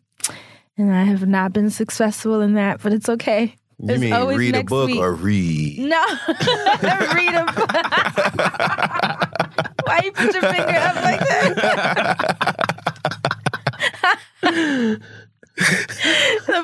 [0.77, 3.53] and I have not been successful in that, but it's okay.
[3.79, 4.97] You It's mean always read a book week.
[4.99, 5.77] or read?
[5.79, 6.03] No,
[7.13, 7.71] read a book.
[9.85, 12.57] Why you put your finger up like that?
[14.41, 15.01] the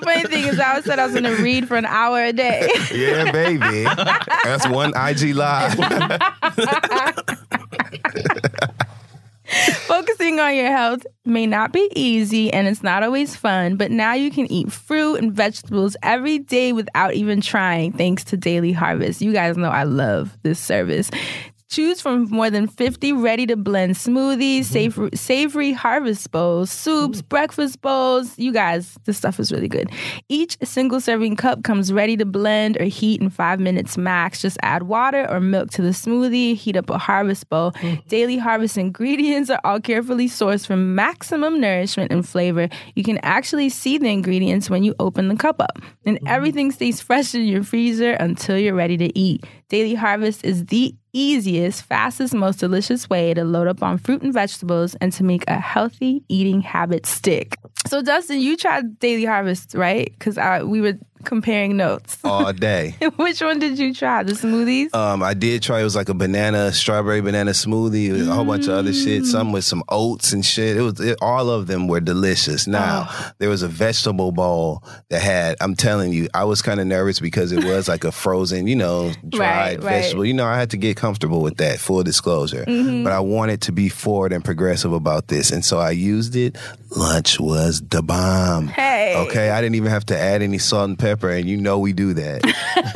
[0.04, 2.70] funny thing is, I said I was going to read for an hour a day.
[2.94, 3.86] Yeah, baby.
[4.44, 5.74] That's one IG live.
[9.88, 14.14] Focusing on your health may not be easy and it's not always fun, but now
[14.14, 19.22] you can eat fruit and vegetables every day without even trying, thanks to Daily Harvest.
[19.22, 21.10] You guys know I love this service.
[21.74, 24.74] Choose from more than 50 ready to blend smoothies, mm-hmm.
[24.74, 27.28] savory, savory harvest bowls, soups, mm-hmm.
[27.30, 28.38] breakfast bowls.
[28.38, 29.90] You guys, this stuff is really good.
[30.30, 34.40] Each single serving cup comes ready to blend or heat in five minutes max.
[34.40, 37.72] Just add water or milk to the smoothie, heat up a harvest bowl.
[37.72, 38.08] Mm.
[38.08, 42.70] Daily harvest ingredients are all carefully sourced for maximum nourishment and flavor.
[42.94, 46.28] You can actually see the ingredients when you open the cup up, and mm-hmm.
[46.28, 49.44] everything stays fresh in your freezer until you're ready to eat.
[49.70, 54.34] Daily Harvest is the easiest, fastest, most delicious way to load up on fruit and
[54.34, 57.58] vegetables and to make a healthy eating habit stick.
[57.88, 60.14] So, Dustin, you tried Daily Harvest, right?
[60.18, 62.18] Because we were comparing notes.
[62.24, 62.96] All day.
[63.16, 64.24] Which one did you try?
[64.24, 64.94] The smoothies?
[64.94, 65.82] Um, I did try.
[65.82, 68.06] It was like a banana, strawberry banana smoothie.
[68.10, 69.26] It was a whole bunch of other shit.
[69.26, 70.78] Some with some oats and shit.
[70.78, 72.68] It was it, all of them were delicious.
[72.68, 73.10] Now
[73.40, 75.56] there was a vegetable bowl that had.
[75.62, 78.76] I'm telling you, I was kind of nervous because it was like a frozen, you
[78.76, 80.02] know, dried Right, right.
[80.02, 80.26] vegetable.
[80.26, 81.80] You know, I had to get comfortable with that.
[81.80, 83.04] Full disclosure, Mhm.
[83.04, 86.58] but I wanted to be forward and progressive about this, and so I used it.
[86.96, 88.68] Lunch was the bomb.
[88.68, 89.16] Hey.
[89.28, 91.94] Okay, I didn't even have to add any salt and pepper, and you know we
[91.94, 92.44] do that.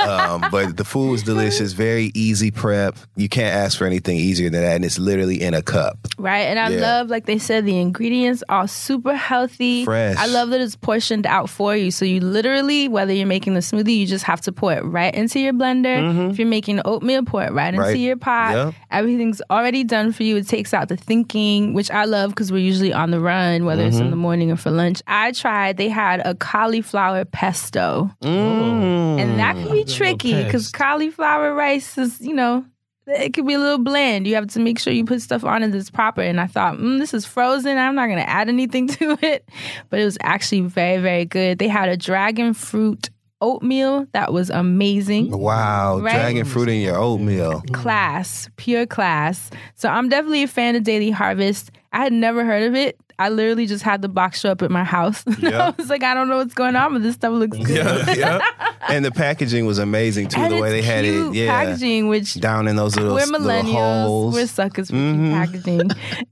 [0.00, 2.96] um, but the food was delicious, very easy prep.
[3.16, 5.98] You can't ask for anything easier than that, and it's literally in a cup.
[6.18, 6.42] Right.
[6.46, 6.80] And I Yeah.
[6.80, 9.84] love, like they said, the ingredients are super healthy.
[9.84, 10.16] Fresh.
[10.18, 11.90] I love that it's portioned out for you.
[11.90, 15.14] So you literally, whether you're making the smoothie, you just have to pour it right
[15.14, 16.30] into your blender.
[16.30, 17.80] If you're making oatmeal, pour it right, Mm-hmm.
[17.80, 17.88] Right.
[17.90, 18.54] into your pot.
[18.54, 18.74] Yep.
[18.90, 20.36] Everything's already done for you.
[20.36, 23.84] It takes out the thinking, which I love because we're usually on the run, whether
[23.84, 24.10] it's in Mhm.
[24.10, 25.02] the morning or for lunch.
[25.06, 28.07] I tried, they had a cauliflower pesto.
[28.22, 29.20] Mm.
[29.20, 32.64] And that can be tricky because cauliflower rice is, you know,
[33.06, 34.26] it can be a little bland.
[34.26, 36.20] You have to make sure you put stuff on it that's proper.
[36.20, 37.78] And I thought, mm, this is frozen.
[37.78, 39.48] I'm not going to add anything to it.
[39.90, 41.58] But it was actually very, very good.
[41.58, 43.10] They had a dragon fruit
[43.40, 45.30] oatmeal that was amazing.
[45.30, 46.12] Wow, Right?
[46.14, 47.62] dragon fruit in your oatmeal.
[47.72, 49.50] Class, pure class.
[49.74, 51.70] So I'm definitely a fan of Daily Harvest.
[51.92, 52.98] I had never heard of it.
[53.20, 55.24] I literally just had the box show up at my house.
[55.42, 57.68] I was like, I don't know what's going on, but this stuff looks good.
[57.76, 58.40] Yeah, yeah.
[58.88, 60.40] And the packaging was amazing too.
[60.40, 63.26] And the way they it's had it, yeah, packaging, which down in those little, we're
[63.26, 63.72] little millennials.
[64.04, 64.34] holes.
[64.34, 65.32] We're suckers for Mhm.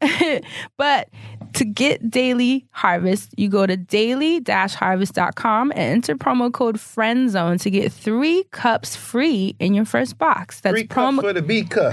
[0.01, 0.43] packaging.
[0.79, 1.11] but
[1.55, 7.93] to get Daily Harvest, you go to daily-harvest.com and enter promo code FRIENDZONE to get
[7.93, 10.61] three cups free in your first box.
[10.61, 11.93] That's Three cups for the B cup.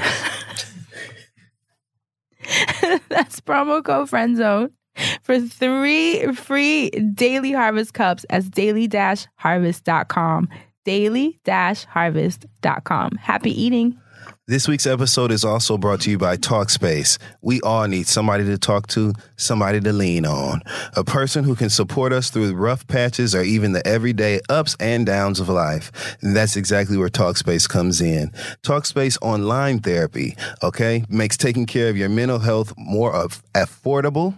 [3.09, 4.69] That's promo code FRIENDZONE
[5.21, 10.49] for three free Daily Harvest cups as daily-harvest.com.
[10.85, 13.11] Daily-harvest.com.
[13.15, 13.97] Happy eating.
[14.45, 17.17] This week's episode is also brought to you by Talkspace.
[17.41, 20.63] We all need somebody to talk to, somebody to lean on,
[20.97, 25.05] a person who can support us through rough patches or even the everyday ups and
[25.05, 26.17] downs of life.
[26.21, 28.31] And that's exactly where Talkspace comes in.
[28.63, 33.13] Talkspace online therapy, okay, makes taking care of your mental health more
[33.55, 34.37] affordable,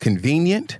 [0.00, 0.78] convenient,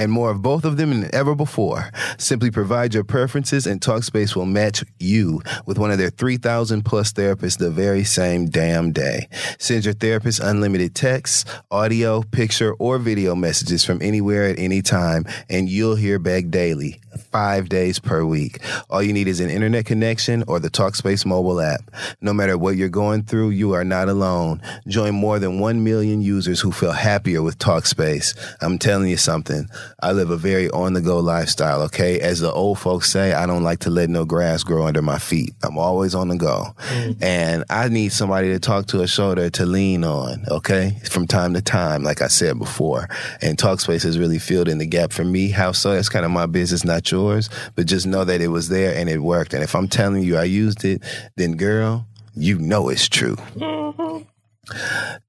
[0.00, 1.92] and more of both of them than ever before.
[2.16, 7.12] Simply provide your preferences, and Talkspace will match you with one of their 3,000 plus
[7.12, 9.28] therapists the very same damn day.
[9.58, 15.26] Send your therapist unlimited texts, audio, picture, or video messages from anywhere at any time,
[15.50, 16.98] and you'll hear back daily,
[17.30, 18.58] five days per week.
[18.88, 21.90] All you need is an internet connection or the Talkspace mobile app.
[22.22, 24.62] No matter what you're going through, you are not alone.
[24.88, 28.34] Join more than 1 million users who feel happier with Talkspace.
[28.62, 29.68] I'm telling you something.
[30.00, 32.20] I live a very on the go lifestyle, okay?
[32.20, 35.18] As the old folks say, I don't like to let no grass grow under my
[35.18, 35.54] feet.
[35.62, 36.74] I'm always on the go.
[36.88, 37.22] Mm.
[37.22, 40.98] And I need somebody to talk to a shoulder to lean on, okay?
[41.10, 43.08] From time to time, like I said before.
[43.42, 45.50] And Talkspace has really filled in the gap for me.
[45.50, 45.92] How so?
[45.92, 47.50] It's kind of my business, not yours.
[47.74, 49.54] But just know that it was there and it worked.
[49.54, 51.02] And if I'm telling you I used it,
[51.36, 53.36] then girl, you know it's true.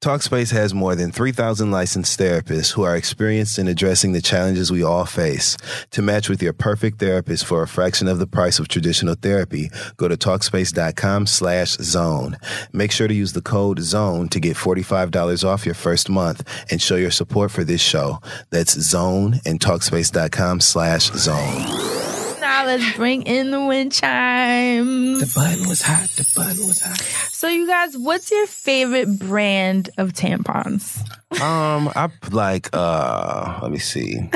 [0.02, 4.84] Talkspace has more than 3,000 licensed therapists who are experienced in addressing the challenges we
[4.84, 5.58] all face.
[5.92, 9.70] To match with your perfect therapist for a fraction of the price of traditional therapy,
[9.98, 12.38] go to Talkspace.com slash zone.
[12.72, 16.82] Make sure to use the code ZONE to get $45 off your first month and
[16.82, 18.20] show your support for this show.
[18.50, 22.21] That's zone and Talkspace.com slash zone.
[22.52, 25.22] Now let's bring in the wind chimes.
[25.22, 26.10] The button was hot.
[26.10, 27.00] The button was hot.
[27.32, 31.00] So, you guys, what's your favorite brand of tampons?
[31.42, 34.30] Um, I like, uh, let me see.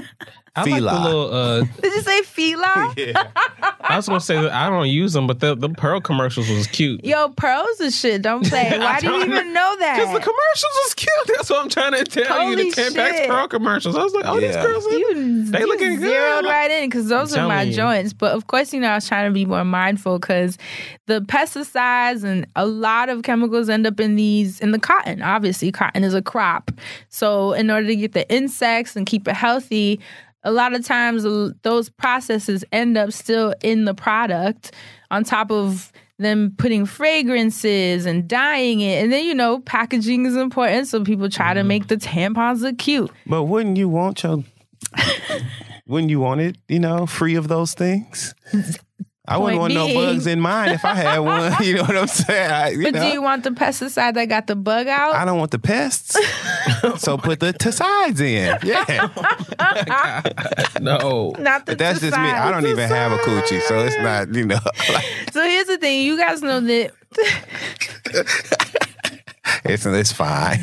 [0.56, 1.04] I like the Fila.
[1.04, 1.34] little.
[1.34, 2.94] Uh, Did you say Fila?
[3.88, 6.66] I was gonna say that I don't use them, but the the pearl commercials was
[6.68, 7.04] cute.
[7.06, 8.22] Yo, pearls and shit.
[8.22, 8.72] Don't play.
[8.80, 9.96] Why do you even know that?
[9.98, 11.10] Because the commercials was cute.
[11.38, 12.74] That's what I'm trying to tell Holy you.
[12.74, 13.30] The Tampax shit.
[13.30, 13.96] pearl commercials.
[13.96, 14.86] I was like, oh, these girls.
[14.88, 16.10] Are, You, They you looking good.
[16.10, 17.74] zeroed right in because those I'm are my you.
[17.74, 18.14] joints.
[18.14, 20.58] But of course, you know, I was trying to be more mindful because
[21.06, 25.22] the pesticides and a lot of chemicals end up in these in the cotton.
[25.22, 26.72] Obviously, cotton is a crop,
[27.10, 30.00] so in order to get the insects and keep it healthy.
[30.46, 31.24] A lot of times,
[31.64, 34.72] those processes end up still in the product,
[35.12, 39.04] on top of them putting fragrances and dyeing it.
[39.04, 40.88] And then, you know, packaging is important.
[40.88, 41.68] So people try to Mm-hmm.
[41.68, 43.12] make the tampons look cute.
[43.28, 44.44] But wouldn't you want your
[45.88, 48.34] wouldn't you want it, you know, free of those things?
[49.28, 51.54] I wouldn't want Point no bugs in mine if I had one.
[51.66, 52.52] You know what I'm saying?
[52.52, 55.16] I, you But know, do you want the pesticide that got the bug out?
[55.16, 56.16] I don't want the pests.
[56.98, 58.58] so put the tasides in.
[58.64, 59.10] Yeah.
[59.58, 61.34] Oh no.
[61.40, 62.24] Not the But that's just me.
[62.24, 64.60] I don't even have a coochie, so it's not, you know.
[64.94, 66.92] like, So here's the thing: you guys know that
[69.70, 70.60] it's it's fine.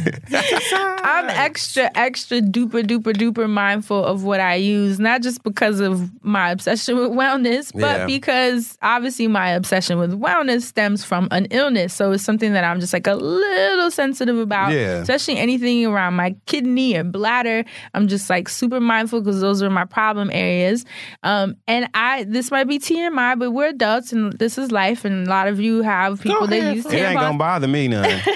[1.05, 6.11] I'm extra, extra duper, duper, duper mindful of what I use, not just because of
[6.24, 8.07] my obsession with wellness, but Yeah.
[8.07, 11.93] because obviously my obsession with wellness stems from an illness.
[11.95, 14.99] So it's something that I'm just like a little sensitive about, Yeah.
[15.01, 17.65] especially anything around my kidney or bladder.
[17.95, 20.85] I'm just like super mindful because those are my problem areas.
[21.24, 25.05] Um, and I, this might be TMI, but we're adults and this is life.
[25.05, 28.20] And a lot of you have people that use it ain't gonna bother me none.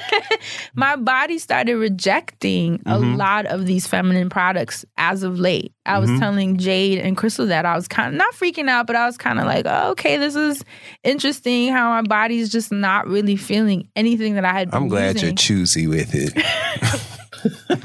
[0.74, 3.16] my body started rejecting a Mm-hmm.
[3.16, 5.72] lot of these feminine products as of late.
[5.84, 6.18] I was Mhm.
[6.18, 9.16] telling Jade and Crystal that I was kind of not freaking out, but I was
[9.16, 10.64] kind of like, oh, okay, this is
[11.04, 15.28] interesting how my body's just not really feeling anything that I had I'm glad using.
[15.28, 16.32] you're choosy with it.
[17.70, 17.84] and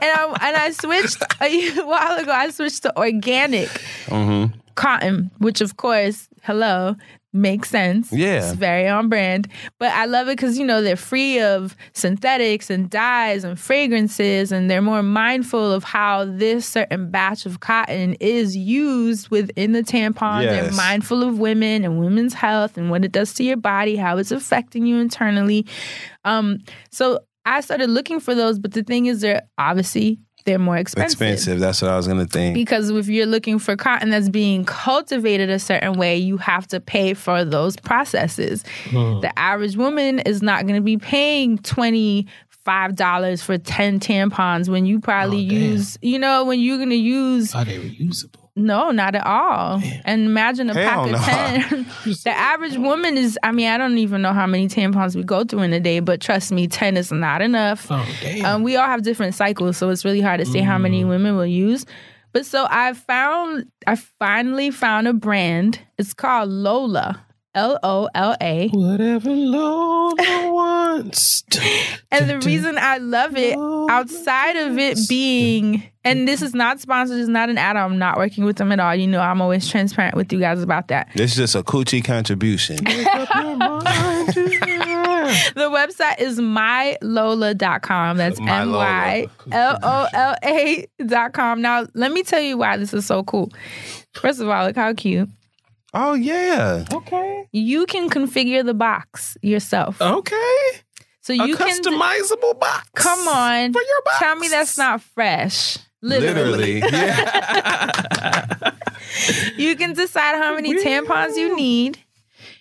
[0.00, 2.32] I and I switched a while ago.
[2.32, 3.68] I switched to organic
[4.06, 4.56] Mm-hmm.
[4.74, 6.96] cotton, which of course, hello,
[7.32, 8.12] makes sense.
[8.12, 8.38] Yeah.
[8.38, 9.48] It's very on brand.
[9.78, 14.52] But I love it because, you know, they're free of synthetics and dyes and fragrances,
[14.52, 19.82] and they're more mindful of how this certain batch of cotton is used within the
[19.82, 20.42] tampon.
[20.42, 24.18] They're mindful of women and women's health and what it does to your body, how
[24.18, 25.66] it's affecting you internally.
[26.24, 26.58] Um,
[26.90, 31.20] so I started looking for those, but the thing is, they're obviously they're more Expensive.
[31.20, 31.60] Expensive.
[31.60, 32.54] That's what I was gonna think.
[32.54, 36.80] because if you're looking for cotton that's being cultivated a certain way, you have to
[36.80, 38.64] pay for those processes.
[38.90, 39.20] Hmm.
[39.20, 42.26] The average woman is not going to be paying twenty
[42.64, 46.90] five dollars for ten tampons when you probably oh, use, you know, when you're going
[46.90, 47.54] to use.
[47.54, 48.41] Are they reusable?
[48.54, 49.82] No, not at all.
[50.04, 51.18] And imagine a Hell pack no.
[51.18, 51.86] of ten.
[52.24, 53.38] the average woman is.
[53.42, 56.00] I mean, I don't even know how many tampons we go through in a day,
[56.00, 57.86] but trust me, ten is not enough.
[57.90, 58.44] Oh damn.
[58.44, 60.82] Um, we all have different cycles, so it's really hard to say how Mm.
[60.82, 61.86] many women will use.
[62.32, 65.78] But so I found, I finally found a brand.
[65.98, 67.24] It's called Lola,
[67.54, 68.68] L O L A.
[68.68, 71.44] Whatever Lola wants.
[72.10, 73.56] And the reason I love it,
[73.90, 77.74] outside of it being, and this is not sponsored, it's not an ad.
[77.74, 78.94] I'm not working with them at all.
[78.94, 81.08] You know, I'm always transparent with you guys about that.
[81.14, 82.78] This is just a coochie contribution.
[85.54, 88.16] The website is mylola.com.
[88.16, 91.62] That's My M Y L O L A dot com.
[91.62, 93.50] Now, let me tell you why this is so cool.
[94.14, 95.28] First of all, look how cute.
[95.94, 96.84] Oh yeah.
[96.92, 97.46] Okay.
[97.52, 100.00] You can configure the box yourself.
[100.00, 100.58] Okay.
[101.20, 102.88] So A you can customizable box.
[102.94, 103.72] come on.
[103.72, 104.18] For your box.
[104.18, 105.78] Tell me that's not fresh.
[106.00, 106.80] Literally.
[106.80, 106.92] Literally.
[106.92, 108.70] Yeah.
[109.56, 111.98] You can decide how many tampons you need.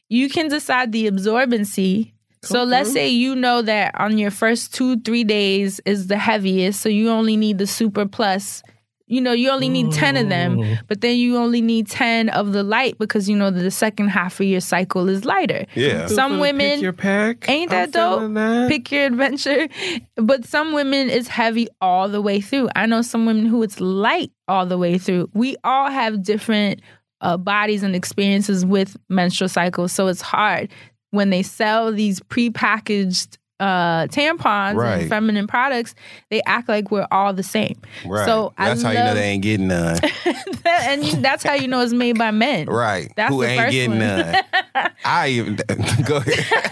[0.10, 2.12] You can decide the absorbency.
[2.44, 6.82] So let's say you know that on your first two, three days is the heaviest.
[6.82, 8.64] So you only need the super plus,
[9.12, 10.80] you know, you only need 10 of them, Mm.
[10.88, 14.08] but then you only need 10 of the light because you know that the second
[14.08, 15.66] half of your cycle is lighter.
[15.76, 16.08] Yeah.
[16.08, 17.50] Some women, Pick women your pack.
[17.50, 18.20] Ain't I'm that dope?
[18.20, 18.70] feeling that.
[18.70, 19.68] Pick your adventure.
[20.16, 22.70] But some women it's heavy all the way through.
[22.76, 25.30] I know some women who it's light all the way through.
[25.34, 26.82] We all have different
[27.22, 30.70] uh, bodies and experiences with menstrual cycles, so it's hard
[31.12, 35.02] when they sell these prepackaged uh, tampons Right.
[35.02, 35.96] and feminine products.
[36.30, 37.80] They act like we're all the same.
[38.06, 38.26] Right.
[38.26, 40.00] So I that's how you know they ain't getting none.
[40.66, 42.68] and you, that's how you know it's made by men.
[42.68, 43.12] Right.
[43.16, 44.00] That's Who the ain't first getting one.
[44.00, 44.44] none.
[45.06, 45.56] I even
[46.06, 46.72] go ahead.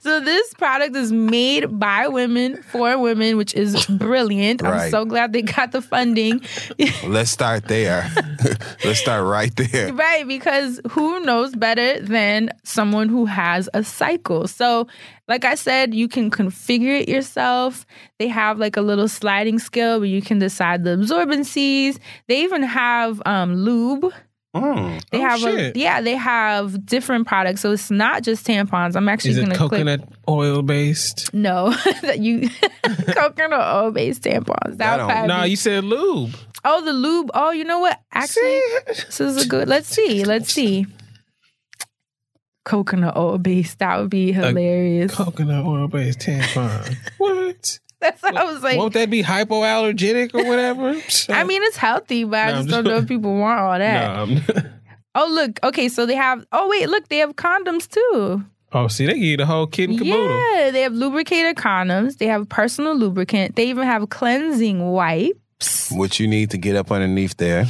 [0.00, 4.64] So this product is made by women for women, which is brilliant.
[4.64, 6.40] I'm so glad they got the funding.
[7.04, 8.10] Let's start there.
[8.84, 9.92] Let's start right there.
[9.92, 14.48] right, because who knows better than someone who has a cycle?
[14.48, 14.86] So,
[15.28, 17.86] like I said, you can configure it yourself.
[18.18, 21.98] They have like a little sliding scale where you can decide the absorbencies.
[22.28, 24.12] They even have um, lube.
[24.54, 25.02] Mm.
[25.10, 25.76] They Oh, have shit.
[25.76, 27.60] a yeah, they have different products.
[27.60, 28.94] So it's not just tampons.
[28.94, 31.34] I'm actually gonna it click coconut oil based?
[31.34, 31.70] No,
[32.02, 32.48] that you
[33.08, 34.76] coconut oil based tampons.
[34.76, 36.36] That That would don't- probably No, be- you said lube.
[36.64, 37.30] oh, the lube.
[37.34, 38.00] Oh, you know what?
[38.12, 39.66] Actually, this is a good.
[39.68, 40.24] Let's see.
[40.24, 40.86] Let's see.
[42.64, 43.80] Coconut oil based.
[43.80, 45.14] That would be hilarious.
[45.14, 46.96] Coconut oil based tampon.
[47.18, 47.78] what?
[48.00, 48.76] That's what I was like.
[48.78, 51.00] Won't that be hypoallergenic or whatever?
[51.30, 53.78] I mean, it's healthy, but I No, I'm just don't know if people want all
[53.78, 54.28] that.
[54.64, 54.70] No,
[55.16, 55.60] Oh, look.
[55.62, 56.44] Okay, so they have.
[56.50, 56.88] Oh, wait.
[56.88, 58.44] Look, they have condoms too.
[58.72, 60.26] oh, see, they give you the whole kit and caboodle.
[60.26, 62.18] Yeah, they have lubricated condoms.
[62.18, 63.54] They have personal lubricant.
[63.54, 65.90] They even have cleansing wipes.
[65.92, 67.66] What you need to get up underneath there.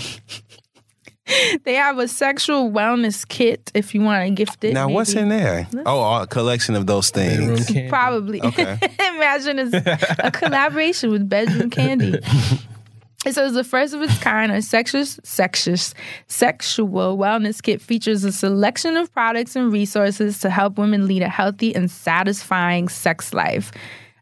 [1.65, 4.75] They have a sexual wellness kit if you want to gift it.
[4.75, 5.67] Now, what's in there?
[5.87, 7.67] Oh, a collection of those things.
[7.67, 7.89] candy.
[7.89, 8.43] Probably.
[8.43, 8.79] Okay.
[9.17, 9.75] Imagine it's
[10.19, 12.23] a collaboration with Bedroom Kandi.
[13.25, 15.77] It says the first of its kind, a sexual, sexual,
[16.27, 21.29] sexual wellness kit features a selection of products and resources to help women lead a
[21.31, 23.73] healthy and satisfying sex life.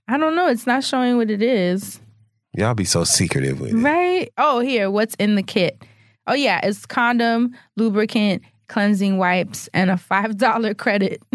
[0.07, 0.47] I don't know.
[0.47, 2.01] It's not showing what it is.
[2.55, 3.77] Y'all be so secretive with it.
[3.77, 4.33] Right?
[4.39, 5.83] Oh, here, what's in the kit?
[6.27, 11.23] Oh, yeah, it's condom, lubricant, cleansing wipes, and a $5 credit.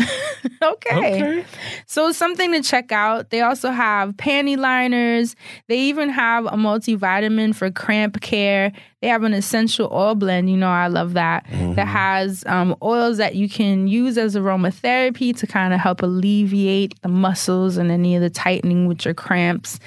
[0.62, 0.98] okay.
[0.98, 1.46] Okay.
[1.86, 3.30] So, something to check out.
[3.30, 5.36] They also have panty liners.
[5.68, 8.72] They even have a multivitamin for cramp care.
[9.02, 10.50] They have an essential oil blend.
[10.50, 11.46] You know, I love that.
[11.76, 17.00] That has um, oils that you can use as aromatherapy to kind of help alleviate
[17.02, 19.80] the muscles and any of the tightening with your cramps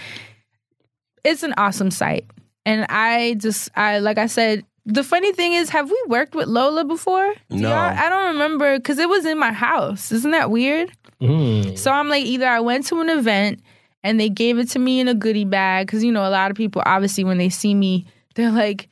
[1.25, 2.27] it's an awesome site.
[2.67, 6.49] And I just I like I said, the funny thing is, have we worked with
[6.49, 7.35] Lola before?
[7.51, 7.69] Do No.
[7.69, 10.11] y'all- I don't remember because it was in my house.
[10.13, 10.91] Isn't that weird?
[11.21, 11.77] Mm.
[11.79, 13.61] So I'm like, either I went to an event
[14.03, 16.51] and they gave it to me in a goodie bag because you know a lot
[16.51, 18.89] of people obviously when they see me, they're like.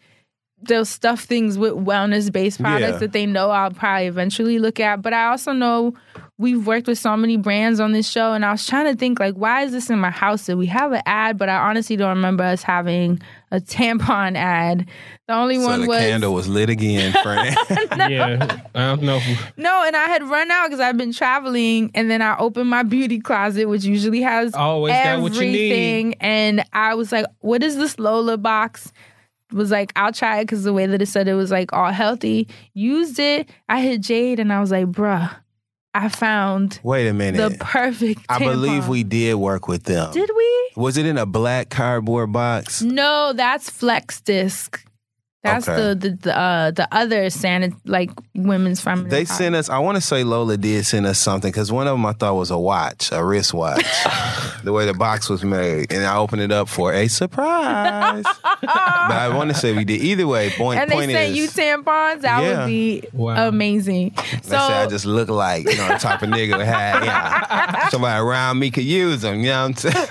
[0.61, 2.99] They'll stuff things with wellness based products Yeah.
[2.99, 5.01] that they know I'll probably eventually look at.
[5.03, 5.95] But I also know
[6.37, 9.21] we've worked with so many brands on this show, and I was trying to think
[9.21, 10.47] like, why is this in my house?
[10.47, 11.39] Did we have an ad?
[11.39, 14.87] But I honestly don't remember us having a tampon ad.
[15.27, 17.57] The only So one the was candle was lit again, friend.
[18.11, 19.21] Yeah, I don't know.
[19.57, 22.83] No, and I had run out because I've been traveling, and then I opened my
[22.83, 25.71] beauty closet, which usually has Always got what you need.
[25.73, 26.15] everything.
[26.21, 28.93] And I was like, "What is this Lola box?"
[29.53, 31.91] Was like, "I'll try it" because the way that it said it was like all
[31.93, 32.49] healthy.
[32.75, 33.49] Used it.
[33.69, 35.35] I hit Jade, and I was like, "Bruh,
[35.99, 37.39] I found Wait a minute.
[37.59, 40.13] the perfect." I believe we did work with them.
[40.13, 40.31] did.
[40.37, 42.83] We Was it in a black cardboard box?
[42.83, 44.85] no, that's Flex Disc.
[45.45, 45.77] That's Okay.
[45.81, 49.09] the the the, uh, the other sanit like women's feminine.
[49.09, 49.39] They product.
[49.39, 49.71] sent us.
[49.71, 52.35] I want to say Lola did send us something because one of them I thought
[52.35, 53.87] was a watch, a wristwatch.
[54.65, 58.25] the way the box was made, and I opened it up for a surprise.
[58.63, 60.01] but I want to say we did.
[60.03, 62.23] Either way, point and they point sent is, you tampons.
[62.23, 62.59] That Yeah.
[62.63, 63.47] would be Wow.
[63.49, 64.15] amazing.
[64.17, 67.05] Let's So say I just look like you know the type of nigga who had
[67.05, 69.39] yeah, somebody around me could use them.
[69.39, 70.07] You know what I'm saying?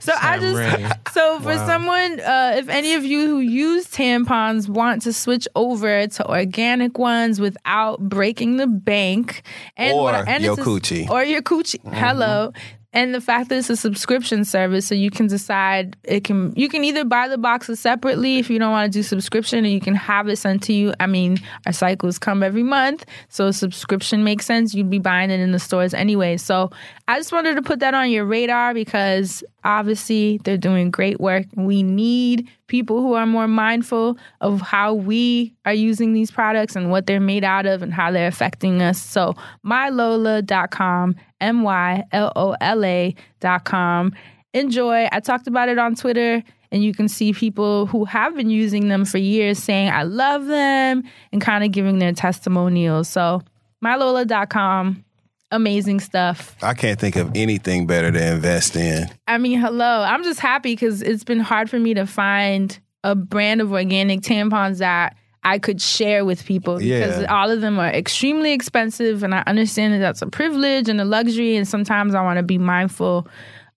[0.00, 0.84] So I just ready.
[1.12, 1.66] so for Wow.
[1.66, 6.98] someone, uh, if any of you who use tampons want to switch over to organic
[6.98, 9.42] ones without breaking the bank,
[9.76, 11.08] and Or and your coochie.
[11.08, 11.94] or your coochie, mm-hmm.
[11.94, 12.52] hello.
[12.92, 16.70] And the fact that it's a subscription service, so you can decide it can you
[16.70, 19.80] can either buy the boxes separately if you don't want to do subscription, or you
[19.80, 20.94] can have it sent to you.
[20.98, 21.36] I mean,
[21.66, 24.72] our cycles come every month, so subscription makes sense.
[24.72, 26.38] You'd be buying it in the stores anyway.
[26.38, 26.70] So
[27.06, 31.44] I just wanted to put that on your radar because obviously they're doing great work.
[31.56, 36.90] We need people who are more mindful of how we are using these products and
[36.90, 39.02] what they're made out of and how they're affecting us.
[39.02, 39.34] So
[39.64, 44.12] mylola.com, M Y L O L A.com.
[44.54, 45.08] Enjoy.
[45.12, 48.88] I talked about it on Twitter and you can see people who have been using
[48.88, 51.02] them for years saying, I love them,
[51.32, 53.08] and kind of giving their testimonials.
[53.08, 53.42] So,
[53.84, 55.04] mylola.com,
[55.50, 56.56] amazing stuff.
[56.62, 59.06] I can't think of anything better to invest in.
[59.26, 60.02] I mean, hello.
[60.02, 64.20] I'm just happy because it's been hard for me to find a brand of organic
[64.20, 67.32] tampons that I could share with people because Yeah.
[67.32, 69.22] all of them are extremely expensive.
[69.22, 71.56] And I understand that that's a privilege and a luxury.
[71.56, 73.28] And sometimes I want to be mindful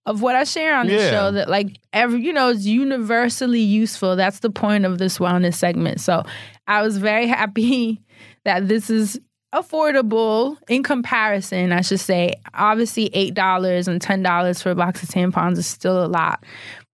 [0.07, 1.11] of what I share on this Yeah.
[1.11, 4.15] show that, like, every, you know, is universally useful.
[4.15, 6.01] That's the point of this wellness segment.
[6.01, 6.23] So
[6.67, 8.01] I was very happy
[8.45, 9.19] that this is
[9.53, 12.35] affordable in comparison, I should say.
[12.53, 16.43] Obviously, $8 and $10 for a box of tampons is still a lot.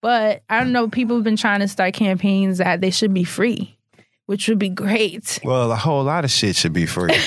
[0.02, 3.24] But I don't know, people have been trying to start campaigns that they should be
[3.24, 3.78] free,
[4.28, 5.40] which would be great.
[5.44, 7.16] Well, a whole lot of shit should be free.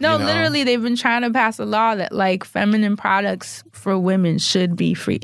[0.00, 0.24] No, You know?
[0.26, 4.76] literally, they've been trying to pass a law that like feminine products for women should
[4.76, 5.20] be free.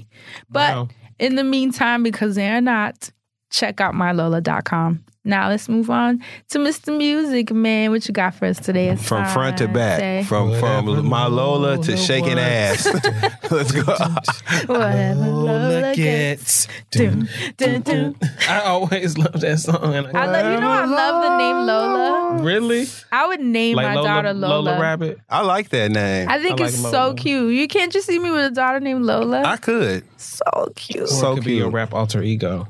[0.49, 0.89] But Wow.
[1.19, 3.11] in the meantime, because they're not,
[3.51, 5.05] check out mylola.com.
[5.23, 6.97] Now let's move on to Mr.
[6.97, 7.91] Music, man.
[7.91, 8.97] What you got for us today?
[8.97, 10.25] From front to back, Asante?
[10.27, 12.87] from from Whatever my Lola to shaking wants.
[12.87, 13.31] ass.
[13.51, 13.83] Let's go.
[14.73, 16.67] Whatever Lola Lola gets.
[16.67, 16.69] gets.
[16.91, 17.29] Dun,
[17.59, 18.17] dun, dun.
[18.49, 19.95] I always love that song.
[19.95, 22.43] And I love, you know, I love the name Lola.
[22.43, 24.81] really I would name like my Lola, daughter Lola.
[24.81, 25.19] Rabbit.
[25.29, 26.29] I like that name.
[26.31, 27.53] I think I like it's so cute.
[27.55, 29.43] You can't just see me with a daughter named Lola.
[29.43, 30.03] I could.
[30.19, 31.03] so cute.
[31.05, 32.69] Or So it could be a rap alter ego.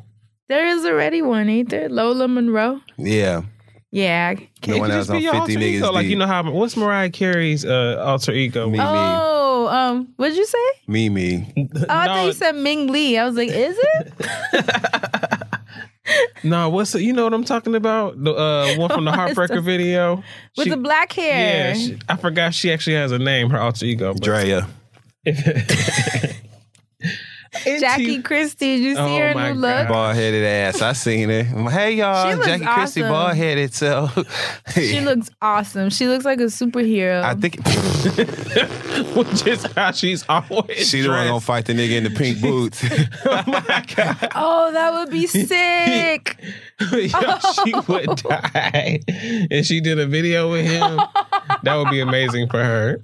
[0.50, 1.88] There is already one, ain't there?
[1.88, 2.80] Lola Monroe.
[2.98, 3.42] Yeah.
[3.92, 4.34] Yeah.
[4.34, 5.92] The It one could that just on be your 50 alter niggas ego.
[5.92, 8.68] Like you know how what's Mariah Carey's uh, alter ego?
[8.68, 8.78] Me.
[8.82, 10.58] Oh, um, what'd you say?
[10.88, 11.52] Mimi.
[11.76, 13.16] Oh, I thought you said Ming Lee.
[13.16, 14.12] I was like, is it?
[16.42, 18.20] No, what's the, you know what I'm talking about?
[18.24, 20.16] The uh, one from the Heartbreaker video
[20.56, 21.68] With She- the black hair.
[21.68, 23.50] Yeah, she, I forgot she actually has a name.
[23.50, 24.66] Her alter ego, but-
[27.64, 27.80] Drea.
[27.80, 28.76] Jackie Christie.
[28.76, 29.88] Did you see Oh her my new look?
[29.88, 30.80] Bald headed ass.
[30.82, 31.42] I seen her.
[31.70, 33.12] Hey y'all, looks Jackie Christie awesome.
[33.12, 33.74] bald headed.
[33.74, 34.08] So
[34.74, 35.90] She looks awesome.
[35.90, 37.22] She looks like a superhero.
[37.22, 37.56] I think
[39.16, 40.88] which is how she's always.
[40.88, 42.84] she the one gonna fight the nigga in the pink boots.
[43.24, 44.28] Oh my god!
[44.34, 46.36] oh, that would be sick.
[46.92, 49.00] Yo, she would die,
[49.50, 51.00] and she did a video with him.
[51.62, 53.02] That would be amazing for her.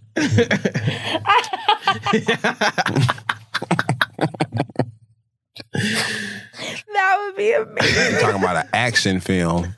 [5.72, 8.20] That would be amazing.
[8.20, 9.74] Talking about an action film.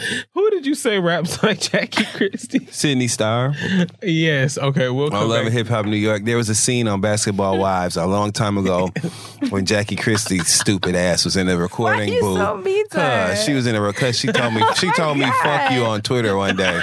[0.34, 2.66] Who did you say raps like Jackie Christie?
[2.70, 3.54] Sidney Starr.
[4.02, 4.58] Yes.
[4.58, 4.88] Okay.
[4.90, 5.52] We'll I love back.
[5.52, 6.24] Hip Hop New York.
[6.24, 8.90] There was a scene on Basketball Wives a long time ago
[9.50, 12.38] when Jackie Christie's stupid ass was in the recording you booth.
[12.38, 13.28] so mean to her?
[13.34, 16.02] Cause she was in a because she told me she told me fuck you on
[16.02, 16.80] Twitter one day.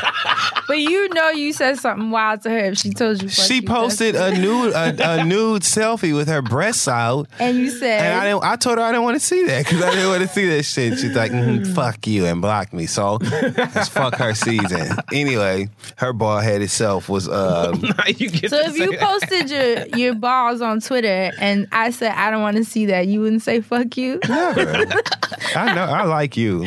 [0.67, 3.29] But you know you said something wild to her if she told you.
[3.29, 7.27] She you, posted that's- a nude a, a nude selfie with her breasts out.
[7.39, 8.01] And you said.
[8.01, 8.43] And I didn't.
[8.43, 10.45] I told her I didn't want to see that because I didn't want to see
[10.49, 10.99] that shit.
[10.99, 12.85] She's like, mm, "Fuck you," and blocked me.
[12.85, 14.89] So, it's fuck her season.
[15.13, 17.27] Anyway, her bald headed self was.
[17.29, 18.99] Um, you get So if you that.
[18.99, 23.07] posted your your balls on Twitter and I said I don't want to see that,
[23.07, 24.19] you wouldn't say fuck you.
[24.27, 24.85] never.
[25.55, 25.83] I know.
[25.85, 26.65] I like you.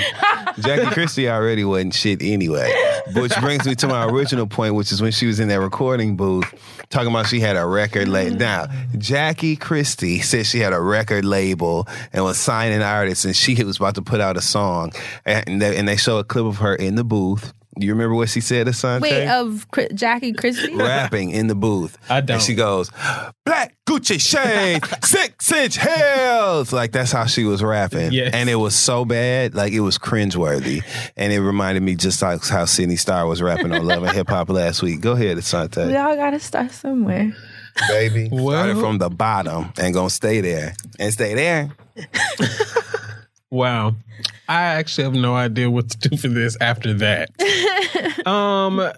[0.61, 2.73] Jackie Christie already wasn't shit anyway.
[3.15, 6.17] Which brings me to my original point, which is when she was in that recording
[6.17, 6.53] booth
[6.91, 8.37] talking about she had a record label.
[8.37, 8.67] Now,
[8.99, 13.77] Jackie Christie said she had a record label and was signing artists, and she was
[13.77, 14.93] about to put out a song,
[15.25, 17.53] and they, and they show a clip of her in the booth.
[17.79, 19.01] You remember what she said, Asante?
[19.03, 20.75] Wait, of Chri- Jackie Christie?
[20.75, 21.97] rapping in the booth.
[22.11, 22.35] I don't.
[22.35, 22.91] And she goes,
[23.47, 26.73] Black Gucci shades, six inch heels.
[26.73, 28.13] Like that's how she was rapping.
[28.13, 28.35] Yes.
[28.35, 30.83] And it was so bad, like it was cringeworthy.
[31.17, 34.29] And it reminded me just like how Sidney Starr was rapping on Love and Hip
[34.29, 35.01] Hop last week.
[35.01, 35.97] Go ahead, We Asante.
[36.05, 37.33] all gotta start somewhere.
[37.89, 38.29] Baby.
[38.33, 40.75] Well- Started from the bottom and gonna stay there.
[40.99, 41.71] And stay there.
[43.51, 43.97] Wow.
[44.49, 47.31] I actually have no idea what to do for this after that.
[48.27, 48.93] um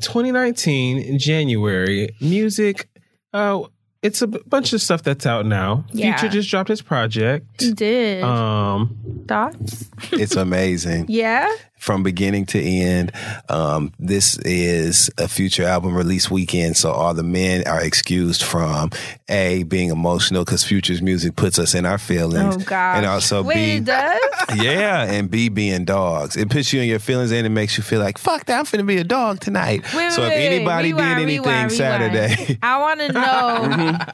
[0.00, 2.88] 2019 January, music
[3.32, 3.62] uh
[4.02, 5.84] it's a b- bunch of stuff that's out now.
[5.92, 6.16] Yeah.
[6.16, 7.60] Future just dropped his project.
[7.62, 8.22] You did.
[8.22, 9.90] Um Thoughts?
[10.12, 11.06] It's amazing.
[11.08, 11.48] Yeah.
[11.78, 13.12] From beginning to end.
[13.48, 18.90] Um, this is a future album release weekend, so all the men are excused from
[19.28, 22.96] a being emotional because Future's music puts us in our feelings, Oh God.
[22.98, 24.20] and also Wait, B, it does?
[24.56, 26.36] yeah, and B being dogs.
[26.36, 28.64] It puts you in your feelings and it makes you feel like fuck that I'm
[28.64, 29.82] finna be a dog tonight.
[29.94, 31.72] Wait, so wait, if anybody rewind, did anything rewind, rewind.
[31.72, 32.58] Saturday.
[32.62, 34.06] I want to know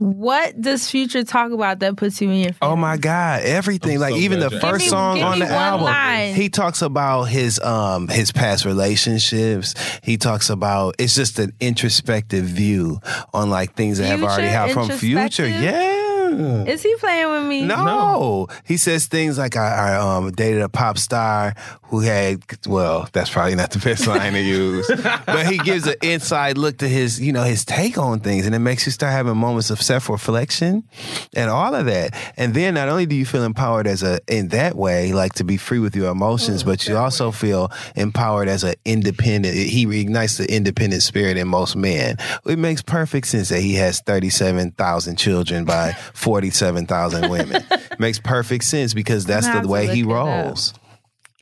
[0.00, 3.42] what does Future talk about that puts you in your Oh my God!
[3.42, 6.34] Everything, I'm like so even the first me- song on the album, line.
[6.34, 9.74] he talks about his um his past relationships.
[10.02, 12.98] He talks about it's just an introspective view
[13.34, 15.46] on like things that have already happened from Future.
[15.46, 15.99] Yeah.
[16.30, 16.68] Mm.
[16.68, 17.62] Is he playing with me?
[17.62, 17.84] No.
[17.84, 18.48] no.
[18.64, 21.54] He says things like I, I um, dated a pop star
[21.84, 24.90] who had well, that's probably not the best line to use.
[25.26, 28.54] but he gives an inside look to his, you know, his take on things and
[28.54, 30.84] it makes you start having moments of self-reflection
[31.34, 32.14] and all of that.
[32.36, 35.44] And then not only do you feel empowered as a in that way, like to
[35.44, 40.38] be free with your emotions, but you also feel empowered as an independent he reignites
[40.38, 42.16] the independent spirit in most men.
[42.46, 47.64] It makes perfect sense that he has 37,000 children by 47,000 women.
[47.98, 50.74] makes perfect sense because that's the way he rolls.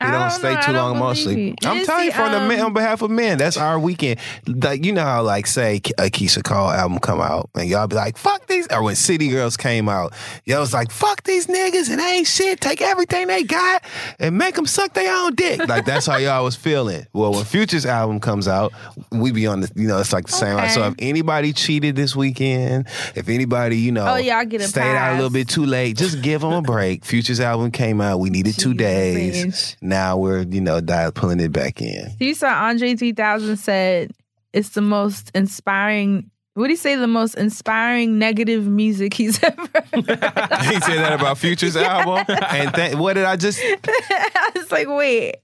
[0.01, 1.55] I don't, don't stay know, too long mostly.
[1.65, 3.37] I'm telling you from the men, um, on behalf of men.
[3.39, 4.21] That's our weekend.
[4.47, 7.97] Like you know how like say a Keyshia Cole album come out and y'all be
[7.97, 10.13] like fuck these or when City Girls came out,
[10.45, 12.61] y'all was like fuck these niggas and ain't shit.
[12.61, 13.83] Take everything they got
[14.21, 15.67] and make them suck their own dick.
[15.67, 17.07] Like that's how y'all was feeling.
[17.13, 18.73] Well, when Future's album comes out,
[19.11, 20.57] we be on the you know it's like the same.
[20.57, 20.71] line.
[20.71, 24.95] So if anybody cheated this weekend, if anybody you know Oh, y'all get a stayed
[24.95, 27.05] out a little bit too late, just give them a break.
[27.05, 28.19] Future's album came out.
[28.21, 29.47] We needed two days.
[29.47, 29.77] bitch.
[29.89, 32.09] Now we're, you know, dial pulling it back in.
[32.21, 34.13] You saw Andre 3000 said
[34.53, 36.31] it's the most inspiring.
[36.55, 36.97] What do you say?
[36.97, 39.61] The most inspiring negative music he's ever.
[39.95, 42.25] he said that about Future's album.
[42.51, 43.61] And th- what did I just?
[43.63, 45.37] I was like, wait,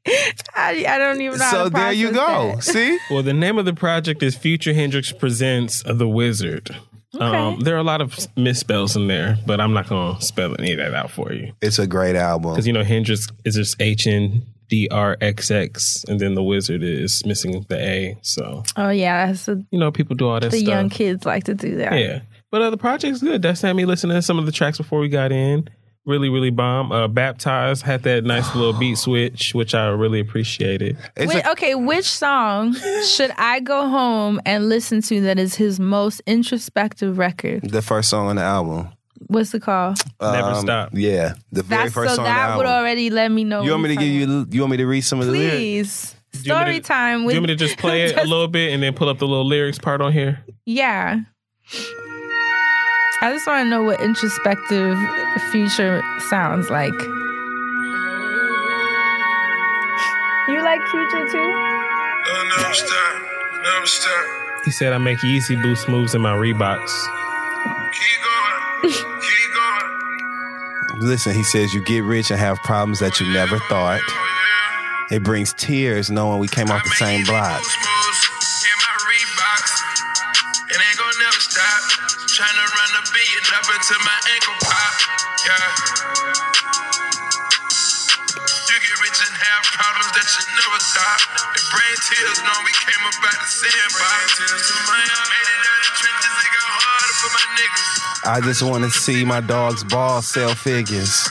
[0.55, 1.45] I, I don't even know.
[1.45, 2.53] how So to there you go.
[2.57, 2.65] that.
[2.65, 2.99] See?
[3.11, 6.77] Well, the name of the project is Future Hendrix Presents The Wizard.
[7.21, 10.55] Um, there are a lot of misspells in there, but I'm not going to spell
[10.59, 11.53] any of that out for you.
[11.61, 12.53] It's a great album.
[12.53, 16.43] Because, you know, Hendrix is just H N D R X X, and then The
[16.43, 18.19] Wizard is missing the A.
[18.23, 20.69] So, Oh yeah, that's a, you know, people do all that the stuff.
[20.69, 21.93] young kids like to do that.
[21.99, 22.21] Yeah.
[22.51, 23.43] But uh, the project's good.
[23.43, 25.69] That's had me listening to some of the tracks before we got in.
[26.07, 26.93] Really, really bomb.
[26.93, 30.99] Uh, Baptized had that nice little beat switch, which I really appreciated.
[31.17, 32.75] Wait, okay, which song
[33.07, 37.71] should I go home and listen to that is his most introspective record?
[37.71, 38.91] The first song on the album.
[39.29, 39.95] What's the call?
[40.21, 40.91] Never Um, Stop.
[40.93, 41.35] Yeah.
[41.53, 42.81] The very That's first so song on the that would album.
[42.83, 43.63] already let me know.
[43.63, 45.49] You want me to give you you want me to read some of the talking-
[45.49, 46.15] lyrics?
[46.33, 46.45] Please.
[46.47, 48.25] you want me Story to- time Do you want me to just play it a
[48.25, 50.45] little bit and then pull up the little lyrics part on here?
[50.67, 51.21] Yeah.
[53.21, 54.97] I just want to know what introspective
[55.51, 56.93] future sounds like.
[60.49, 61.51] You like future too?
[62.59, 63.23] Never stop,
[63.63, 64.27] never stop.
[64.65, 67.07] He said I make Yeezy Boost moves in my Reeboks.
[70.99, 74.01] Listen, he says you get rich and have problems that you never thought.
[75.11, 77.63] It brings tears knowing we came off the same block.
[83.51, 84.95] Run a billion my ankle pop.
[85.45, 85.69] Yeah.
[88.65, 91.21] You get rich and have problems that you never thought.
[91.53, 94.39] It bring tears, know we came up out the sandbox.
[94.39, 95.29] Tears to my eye.
[95.29, 97.91] Made it out of trenches, it got harder for my niggas.
[98.25, 101.29] I just want to see my dog's ball sell figures.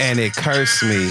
[0.00, 1.10] And it cursed me.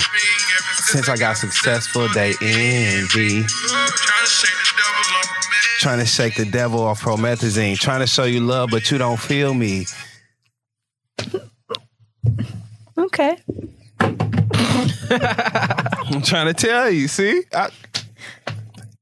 [0.91, 3.43] Since I got successful, they envy.
[3.43, 5.36] Trying to shake the devil
[5.83, 7.77] off promethazine.
[7.77, 9.85] Trying to show you love, but you don't feel me.
[12.97, 13.37] Okay.
[15.09, 17.43] I'm trying to tell you, see?
[17.53, 17.69] I,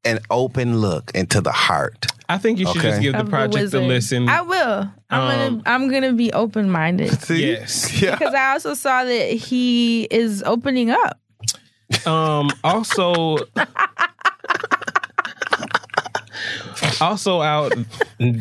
[0.03, 2.07] an open look into the heart.
[2.27, 4.27] I think you should just give the Of project a listen.
[4.29, 4.91] I will.
[5.09, 7.17] I'm Um, gonna I'm gonna be open minded.
[7.29, 7.91] Yes.
[7.99, 11.19] Because I also saw that he is opening up.
[12.05, 12.49] Um.
[12.63, 13.37] Also.
[17.01, 17.73] also out.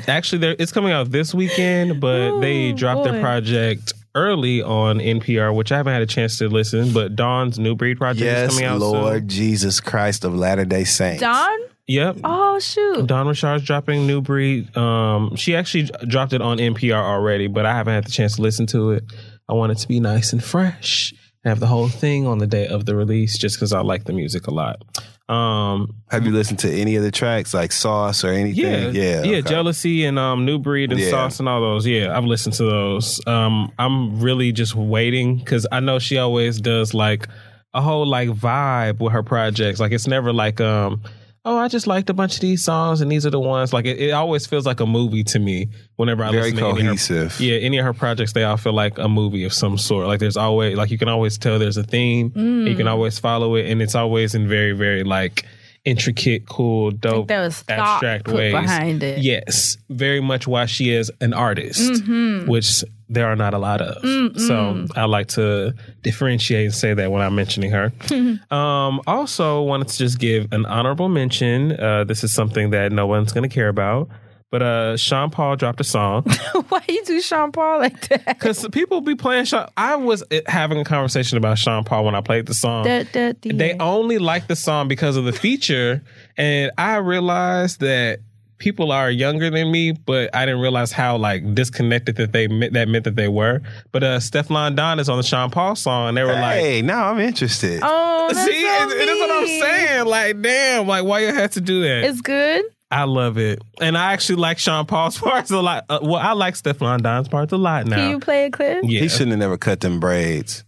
[0.09, 3.13] Actually, there it's coming out this weekend, but they dropped boy.
[3.13, 6.93] their project early on NPR, which I haven't had a chance to listen.
[6.93, 9.29] But Dawn's New Breed project is Yes, coming out Lord soon.
[9.29, 11.21] Jesus Christ of Latter day Saints.
[11.21, 11.59] Don?
[11.87, 12.19] Yep.
[12.25, 13.07] Oh shoot.
[13.07, 14.75] Dawn Richard's dropping New Breed.
[14.77, 18.43] Um, she actually dropped it on NPR already, but I haven't had the chance to
[18.43, 19.05] listen to it.
[19.49, 21.13] I want it to be nice and fresh.
[21.45, 24.15] Have the whole thing on the day of the release, just because I like the
[24.15, 24.81] music a lot.
[25.29, 28.63] Um, Have you listened to any of the tracks like Sauce or anything?
[28.65, 29.03] yeah, anything?
[29.33, 29.43] yeah, okay.
[29.49, 31.11] jealousy and um, New Breed and Yeah.
[31.11, 31.87] Sauce and all those.
[31.87, 33.27] Yeah, I've listened to those.
[33.27, 37.27] Um, I'm really just waiting because I know she always does like
[37.73, 39.81] a whole like vibe with her projects.
[39.81, 41.01] Like it's never like um.
[41.47, 43.73] Oh, I just liked a bunch of these songs, and these are the ones.
[43.73, 46.63] Like it, it always feels like a movie to me whenever I Very listen to
[46.63, 47.41] any of her- cohesive.
[47.41, 50.07] yeah, any of her projects, they all feel like a movie of some sort.
[50.07, 52.31] Like there's always like you can always tell there's a theme.
[52.31, 52.69] Mm.
[52.71, 55.45] You can always follow it, and it's always in very, very like
[55.85, 59.19] intricate, cool, dope, there was abstract put ways behind it.
[59.19, 62.47] Yes, very much why she is an artist, Mhm.
[62.49, 62.83] which
[63.15, 64.03] there are not a lot of.
[64.03, 64.39] Mm-mm.
[64.41, 67.93] So I like to differentiate and say that when I'm mentioning her.
[68.51, 71.73] Um, also, wanted to just give an honorable mention.
[71.79, 74.09] Uh, this is something that no one's going to care about,
[74.51, 76.23] But uh, Sean Paul dropped a song
[76.69, 78.25] Why you do Sean Paul like that?
[78.27, 79.69] because people be playing Sean.
[79.77, 82.85] I was uh, having a conversation about Sean Paul when I played the song.
[82.85, 83.51] Da, da, da.
[83.53, 86.03] They only like the song because of the feature,
[86.37, 88.21] and I realized that
[88.65, 92.73] people are younger than me, but I didn't realize how like disconnected that they meant,
[92.73, 93.61] that meant that they were.
[93.93, 96.61] But uh, Stefflon Don is on the Sean Paul song, and they were like.
[96.61, 97.81] Hey, now I'm interested.
[97.83, 100.07] Oh, that's See, so and, and that's what I'm saying.
[100.07, 102.05] Like, damn, like why you had to do that?
[102.05, 102.65] It's good.
[102.91, 105.85] I love it, and I actually like Sean Paul's parts a lot.
[105.91, 107.97] Uh, well, I like Stefflon Don's parts a lot now.
[107.97, 108.85] Can you play a clip?
[108.85, 110.65] yeah, He shouldn't have never cut them braids.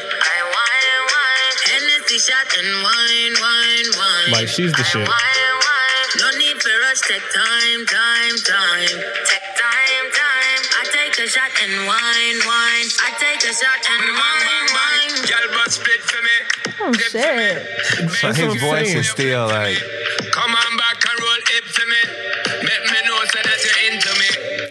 [2.25, 4.33] shot and wine, wine, wine.
[4.33, 5.05] Like, she's the shit.
[5.05, 6.09] Wine, wine.
[6.17, 7.05] No need for rush.
[7.05, 8.97] Take time, time, time.
[9.29, 10.63] Take time, time.
[10.73, 12.89] I take a shot and wine, wine.
[13.05, 15.13] I take a shot and wine, wine.
[15.29, 16.37] Girl, but split for me.
[16.81, 17.61] oh shit.
[18.17, 19.77] so his voice is still like
[20.33, 22.24] Come on back and roll hip for me.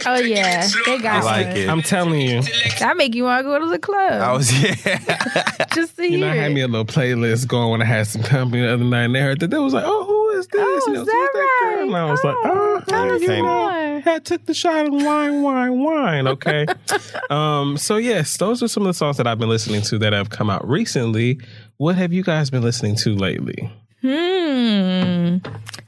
[0.06, 1.58] Oh yeah, they got I like one.
[1.58, 1.70] it.
[1.70, 2.42] I'm telling you,
[2.80, 5.66] That make you want to go to the club I was yeah.
[5.74, 6.42] just to you know, I hear.
[6.44, 6.56] had it.
[6.56, 9.22] me a little playlist going when I had some company the other night, and they
[9.22, 11.30] heard that they was like, "Oh, who is this?" Oh, you know, is who's that
[11.34, 11.72] girl?
[11.72, 11.84] right?
[11.88, 14.00] And I was like, Oh, "Oh, tell hey, us you some know, more.
[14.02, 16.66] had took the shot of wine, wine, wine." Okay,
[17.30, 20.14] um, so yes, those are some of the songs that I've been listening to that
[20.14, 21.40] have come out recently.
[21.78, 23.72] What have you guys been listening to lately?
[24.02, 25.38] Hmm.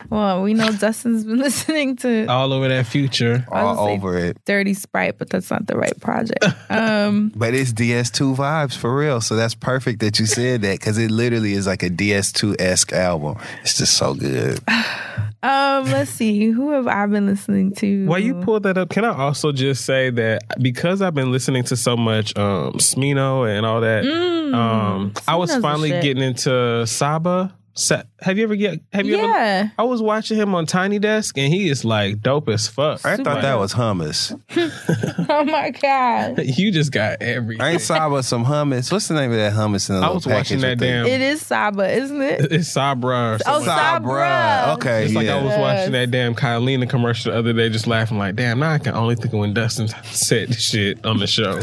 [0.10, 3.45] Well, we know Dustin's been listening to All over that future.
[3.52, 4.38] All over it.
[4.45, 6.44] Dirty Sprite, but that's not the right project.
[6.69, 9.22] Um, But it's DS2 vibes for real.
[9.22, 12.94] So that's perfect that you said that because it literally is like a DS2 esque
[12.94, 13.38] album.
[13.61, 14.60] It's just so good.
[15.44, 16.49] um, let's see.
[16.49, 18.06] Who have I been listening to?
[18.07, 21.64] While you pull that up, can I also just say that because I've been listening
[21.65, 25.90] to so much um Smino and all that, um I was Mm, Smino's the finally
[25.90, 27.53] getting into Saba.
[27.77, 31.38] Sa- have you ever get have you ever I was watching him on Tiny Desk
[31.38, 33.06] and he is like dope as fuck.
[33.06, 34.31] I thought that was hummus.
[35.30, 36.39] oh my god.
[36.56, 37.61] You just got everything.
[37.61, 38.91] I ain't Saba some hummus.
[38.91, 41.41] What's the name of that hummus in the I was watching that damn It is
[41.41, 42.52] Saba, isn't it?
[42.52, 43.34] it's Sabra.
[43.34, 43.65] or Oh, something.
[43.65, 44.73] Sabra.
[44.77, 45.27] Okay, It's like.
[45.27, 48.72] I was watching that damn Kylina commercial the other day, just laughing like, damn, now
[48.72, 51.60] I can only think of when Dustin said shit on the show.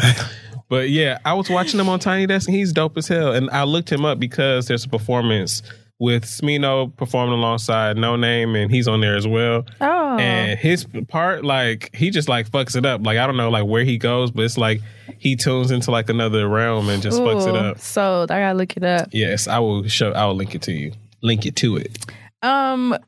[0.68, 3.32] but yeah, I was watching him on Tiny Desk and he's dope as hell.
[3.32, 5.62] And I looked him up because there's a performance
[6.02, 9.64] with Smino performing alongside Noname and he's on there as well.
[9.80, 10.18] Oh.
[10.18, 13.06] And his part, like, he just like fucks it up.
[13.06, 14.80] Like, I don't know like where he goes, but it's like
[15.18, 17.78] he tunes into like another realm and just fucks it up.
[17.78, 18.32] Sold.
[18.32, 19.10] I gotta look it up.
[19.12, 20.90] Yes, I will show I will link it to you.
[21.22, 22.04] Link it to it.
[22.42, 22.98] Um,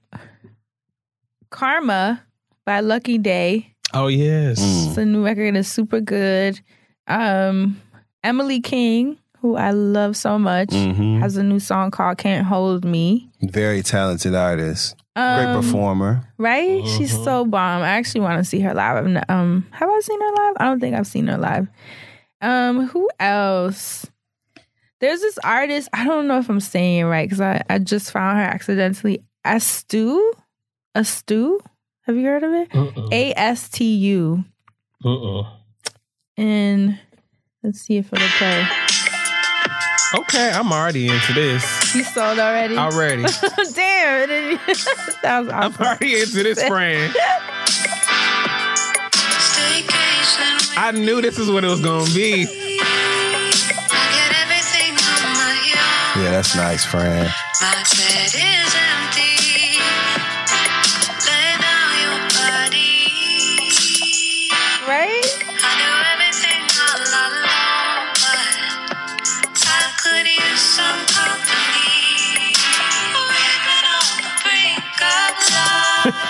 [1.51, 2.23] Karma
[2.65, 3.75] by Lucky Daye.
[3.93, 4.61] Oh yes.
[4.61, 5.57] It's a new record.
[5.57, 6.61] It's super good.
[7.09, 7.83] Um,
[8.23, 11.21] Emily King, who I love so much, Mhm.
[11.21, 14.97] has a new song called "Can't Hold Me." Very talented artist.
[15.15, 16.23] Great Um, performer.
[16.39, 16.83] Right?
[16.97, 17.83] She's so bomb.
[17.83, 18.97] I actually want to see her live.
[18.97, 20.55] I've n- Um, have I seen her live?
[20.59, 21.69] I don't think I've seen her live.
[22.41, 24.07] Um, who else?
[25.01, 25.91] There's this artist.
[25.93, 29.23] I don't know if I'm saying it right because I, I just found her accidentally.
[29.47, 30.19] Astu,
[30.97, 31.59] Astu.
[32.07, 32.69] Have you heard of it?
[32.75, 33.09] Uh-uh.
[33.12, 34.43] A S T U.
[35.05, 35.45] Uh-uh.
[36.39, 36.99] And
[37.62, 38.66] let's see if it'll play.
[40.15, 41.95] Okay, I'm already into this.
[41.95, 42.77] You sold already?
[42.77, 43.23] Already.
[43.74, 44.31] Damn.
[44.31, 44.61] It
[45.23, 45.53] that was awesome.
[45.53, 47.12] I'm already into this friend.
[50.77, 52.47] I knew this is what it was gonna be.
[56.16, 57.28] Yeah, that's nice, friend.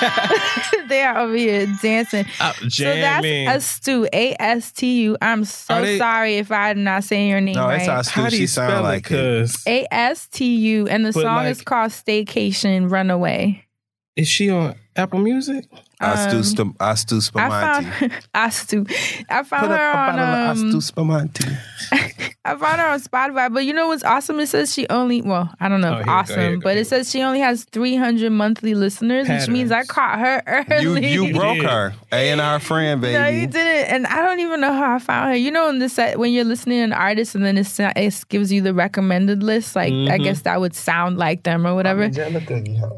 [0.88, 2.24] they are over here dancing.
[2.40, 3.46] Uh, So jamming.
[3.46, 5.16] that's Astu, A S T U.
[5.22, 7.80] I'm so they- sorry if I'm not saying your name No, right.
[7.80, 8.10] it's Astu.
[8.10, 9.14] How do She you sound spell like it?
[9.18, 9.40] it.
[9.40, 13.64] Cause A S T U, and the But song like- is called Staycation Runaway.
[14.16, 15.64] is she on Apple Music?
[16.04, 17.86] Astu, Um, Stum- Astu I found
[18.34, 19.24] Astu.
[19.30, 21.56] I found Put her on um, Astu Spamanti.
[22.46, 24.38] I found her on Spotify, but you know what's awesome?
[24.40, 26.56] It says she only well, I don't know Oh, if here we go, awesome, here
[26.56, 30.18] go, but here it says she only has 300 monthly listeners, which means I caught
[30.18, 31.08] her early.
[31.12, 31.94] you broke her.
[32.12, 33.14] A and R friend, baby.
[33.18, 35.36] No, you didn't, and I don't even know how I found her.
[35.36, 38.52] You know, in this when you're listening to an artist and then it's, it gives
[38.52, 40.24] you the recommended list, like I Mhm.
[40.24, 42.10] guess that would sound like them or whatever.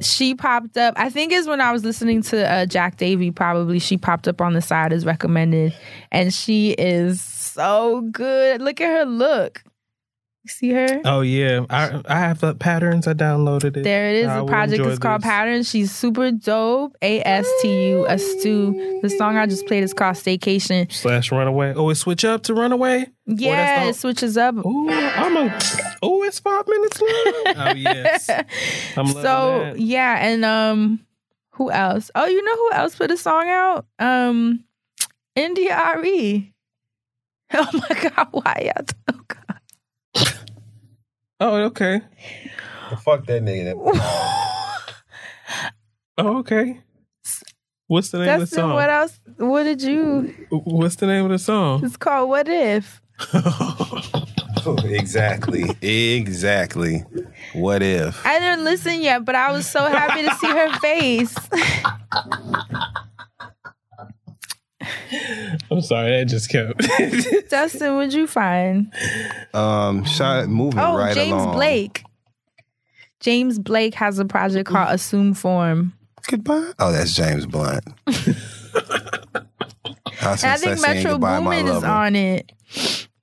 [0.03, 0.95] She popped up.
[0.97, 3.31] I think is when I was listening to uh, Jack Davy.
[3.31, 5.75] Probably she popped up on the side as recommended,
[6.11, 8.61] and she is so good.
[8.61, 9.63] Look at her look.
[10.49, 11.01] See her?
[11.05, 13.09] Oh yeah, I I have the patterns.
[13.09, 13.83] I downloaded it.
[13.83, 14.29] There it is.
[14.29, 15.27] I The project is called this.
[15.29, 15.69] Patterns.
[15.69, 16.97] She's super dope.
[17.03, 19.01] A S T U S Stu.
[19.03, 20.93] The song I just played is called Staycation.
[20.93, 21.75] slash Runaway.
[21.75, 23.07] Oh, it switch up to Runaway.
[23.27, 24.55] Yeah, it switches up.
[24.65, 25.59] Ooh, I'm a.
[26.01, 27.11] Oh, it's five minutes long.
[27.57, 28.31] oh yes,
[28.97, 29.81] I'm loving so that.
[29.81, 31.01] yeah, and um,
[31.57, 32.11] who else?
[32.15, 33.87] Oh, you know who else put a song out?
[33.99, 34.65] Um,
[35.35, 36.53] India Re.
[37.53, 38.85] Oh my god, why y'all?
[39.13, 40.35] Oh god.
[41.39, 42.01] Oh, okay.
[43.05, 43.75] fuck that nigga.
[46.19, 46.81] Oh, okay.
[47.89, 48.73] What's the name of the song?
[48.73, 49.21] what else?
[49.37, 50.33] What did you?
[50.49, 51.85] What's the name of the song?
[51.85, 53.03] It's called What If.
[54.87, 55.77] exactly.
[55.83, 57.05] Exactly.
[57.57, 58.25] What if?
[58.27, 61.35] I didn't listen yet, but I was so happy to see her face.
[65.71, 66.79] I'm sorry, that just kept.
[67.51, 68.93] Dustin, what'd you find?
[69.55, 71.55] Um, shot moving Oh, right James along.
[71.55, 72.03] Blake.
[73.21, 75.95] James Blake has a project called Assume Form.
[76.29, 76.73] Goodbye.
[76.79, 77.85] Oh, that's James Blunt.
[78.07, 78.35] I,
[80.23, 82.53] I think Metro Boomin is on it.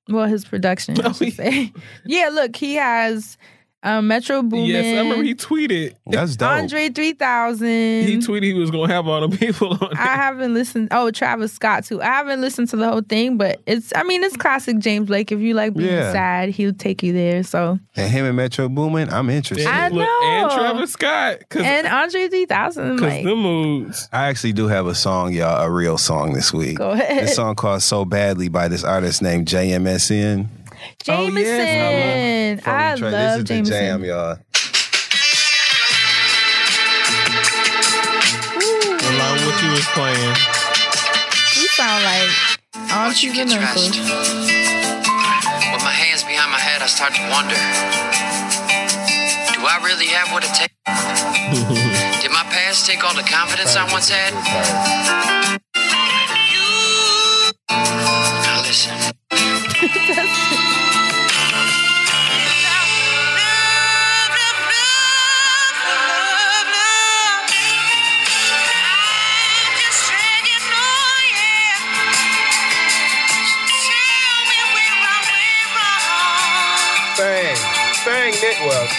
[0.10, 1.72] Well, his production, Oh, I should say.
[2.06, 3.38] Yeah, look, he has
[3.84, 4.66] um, Metro Boomin.
[4.66, 5.94] yes, I remember he tweeted.
[6.08, 6.50] That's dope.
[6.50, 7.68] Andre 3000.
[7.68, 9.98] He tweeted he was gonna have all the people on.
[9.98, 10.88] I haven't listened.
[10.92, 12.02] Oh, Travis Scott too.
[12.02, 13.92] I haven't listened to the whole thing, but it's.
[13.96, 15.32] I mean, it's classic James Blake.
[15.32, 16.12] If you like being Yeah.
[16.12, 17.44] sad, he'll take you there.
[17.44, 19.68] So And him and Metro Boomin, I'm interested.
[19.68, 20.20] I Look, know.
[20.24, 24.08] and Travis Scott, because and Andre 3000, like the moods.
[24.14, 26.78] I actually do have a song, y'all, a real song this week.
[26.78, 27.24] Go ahead.
[27.28, 30.48] This song called So Badly by this artist named JMSN.
[31.10, 32.58] Oh, Jameson.
[32.60, 33.14] From I Detroit.
[33.14, 33.64] love This is Jameson.
[33.64, 34.38] the jam, y'all.
[39.04, 40.36] Along what you was playing.
[41.56, 42.30] You sound like
[42.92, 43.98] aunties and uncles.
[45.74, 47.56] With my hands behind my head, I start to wonder
[49.54, 50.74] Do I really have what it takes?
[52.22, 54.34] Did my past take all the confidence I once had?
[57.70, 58.94] Now listen.
[78.06, 78.32] Bang.
[78.32, 78.90] Bang Network.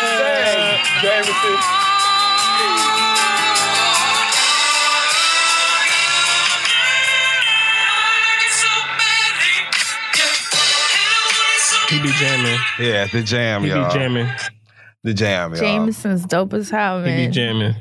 [0.00, 0.84] Bang.
[1.02, 1.60] Jameson.
[11.90, 12.58] He be jamming.
[12.80, 13.92] Yeah, the jam, He y'all.
[13.92, 14.28] be jamming.
[15.04, 15.60] The jam, y'all.
[15.60, 17.08] Jameson's dope as hell, man.
[17.10, 17.32] He be man.
[17.32, 17.74] jamming.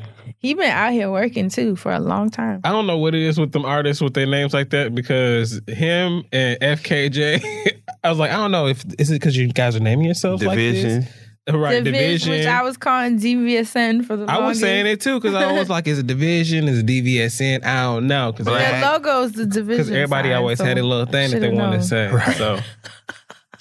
[0.44, 2.60] He been out here working too for a long time.
[2.66, 5.60] I don't know what it is with them artists with their names like that because
[5.68, 9.76] him and FKJ, I was like, I don't know if is it because you guys
[9.76, 10.96] are naming yourselves Division.
[11.00, 11.06] like
[11.48, 11.84] this, right?
[11.84, 12.32] Division, Division.
[12.34, 15.70] which I was calling DVSN for the I was saying it too because I was
[15.76, 16.68] like, is it Division?
[16.68, 17.64] Is it DVSN?
[17.66, 19.68] I don't know because But their logo's the division.
[19.86, 22.22] because everybody sign, always so had a little thing that they wanted to known.
[22.22, 22.34] say.
[22.34, 22.60] So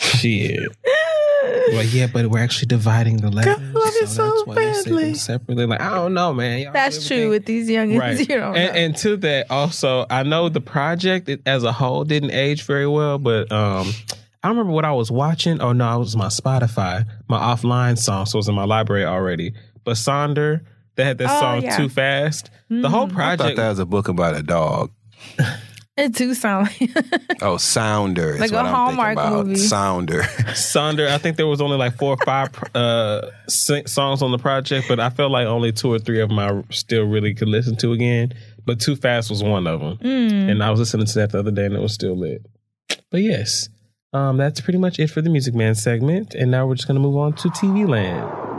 [0.02, 0.68] shit.
[1.72, 3.56] well, yeah, but we're actually dividing the letters.
[4.12, 5.66] so, that's why they say them separately.
[5.66, 6.60] Like I don't know, man.
[6.60, 7.98] Y'all That's true with these youngins.
[8.00, 8.18] right.
[8.28, 8.80] You don't and, know.
[8.80, 13.18] and to that, also, I know the project as a whole didn't age very well,
[13.18, 13.90] but um,
[14.42, 15.60] I remember what I was watching.
[15.60, 19.04] Oh no, it was my Spotify, my offline song, so it was in my library
[19.04, 19.54] already.
[19.84, 20.60] But Sonder,
[20.96, 21.76] they had that Oh, song yeah.
[21.76, 23.18] "Too Fast." The whole project.
[23.18, 23.56] I thought project.
[23.58, 24.90] that was a book about a dog.
[26.02, 26.90] it do sound like
[27.42, 28.30] Oh, Sounder.
[28.34, 29.46] is Like a what I'm Hallmark thinking about.
[29.46, 29.58] movie.
[29.58, 30.22] Sounder.
[30.52, 34.86] Sonder, I think there was only like four or five uh, songs on the project,
[34.88, 37.76] but I felt like only two or three of them I still really could listen
[37.76, 38.32] to again.
[38.64, 40.50] But Too Fast was one of them, Mm.
[40.50, 42.46] and I was listening to that the other day, and it was still lit.
[43.10, 43.68] But yes,
[44.12, 47.00] um, that's pretty much it for the Music Man segment, and now we're just gonna
[47.00, 48.51] move on to TV Land.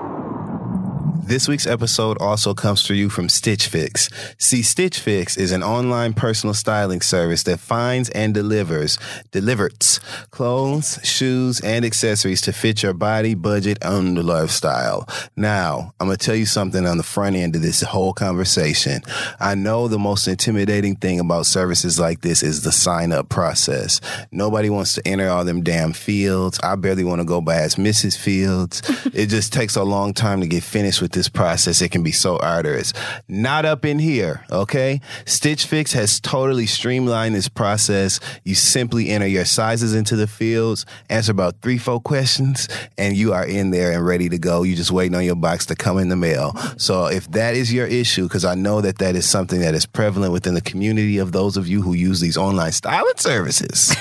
[1.25, 4.09] This week's episode also comes to you from Stitch Fix.
[4.37, 8.99] See, Stitch Fix is an online personal styling service that finds and delivers
[9.31, 10.01] delivers
[10.31, 15.07] clothes, shoes, and accessories to fit your body, budget, and lifestyle.
[15.37, 19.01] Now, I'm gonna tell you something on the front end of this whole conversation.
[19.39, 24.01] I know the most intimidating thing about services like this is the sign up process.
[24.33, 26.59] Nobody wants to enter all them damn fields.
[26.61, 28.17] I barely want to go by as Mrs.
[28.17, 28.81] Fields.
[29.13, 31.81] it just takes a long time to get finished with this process.
[31.81, 32.93] It can be so arduous.
[33.27, 35.01] Not up in here, okay?
[35.25, 38.19] Stitch Fix has totally streamlined this process.
[38.43, 42.67] You simply enter your sizes into the fields, answer about three, four questions,
[42.97, 44.63] and you are in there and ready to go.
[44.63, 46.53] You're just waiting on your box to come in the mail.
[46.77, 49.85] So if that is your issue, because I know that that is something that is
[49.85, 53.95] prevalent within the community of those of you who use these online styling services.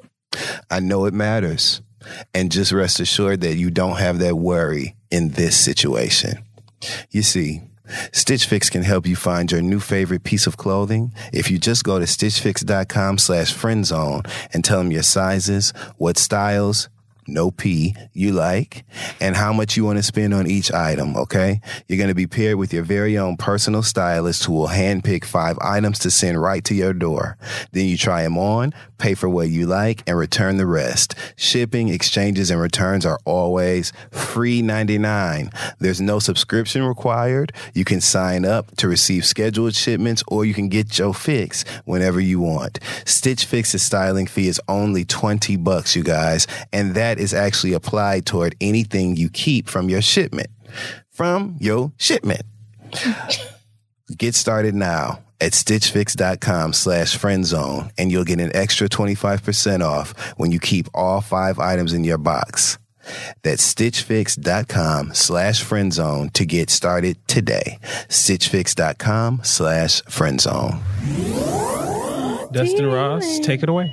[0.70, 1.82] I know it matters.
[2.32, 6.44] And just rest assured that you don't have that worry in this situation.
[7.10, 7.62] You see,
[8.12, 11.84] Stitch Fix can help you find your new favorite piece of clothing if you just
[11.84, 16.88] go to stitchfix.com slash friendzone and tell them your sizes, what styles,
[17.28, 18.84] no P, you like,
[19.20, 21.60] and how much you want to spend on each item, okay?
[21.86, 25.58] You're going to be paired with your very own personal stylist who will handpick five
[25.60, 27.36] items to send right to your door.
[27.72, 31.14] Then you try them on, pay for what you like, and return the rest.
[31.36, 35.50] Shipping, exchanges, and returns are always free 99.
[35.78, 37.52] There's no subscription required.
[37.74, 42.20] You can sign up to receive scheduled shipments or you can get your fix whenever
[42.20, 42.78] you want.
[43.04, 48.26] Stitch Fix's styling fee is only 20 bucks, you guys, and that is actually applied
[48.26, 50.48] toward anything you keep from your shipment.
[51.10, 52.42] From your shipment.
[54.16, 60.52] Get started now at stitchfix.com slash friendzone and you'll get an extra 25% off when
[60.52, 62.78] you keep all five items in your box.
[63.42, 67.78] That's stitchfix.com slash friendzone to get started today.
[68.08, 70.80] Stitchfix.com slash friendzone.
[72.52, 73.92] Dustin Ross, take it away.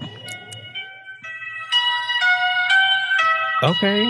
[3.63, 4.07] Okay.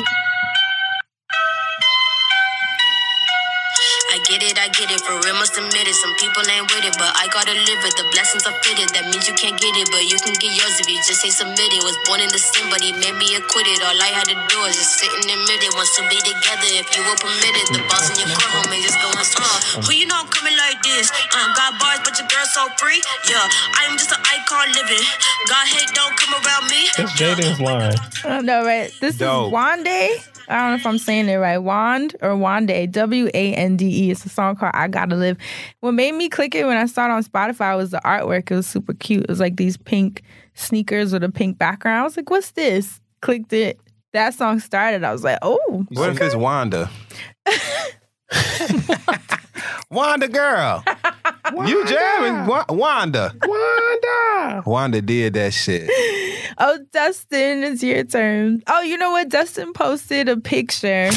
[4.65, 5.05] I get it, I.
[5.05, 5.93] For real, must admit it.
[5.93, 7.93] Some people ain't with it, but I gotta live it.
[8.01, 8.89] The blessings are fitted.
[8.97, 11.29] That means you can't get it, but you can get yours if you just say
[11.29, 11.85] submitted.
[11.85, 13.77] Was born in the sin, but he made me acquit it.
[13.85, 15.69] All I had to do is just sit and admit it.
[15.77, 17.77] Wants to be together if you were permitted.
[17.77, 19.85] The boss in your car home and just going strong.
[19.85, 21.13] Who you know I'm coming like this?
[21.29, 23.05] Uh, got bars, but your girl so free.
[23.29, 23.45] Yeah,
[23.77, 25.05] I am just an icon living.
[25.45, 26.89] God hate don't come around me.
[26.97, 27.93] That's Jaden's line.
[28.25, 28.89] I don't know, right?
[28.97, 29.53] This Dope.
[29.53, 30.34] is Wande.
[30.47, 31.57] I don't know if I'm saying it right.
[31.57, 32.91] Wand or Wande.
[32.91, 34.11] W A N D E.
[34.11, 35.37] It's a song called I Gotta Live.
[35.79, 38.51] What made me click it when I saw it on Spotify was the artwork.
[38.51, 39.23] It was super cute.
[39.23, 40.23] It was like these pink
[40.53, 42.01] sneakers with a pink background.
[42.01, 43.01] I was like, what's this?
[43.21, 43.79] Clicked it.
[44.13, 45.03] That song started.
[45.03, 45.85] I was like, oh.
[45.89, 46.89] What if it's Wanda?
[49.89, 50.83] Wanda girl.
[51.65, 53.31] You jamming Wa- Wanda.
[53.45, 54.63] Wanda.
[54.65, 55.89] Wanda did that shit.
[56.57, 58.63] Oh, Dustin, it's your turn.
[58.67, 59.27] Oh, you know what?
[59.27, 61.09] Dustin posted a picture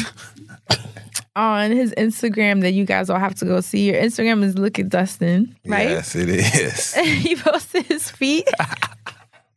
[1.37, 3.89] on his Instagram that you guys all have to go see.
[3.89, 5.89] Your Instagram is Look at Dustin, right?
[5.89, 6.93] Yes, it is.
[6.95, 8.47] he posted his feet.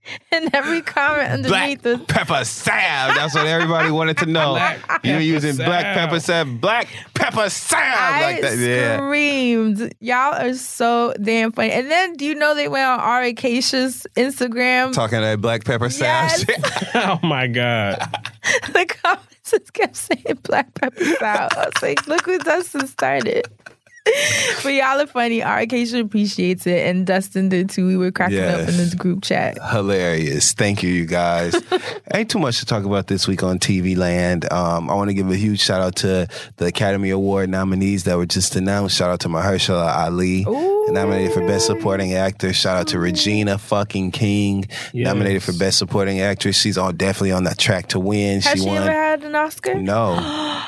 [0.33, 3.15] and every comment Black underneath was pepper salve.
[3.15, 4.57] That's what everybody wanted to know.
[5.03, 6.61] You're using black pepper salve.
[6.61, 8.59] Black pepper salve like that.
[8.59, 8.97] Yeah.
[8.99, 9.95] screamed.
[10.01, 11.71] Y'all are so damn funny.
[11.71, 14.93] And then do you know they went on Ari Keisha's Instagram?
[14.93, 16.03] Talking that black pepper salve
[16.49, 16.91] Yes.
[16.95, 17.99] oh my God.
[18.73, 21.53] the comments just kept saying black pepper salve.
[21.57, 23.47] I was like, look who Dustin started.
[24.05, 25.43] But y'all are funny.
[25.43, 27.87] Our Keisha appreciates it, and Dustin did too.
[27.87, 29.59] We were cracking up in this group chat.
[29.71, 30.53] Hilarious.
[30.55, 31.55] Thank you, you guys.
[32.15, 34.51] Ain't too much to talk about this week on TV Land.
[34.53, 36.27] Um, I want to give a huge shout out to
[36.57, 38.97] the Academy Award nominees that were just announced.
[38.97, 40.45] Shout out to Mahershala Ali,
[40.89, 42.53] nominated for Best Supporting Actor.
[42.55, 46.57] Shout out to Regina fucking King, nominated for Best Supporting Actress.
[46.57, 48.41] She's on definitely on that track to win.
[48.41, 48.79] Has she, won.
[48.79, 49.77] ever had an Oscar?
[49.77, 50.15] No.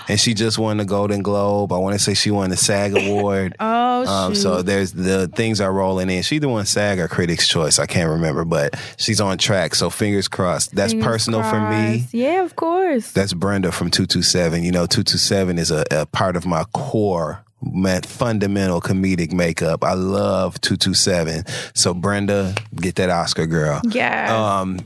[0.08, 1.72] and she just won the Golden Globe.
[1.72, 3.22] I want to say she won the SAG Award.
[3.60, 4.40] Oh, Um, shoot.
[4.42, 6.22] so there's the things are rolling in.
[6.22, 7.78] She the one SAG or Critics' Choice.
[7.78, 9.74] I can't remember, but she's on track.
[9.74, 10.74] So fingers crossed.
[10.74, 12.06] That's Fingers personal for me.
[12.12, 13.12] Yeah, of course.
[13.12, 14.62] That's Brenda from 227.
[14.62, 19.82] You know, 227 is a, a part of my core man, fundamental comedic makeup.
[19.84, 21.44] I love 227.
[21.74, 23.80] So Brenda, get that Oscar girl.
[23.88, 24.58] Yeah.
[24.60, 24.80] Um,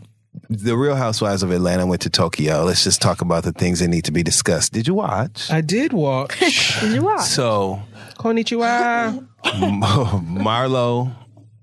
[0.50, 2.62] the Real Housewives of Atlanta went to Tokyo.
[2.64, 4.72] Let's just talk about the things that need to be discussed.
[4.72, 5.50] Did you watch?
[5.50, 6.38] I did watch.
[6.80, 7.26] Did you watch?
[7.26, 7.82] So
[8.18, 9.14] Konnichiwa.
[10.44, 11.08] Marlo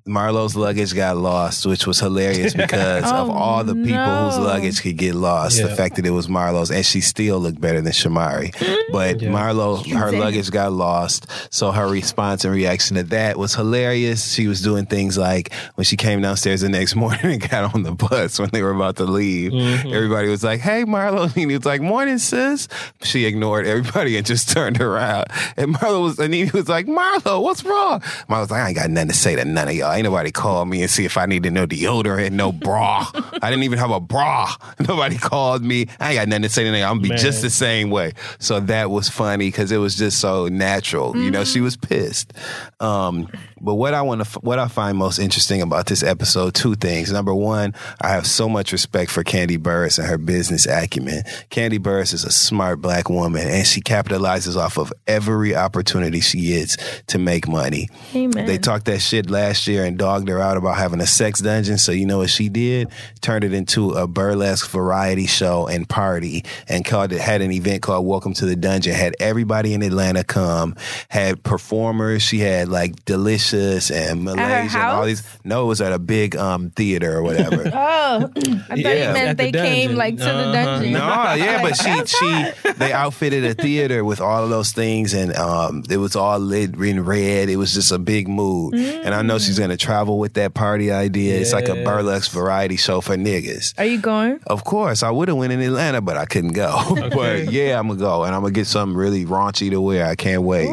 [0.08, 4.82] Marlo's luggage got lost, which was hilarious because of Oh, all the people whose luggage
[4.84, 5.60] could get lost.
[5.62, 8.54] The fact that it was Marlo's, and she still looked better than Shamari.
[8.92, 10.20] But Marlo, her Damn.
[10.20, 11.26] luggage got lost.
[11.52, 14.32] So her response and reaction to that was hilarious.
[14.34, 17.82] She was doing things like when she came downstairs the next morning and got on
[17.82, 19.54] the bus when they were about to leave.
[19.54, 19.92] Mm-hmm.
[19.92, 22.68] Everybody was like, "Hey, Marlo," and he was like, "Morning, sis."
[23.02, 25.26] She ignored everybody and just turned around.
[25.58, 28.78] And Marlo was, and he was like, "Marlo, what's wrong?" Marlo was like, "I ain't
[28.78, 29.95] got nothing to say to none of y'all.
[29.96, 33.06] Ain't nobody called me and see if I needed no deodorant, no bra.
[33.42, 34.52] I didn't even have a bra.
[34.88, 35.88] Nobody called me.
[36.00, 36.82] I ain't got nothing to say to.
[36.84, 37.18] I'm be Man.
[37.18, 41.16] just the same way." So that was funny because it was just so natural.
[41.16, 42.34] You know, she was pissed.
[42.80, 43.30] Um,
[43.66, 47.12] But what I want to, what I find most interesting about this episode, two things.
[47.12, 51.24] Number one, I have so much respect for Kandi Burruss and her business acumen.
[51.50, 56.42] Kandi Burruss is a smart black woman, and she capitalizes off of every opportunity she
[56.42, 56.78] gets
[57.08, 57.90] to make money.
[58.14, 58.46] Amen.
[58.46, 61.80] They talked that shit last year and dogged her out about having a sex dungeon.
[61.80, 62.90] So you know what she did?
[63.22, 67.82] Turned it into a burlesque variety show and party, and called it had an event
[67.82, 68.94] called Welcome to the Dungeon.
[68.94, 70.76] Had everybody in Atlanta come.
[71.10, 72.22] Had performers.
[72.22, 73.55] She had like Delicious
[73.92, 75.24] and Malaysia and all these.
[75.44, 77.64] No, it was at a big um theater or whatever.
[77.76, 78.94] Oh, I thought Yeah.
[78.94, 80.52] you At meant the they came like to the Uh-huh.
[80.54, 80.94] dungeon.
[80.94, 85.36] No, yeah, but she she they outfitted a theater with all of those things, and
[85.36, 87.50] um, it was all lit in red.
[87.50, 90.92] It was just a big mood, and I know she's gonna travel with that party
[90.92, 91.40] idea.
[91.40, 93.74] It's like a burlesque variety show for niggas.
[93.78, 94.40] Are you going?
[94.48, 96.72] Of course, I would have went in Atlanta, but I couldn't go.
[97.14, 100.06] but yeah, I'm gonna go, and I'm gonna get something really raunchy to wear.
[100.06, 100.72] I can't wait.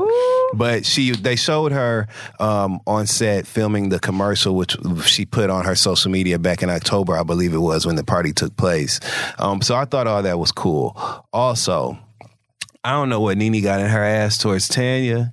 [0.55, 2.09] But she, they showed her
[2.65, 6.71] um, on set filming the commercial, which she put on her social media back in
[6.71, 9.01] October, I believe it was, when the party took place.
[9.39, 10.97] Um, so I thought all that was cool.
[11.33, 11.99] Also,
[12.85, 15.33] I don't know what Nene got in her ass towards Tanya.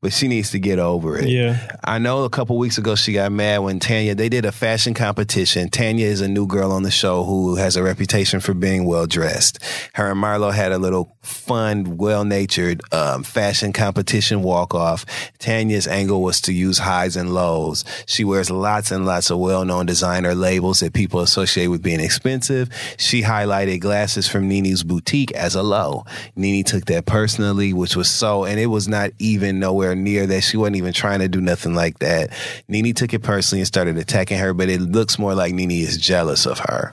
[0.00, 1.28] But she needs to get over it.
[1.28, 1.76] Yeah.
[1.84, 4.94] I know a couple weeks ago she got mad when Tanya they did a fashion
[4.94, 5.68] competition.
[5.68, 9.06] Tanya is a new girl on the show who has a reputation for being well
[9.06, 9.58] dressed.
[9.94, 15.04] Her and Marlo had a little fun, well natured um, fashion competition walk off.
[15.38, 17.84] Tanya's angle was to use highs and lows.
[18.06, 22.00] She wears lots and lots of well known designer labels that people associate with being
[22.00, 22.68] expensive.
[22.96, 26.04] She highlighted glasses from Nene's boutique as a low.
[26.36, 30.40] Nini took that personally, which was so, and it was not even nowhere near that.
[30.40, 32.30] She wasn't even trying to do nothing like that.
[32.68, 35.98] Nene took it personally and started attacking her, but it looks more like Nene is
[35.98, 36.92] jealous of her.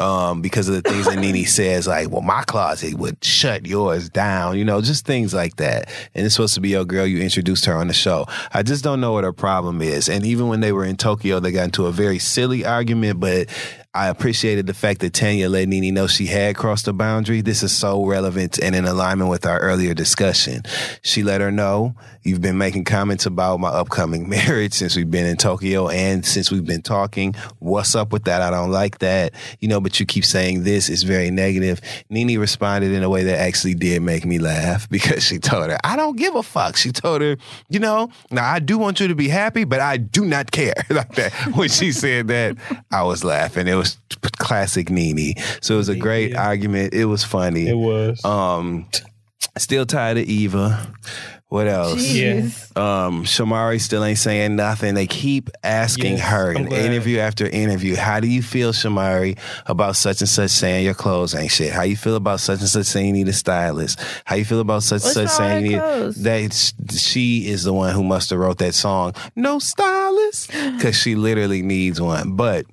[0.00, 4.08] Um, because of the things that Nene says, like, well, my closet would shut yours
[4.08, 5.88] down, you know, just things like that.
[6.14, 7.06] And it's supposed to be your girl.
[7.06, 8.26] You introduced her on the show.
[8.54, 10.08] I just don't know what her problem is.
[10.08, 13.48] And even when they were in Tokyo, they got into a very silly argument, but
[13.94, 17.42] I appreciated the fact that Tanya let Nene know she had crossed the boundary.
[17.42, 20.62] This is so relevant and in alignment with our earlier discussion.
[21.02, 25.26] She let her know you've been making comments about my upcoming marriage since we've been
[25.26, 27.34] in Tokyo and since we've been talking.
[27.58, 28.40] What's up with that?
[28.40, 29.34] I don't like that.
[29.60, 31.82] You know, but you keep saying this is very negative.
[32.08, 35.76] Nene responded in a way that actually did make me laugh because she told her,
[35.84, 36.78] I don't give a fuck.
[36.78, 37.36] She told her,
[37.68, 40.72] you know, now I do want you to be happy, but I do not care.
[40.88, 41.32] like that.
[41.54, 42.56] When she said that,
[42.90, 43.68] I was laughing.
[43.68, 43.81] It was
[44.38, 45.34] classic Nene.
[45.60, 46.94] So it was a great argument.
[46.94, 47.68] It was funny.
[47.68, 48.24] It was.
[48.24, 48.88] Um,
[49.58, 50.92] still tired of Eva.
[51.52, 52.02] What else?
[52.02, 52.74] Jeez.
[52.78, 54.94] Um, Shamari still ain't saying nothing.
[54.94, 59.96] They keep asking Yes, her in interview after interview, how do you feel, Shamari, about
[59.96, 61.70] such and such saying your clothes ain't shit?
[61.70, 64.00] How you feel about such and such saying you need a stylist?
[64.24, 67.94] How you feel about such and such saying you need that she is the one
[67.94, 72.32] who must have wrote that song, No Stylist, because she literally needs one.
[72.34, 72.64] But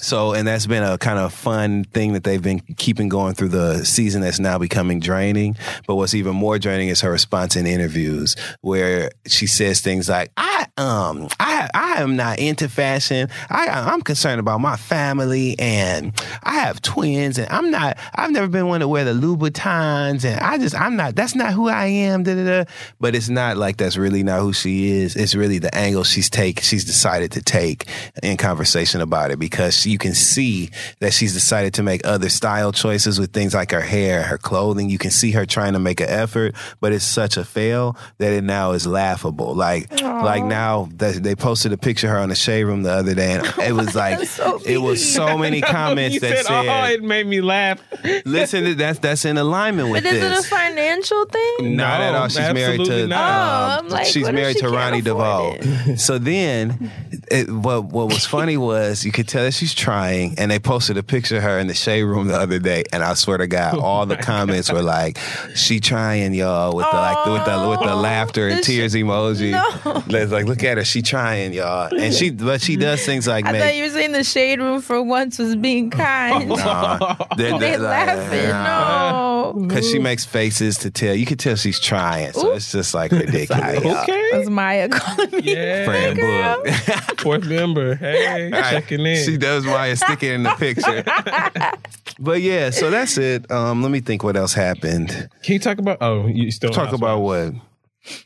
[0.00, 3.48] so, and that's been a kind of fun thing that they've been keeping going through
[3.48, 5.56] the season that's now becoming draining.
[5.86, 10.32] But what's even more draining is her response in interviews where she says things like,
[10.36, 13.28] I, um, I, I am not into fashion.
[13.48, 16.12] I, I'm concerned about my family and
[16.42, 20.40] I have twins and I'm not, I've never been one to wear the Louboutins and
[20.40, 22.24] I just, I'm not, that's not who I am.
[22.24, 22.70] Da, da, da.
[22.98, 25.14] But it's not like that's really not who she is.
[25.14, 27.86] It's really the angle she's take, she's decided to take
[28.22, 32.72] in conversation about it because you can see that she's decided to make other style
[32.72, 34.88] choices with things like her hair, her clothing.
[34.90, 38.32] You can see her trying to make an effort, but it's such a fail that
[38.32, 39.54] it now is laughable.
[39.54, 42.92] Like, like now that they posted a picture of her on the shade room the
[42.92, 44.18] other day, and it was like,
[44.66, 47.80] it was so many comments that said, "Oh, it made me laugh."
[48.24, 51.76] "Listen, that's that's in alignment with But is it a this." financial thing?
[51.76, 52.28] Not at all.
[52.28, 53.06] She's married to.
[53.06, 53.80] not.
[53.80, 55.56] Um, like, she's married she to Ronnie DeVoe.
[55.96, 56.90] so then,
[57.30, 60.96] it, what what was funny was you could tell that she's trying, and they posted
[60.96, 63.48] a picture of her in the shade room the other day, and I swear to
[63.48, 65.18] God, oh all the comments were like,
[65.56, 69.58] "She trying, y'all," with the like with the with the oh, laughter and tears emoji.
[70.08, 73.44] It's like, look at her, she trying, y'all, and she but she does things like
[73.44, 73.62] I make.
[73.62, 76.48] thought you were saying the shade room for once was being kind.
[76.48, 78.50] Nah, they, they laughing.
[78.50, 79.66] No.
[79.66, 81.14] Because she makes faces to tell.
[81.14, 82.32] You can tell she's trying.
[82.34, 83.84] So it's just like ridiculous.
[83.84, 84.28] Okay.
[84.32, 85.40] That's Maya calling me.
[85.42, 85.84] Yeah.
[85.86, 87.20] Fran Book.
[87.20, 87.96] Fourth member.
[87.96, 88.70] Hey, All right.
[88.70, 89.07] checking in.
[89.16, 91.04] She does Maya stick it in the picture.
[92.18, 93.50] but yeah, so that's it.
[93.50, 95.28] Um, let me think what else happened.
[95.42, 95.98] Can you talk about?
[96.00, 97.52] Oh, you still Talk about what?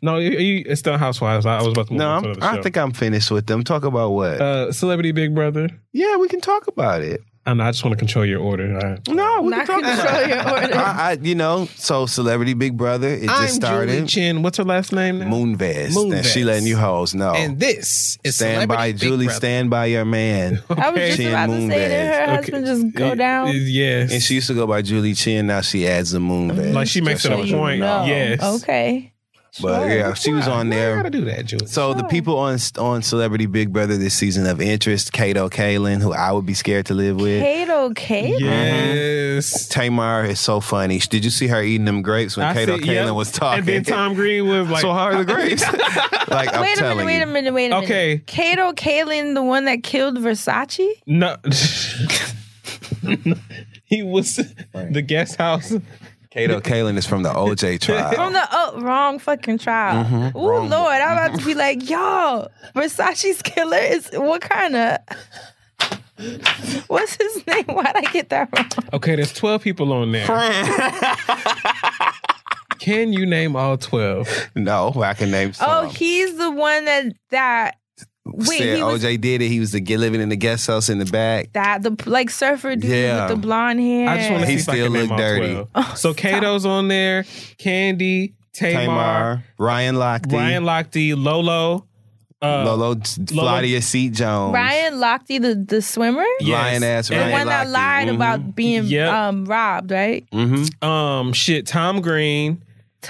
[0.00, 1.44] No, you, you, it's still Housewives.
[1.44, 3.64] I was about to move No, on to I think I'm finished with them.
[3.64, 4.40] Talk about what?
[4.40, 5.68] uh, Celebrity Big Brother.
[5.92, 7.20] yeah, we can talk about it.
[7.46, 7.52] I.
[7.52, 8.78] I just want to control your order.
[8.78, 10.74] I- No, we Not can talk control your order.
[10.76, 14.08] I, I, you know, so Celebrity Big Brother, it I'm just Julie started.
[14.08, 14.42] Chen.
[14.42, 15.18] What's her last name?
[15.18, 15.26] Now?
[15.26, 15.96] Moonves.
[16.14, 17.32] And she letting you hoes know.
[17.34, 19.36] And this is stand by Big Julie, Brother.
[19.38, 20.62] stand by your man.
[20.70, 22.36] I was just Chen about to say that her Moonves.
[22.36, 23.50] husband just go down.
[23.54, 24.12] Yes.
[24.12, 26.72] And she used to go by Julie Chen, now she adds the Moonves.
[26.72, 27.82] Like she makes it a Just so you point.
[27.82, 28.04] Oh, know.
[28.06, 28.62] Yes.
[28.62, 29.11] Okay.
[29.60, 30.96] But yeah, she was on I there.
[30.96, 31.66] gotta do that, Julie.
[31.66, 36.12] So the people on on Celebrity Big Brother this season of interest, Kato Kaelin, who
[36.14, 37.42] I would be scared to live with.
[37.42, 38.36] Kato K.
[38.38, 39.54] Yes.
[39.54, 39.82] Uh-huh.
[39.82, 40.98] Tamar is so funny.
[41.00, 43.14] Did you see her eating them grapes when I Kato see- Kaelin yep.
[43.14, 43.58] was talking?
[43.58, 45.62] And then Tom Green was like, so how are the grapes?
[46.28, 47.84] like I'm Wait a minute, wait a minute, wait a minute.
[47.84, 48.22] Okay.
[48.26, 50.88] Kato Kaelin, the one that killed Versace?
[51.06, 51.36] No.
[53.84, 54.36] he was
[54.72, 55.74] the guest house.
[56.32, 58.12] Kato Kaelin is from the OJ trial.
[58.14, 60.02] From the oh, wrong fucking trial.
[60.04, 60.62] Mhm, Oh.
[60.64, 64.98] Lord, I'm about to be like, y'all, Versace's killer is what kind of
[66.88, 67.64] What's his name?
[67.66, 68.70] Why'd I get that wrong?
[68.94, 70.26] Okay, there's 12 people on there.
[72.78, 74.50] Can you name all 12?
[74.56, 75.68] no, I can name some.
[75.70, 77.76] Oh, he's the one that that
[78.24, 79.48] wait, Said he was OJ did it.
[79.48, 81.52] He was the living in the guest house in the back.
[81.54, 83.22] that the like surfer dude Yeah.
[83.26, 84.08] with the blonde hair.
[84.08, 85.54] I just want to see He if I still can name look dirty.
[85.72, 85.98] 12.
[85.98, 87.22] so Kato's on there,
[87.58, 91.86] Kandi, Tamar, Tamar, Ryan Lochte, Ryan Lochte, Lolo,
[92.42, 97.66] uh, Lolo, Flavia Seat Jones, Ryan Lochte, the the swimmer, Lion ass the one that
[97.68, 97.72] Lochte.
[97.72, 98.14] lied Mhm.
[98.14, 99.12] about being Yep.
[99.12, 100.24] um robbed, right?
[100.32, 100.84] Mhm.
[100.84, 102.62] um, shit, Tom Green,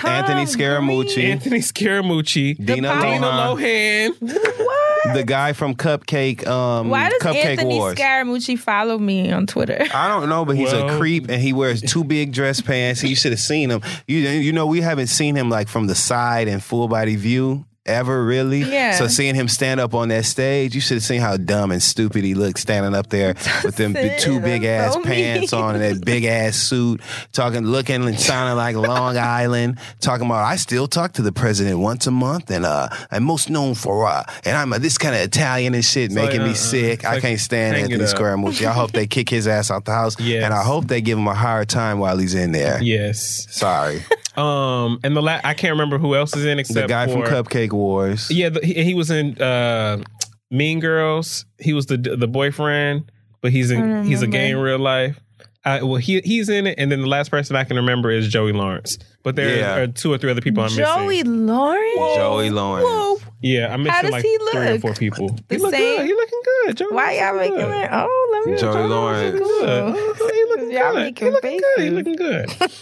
[0.05, 4.39] Anthony Scaramucci, Anthony Scaramucci, Dina Dina Lohan, Lohan.
[5.15, 7.99] the guy from Cupcake, um, Why does Cupcake Anthony Wars.
[7.99, 9.79] Scaramucci follow me on Twitter?
[9.95, 13.03] I don't know, but he's Well- a creep and he wears two big dress pants.
[13.03, 13.83] You should have seen him.
[14.07, 17.65] You you know we haven't seen him like from the side and full body view
[17.85, 18.61] ever really.
[18.61, 18.93] Yeah.
[18.93, 21.83] So seeing him stand up on that stage, you should have seen how dumb and
[21.83, 23.35] stupid he looked standing up there
[23.65, 24.43] with them That's two it.
[24.43, 25.63] big ass So pants mean.
[25.63, 27.01] on and that big ass suit,
[27.33, 31.79] talking, looking and sounding like Long Island, talking about I still talk to the president
[31.81, 35.15] once a month and uh I'm most known for uh and I'm uh, this kind
[35.15, 36.55] of Italian and shit, like, making me uh-uh.
[36.55, 37.05] sick.
[37.05, 38.05] I like, can't stand it Anthony.
[38.05, 38.67] Scaramucci.
[38.67, 40.19] I hope they kick his ass out the house.
[40.21, 40.45] Yes.
[40.45, 42.83] And I hope they give him a hard time while he's in there.
[42.83, 43.47] Yes.
[43.51, 44.03] Sorry.
[44.35, 47.07] Um, and the la- I can't remember who else is in except the except guy
[47.13, 47.29] from for,
[47.73, 48.31] Cupcake Wars.
[48.31, 50.03] Yeah, the, he, he was in uh,
[50.51, 51.45] Mean Girls.
[51.59, 55.19] He was the the boyfriend, but he's in don't he's a gay in real life.
[55.65, 58.29] I, well, he he's in it, and then the last person I can remember is
[58.29, 58.99] Joey Lawrence.
[59.23, 59.77] But there Yeah.
[59.77, 61.47] are two or three other people I'm Joey missing.
[61.47, 62.17] Lawrence.
[62.17, 62.89] Joey Lawrence.
[62.89, 63.32] Whoa.
[63.43, 65.29] Yeah, I'm missing like he three or four people.
[65.49, 65.97] The he look same?
[65.99, 66.07] good.
[66.07, 66.77] He looking good.
[66.77, 67.83] Joey Why y'all making look good.
[67.85, 67.89] it?
[67.93, 69.41] Oh, let me Joey Joey Lawrence.
[69.41, 70.33] looking good.
[70.33, 71.03] He looking Y'all good.
[71.03, 71.83] making He looking good.
[71.85, 72.51] He looking good.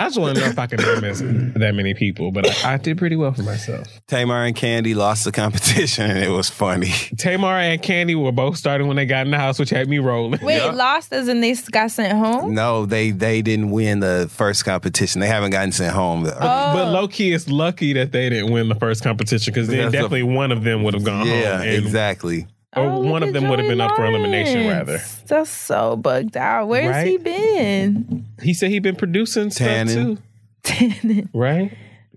[0.00, 1.20] I just want to know if I can name as-
[1.54, 3.88] that many people, but I, I did pretty well for myself.
[4.06, 6.92] Tamar and Kandi lost the competition and it was funny.
[7.16, 9.98] Tamar and Kandi were both starting when they got in the house, which had me
[9.98, 10.38] rolling.
[10.40, 12.54] Wait, lost as in they got sent home?
[12.54, 15.20] No, they they didn't win the first competition.
[15.20, 16.26] They haven't gotten sent home.
[16.26, 16.30] Oh.
[16.38, 20.04] But low key, it's lucky that they didn't win the first competition because then That's
[20.04, 21.66] a- definitely one of them would have gone yeah, home.
[21.68, 22.46] and- exactly.
[22.76, 25.00] Or Oh, one of them would have Joey been up for elimination, rather.
[25.26, 26.68] That's so bugged out.
[26.68, 28.26] Where's he been?
[28.42, 30.18] He said he'd been producing Tanning.
[30.64, 31.72] stuff too, right?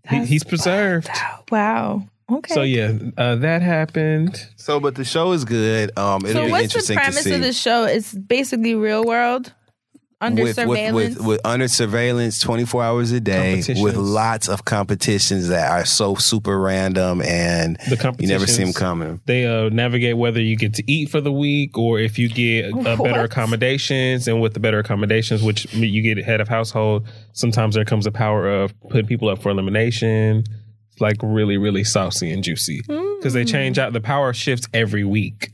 [0.09, 1.09] He, he's preserved.
[1.49, 2.03] Wow.
[2.29, 2.53] Okay.
[2.53, 4.45] So yeah, uh, that happened.
[4.57, 5.97] So, but the show is good.
[5.97, 7.33] Um, it'll So be what's the interesting to premise see.
[7.33, 7.83] of the show?
[7.85, 9.53] It's basically real world
[10.21, 10.93] under with, surveillance.
[10.93, 15.83] With, with, with under surveillance 24 hours a day with lots of competitions that are
[15.83, 19.19] so super random and The you never see them coming.
[19.25, 22.73] They uh, navigate whether you get to eat for the week or if you get
[22.73, 24.27] uh, better accommodations.
[24.27, 28.11] And with the better accommodations, which you get head of household, sometimes there comes the
[28.11, 30.43] power of putting people up for elimination.
[30.91, 35.03] It's like really, really saucy and juicy because they change out the power shifts every
[35.03, 35.51] week.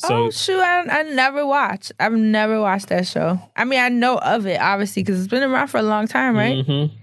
[0.00, 0.60] So oh shoot!
[0.60, 1.90] I, I never watched.
[1.98, 3.40] I've never watched that show.
[3.56, 6.36] I mean, I know of it obviously because it's been around for a long time,
[6.36, 6.64] right?
[6.64, 6.94] Mm-hmm.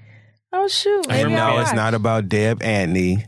[0.53, 1.05] Oh shoot!
[1.09, 3.25] I Maybe I'll No, it's not about Deb Antony.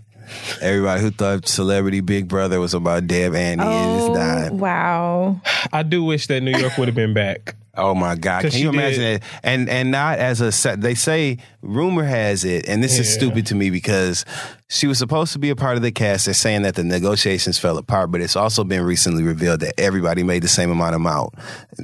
[0.61, 4.51] Everybody who thought Celebrity Big Brother was about Deb Antony Oh is not.
[4.53, 5.41] wow!
[5.73, 7.55] I do wish that New York would have been back.
[7.77, 8.41] Oh my God!
[8.43, 9.23] Can you imagine did- it?
[9.43, 10.81] And and not as a set.
[10.81, 14.25] They say rumor has it, and this is stupid to me because
[14.67, 16.25] she was supposed to be a part of the cast.
[16.25, 20.23] They're saying that the negotiations fell apart, but it's also been recently revealed that everybody
[20.23, 21.35] made the same amount of amount,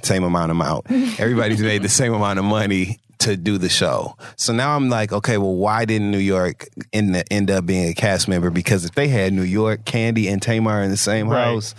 [0.04, 0.86] same amount of amount.
[1.20, 4.18] Everybody's made the same amount of money to do the show.
[4.36, 7.94] So now I'm like, okay, well, why didn't New York end, end up being a
[7.94, 8.50] cast member?
[8.50, 11.46] Because if they had New York, Kandi, and Tamar in the same Right.
[11.46, 11.74] house.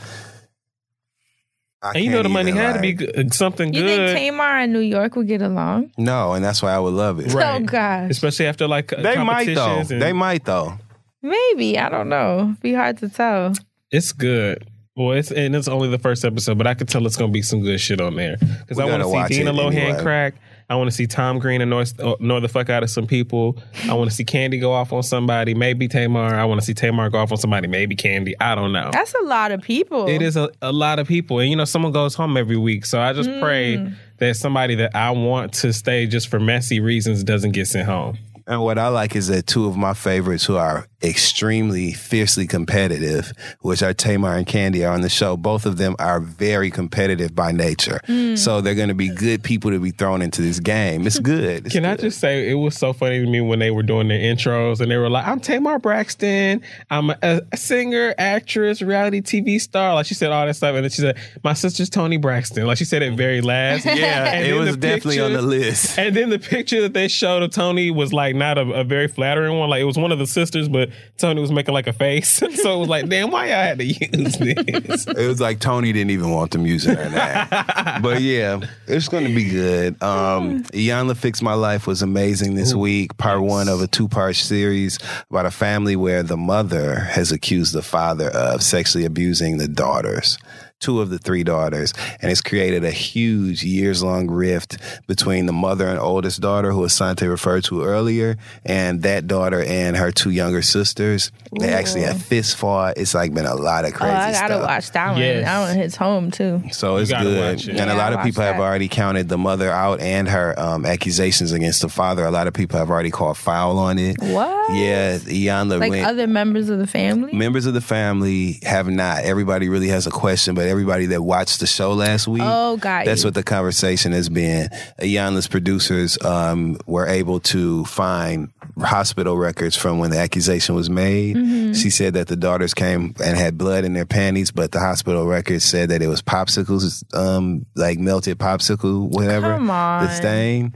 [1.85, 4.11] I And you know the money even, had to be good, something You good.
[4.17, 5.91] think Tamar and New York would get along?
[5.99, 7.33] No, and that's why I would love it.
[7.33, 7.61] Oh, right.
[7.61, 9.79] Oh gosh, Especially after like uh, They might though.
[9.81, 10.79] and- They might though.
[11.23, 12.57] maybe I don't know.
[12.63, 13.53] Be hard to tell.
[13.91, 14.67] It's good.
[14.97, 17.43] Well, it's and it's only the first episode, but I could tell it's gonna be
[17.43, 20.03] some good shit on there because I want gotta see Dina it Lohan anyway.
[20.03, 20.35] crack.
[20.71, 23.59] I want to see Tom Green annoy, annoy the fuck out of some people.
[23.89, 26.35] I want to see Kandi go off on somebody, maybe Tamar.
[26.35, 28.33] I want to see Tamar go off on somebody, maybe Kandi.
[28.41, 28.89] I don't know.
[28.93, 30.09] That's a lot of people.
[30.09, 32.87] It is a, a lot of people, and you know, someone goes home every week.
[32.87, 33.95] So I just pray Mm.
[34.19, 38.17] that somebody that I want to stay just for messy reasons doesn't get sent home.
[38.47, 43.33] And what I like is that two of my favorites who are extremely fiercely competitive,
[43.61, 45.37] which are Tamar and Kandi, are on the show.
[45.37, 48.01] Both of them are very competitive by nature.
[48.09, 48.39] Mm.
[48.39, 51.07] So they're going to be good people to be thrown into this game.
[51.07, 51.67] It's good.
[51.67, 54.09] It's Can I just say it was so funny to me when they were doing
[54.09, 56.63] their intros and they were like, "I'm Tamar Braxton.
[56.91, 60.85] I'm a, a singer, actress, reality TV star." Like she said all that stuff, and
[60.85, 63.85] then she said, "My sister's Toni Braxton." Like she said it very last.
[63.95, 65.99] Yeah, And it was the definitely on the list.
[65.99, 69.09] And then the picture that they showed of Toni was like not a, a very
[69.09, 69.71] flattering one.
[69.71, 72.29] Like it was one of the sisters, but Toni was making like a face.
[72.55, 75.07] so it was like, damn, why y'all had to use this?
[75.07, 78.03] It was like Toni didn't even want them using her name.
[78.03, 80.03] but yeah, it's going to be good.
[80.03, 83.17] Um, Iyanla Fix My Life was amazing this week.
[83.17, 84.99] Part one of a two part series
[85.31, 90.39] about a family where the mother has accused the father of sexually abusing the daughters.
[90.81, 94.77] Two of the three daughters, and it's created a huge years long rift
[95.07, 98.37] between the mother and oldest daughter, who Asante referred to earlier,
[98.67, 101.33] and that daughter and her two younger sisters.
[101.59, 102.99] They actually have fist fought.
[102.99, 104.63] It's like been a lot of Oh, crazy I gotta stuff.
[104.69, 105.21] watch that one.
[105.23, 105.45] Yes.
[105.45, 106.63] That one hits home too.
[106.73, 107.61] So it's good.
[107.61, 107.69] it.
[107.81, 110.85] And a lot of watch people have already counted the mother out and her um,
[110.85, 112.27] accusations against the father.
[112.27, 114.17] A lot of people have already called foul on it.
[114.21, 114.75] What?
[114.75, 116.07] Yeah, Iyanla Like went.
[116.07, 117.33] other members of the family.
[117.33, 119.25] Members of the family have not.
[119.25, 123.05] Everybody really has a question, but everybody that watched the show last week, Oh, got
[123.05, 123.29] that's you.
[123.29, 124.69] what the conversation has been.
[125.01, 131.37] Iyanla's producers um, were able to find hospital records from when the accusation was made.
[131.37, 131.73] Mm-hmm.
[131.75, 135.27] She said that the daughters came and had blood in their panties, but the hospital
[135.27, 140.05] records said that it was popsicles, um, like melted popsicle, whatever, Come on.
[140.05, 140.75] the stain.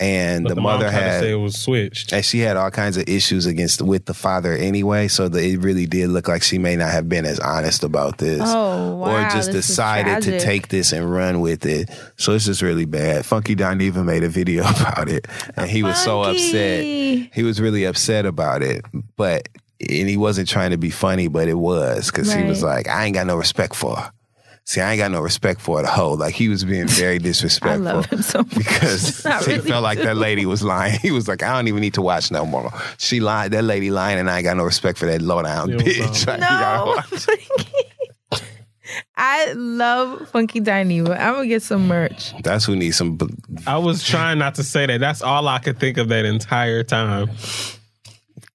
[0.00, 2.12] And But the, the, mother tried to had say it was switched.
[2.12, 5.58] and she had all kinds of issues against with the father anyway, so that it
[5.58, 9.20] really did look like she may not have been as honest about this, Oh, or
[9.24, 11.90] just this decided to take this and run with it.
[12.16, 13.26] So it's just really bad.
[13.26, 16.82] Funky Dineva made a video about it, and he was so upset.
[16.82, 18.84] He was really upset about it,
[19.16, 19.48] but
[19.80, 23.04] and he wasn't trying to be funny, but it was because he was like, "I
[23.04, 24.12] ain't got no respect for." her.
[24.70, 26.12] See, I ain't got no respect for the hoe.
[26.12, 27.88] Like he was being very disrespectful.
[27.88, 28.54] I disrespectful love him so much.
[28.54, 29.68] because Not he really.
[29.68, 30.96] felt like that lady was lying.
[31.02, 32.70] He was like, I don't even need to watch no more.
[32.96, 33.50] She lied.
[33.50, 36.24] That lady lying, and I ain't got no respect for that low down It bitch.
[36.24, 38.40] Like, you No.
[39.16, 41.18] I love Funky Dineva.
[41.18, 42.32] I'm gonna get some merch.
[42.44, 43.18] That's who needs some.
[43.66, 45.00] I was trying not to say that.
[45.00, 47.28] That's all I could think of that entire time.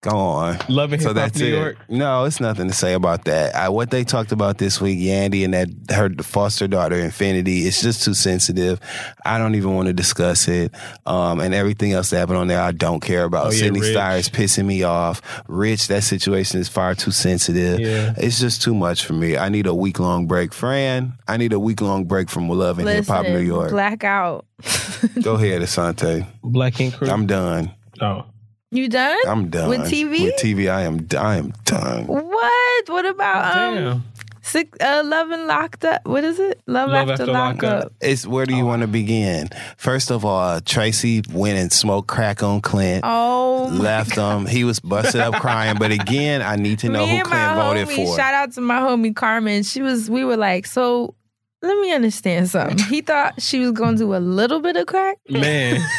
[0.06, 0.60] Go on.
[0.70, 1.58] Loving So Hip Hop that's New it.
[1.60, 1.78] York.
[1.90, 3.56] No, it's nothing to say about that.
[3.56, 7.82] I, what they talked about this week, Yandy and that her foster daughter Infinity, it's
[7.82, 8.80] just too sensitive.
[9.26, 10.76] I don't even want to discuss it.
[11.08, 13.48] Um, and everything else that happened on there, I don't care about.
[13.48, 13.92] Oh, yeah, Sidney Rich.
[13.94, 15.24] Starr is pissing me off.
[15.48, 17.80] Rich, that situation is far too sensitive.
[17.80, 18.14] Yeah.
[18.16, 19.38] It's just too much for me.
[19.38, 20.54] I need a week long break.
[20.54, 23.72] Fran, I need a week long break from Love and Hip Hop New Listen, York.
[23.72, 24.46] blackout.
[25.24, 26.28] Go ahead, Asante.
[26.44, 27.10] Black Ink Crew.
[27.10, 27.72] I'm done.
[28.02, 28.26] oh.
[28.72, 29.18] You done?
[29.28, 29.70] I'm done.
[29.70, 30.24] With TV?
[30.24, 31.08] With TV, I am.
[31.18, 32.08] I am done.
[32.08, 32.90] What?
[32.90, 34.04] What about um Damn.
[34.42, 36.06] six, uh, Love and Locked Up?
[36.06, 36.62] What is it?
[36.68, 37.86] Love, Love after, After Lock Lockup.
[37.86, 37.94] Up.
[38.02, 39.50] It's where do you want to begin?
[39.78, 43.02] First of all, Tracy went and smoked crack on Clint.
[43.08, 44.46] Oh, my left him.
[44.46, 45.78] He was busted up crying.
[45.78, 48.16] But again, I need to know me who Clint voted homie, for.
[48.18, 49.64] shout out to my homie Carmen.
[49.64, 51.16] She was, we were like, so
[51.62, 52.78] let me understand something.
[52.88, 55.18] He thought she was going to do a little bit of crack.
[55.30, 55.80] Man.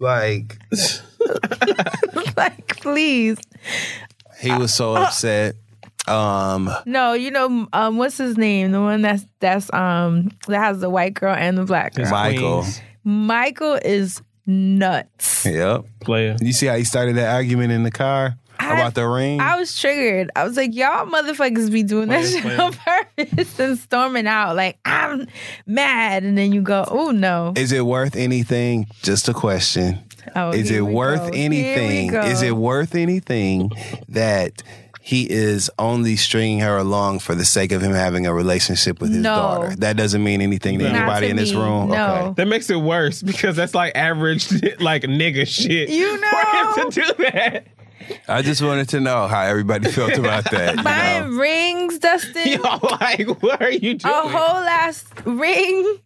[0.00, 0.58] Like
[2.36, 3.38] like, please.
[4.40, 5.54] he was so Uh, upset.
[6.06, 8.72] Um, No, you know, um, what's his name?
[8.72, 12.10] The one that's, that's, um, that has the white girl and the black girl.
[12.10, 12.64] Michael.
[13.04, 15.44] Michael is nuts.
[15.44, 15.84] Yep.
[16.00, 16.36] Player.
[16.40, 19.40] You see how he started that argument in the car I- about the ring?
[19.40, 20.30] I was triggered.
[20.34, 22.58] I was like, y'all motherfuckers be doing that shit playing.
[22.60, 24.56] on purpose and storming out.
[24.56, 25.26] Like, I'm
[25.66, 26.24] mad.
[26.24, 27.52] And then you go, oh no.
[27.56, 28.86] Is it worth anything?
[29.02, 29.98] Just a question.
[30.36, 31.38] Oh, is it worth go.
[31.38, 32.14] Anything?
[32.14, 33.70] Is it worth anything
[34.08, 34.62] that
[35.00, 39.10] he is only stringing her along for the sake of him having a relationship with
[39.10, 39.34] his No.
[39.36, 39.76] daughter?
[39.76, 41.88] That doesn't mean anything to Not anybody to in this room.
[41.90, 42.14] no.
[42.14, 42.32] Okay.
[42.36, 44.50] That makes it worse because that's like average,
[44.80, 45.88] like nigga shit.
[45.88, 46.30] You know.
[46.74, 47.66] For him to do that.
[48.26, 50.76] I just wanted to know how everybody felt about that.
[50.78, 51.36] you Buying know?
[51.38, 52.46] rings, Dustin.
[52.48, 52.60] Yo,
[53.00, 54.14] like, what are you doing?
[54.14, 55.98] a whole ass ring.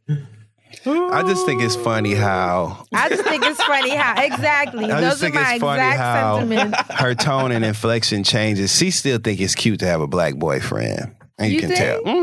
[0.87, 4.85] I just think it's funny how I just think it's funny how exactly.
[4.91, 6.79] I just Those are my exact how sentiments.
[6.95, 8.77] her tone and inflection changes.
[8.77, 11.79] She still think it's cute to have a black boyfriend, and you, You can think?
[11.81, 12.03] tell.
[12.03, 12.22] Mhm.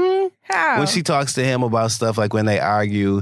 [0.50, 0.80] How?
[0.80, 3.22] When she talks to him about stuff like when they argue,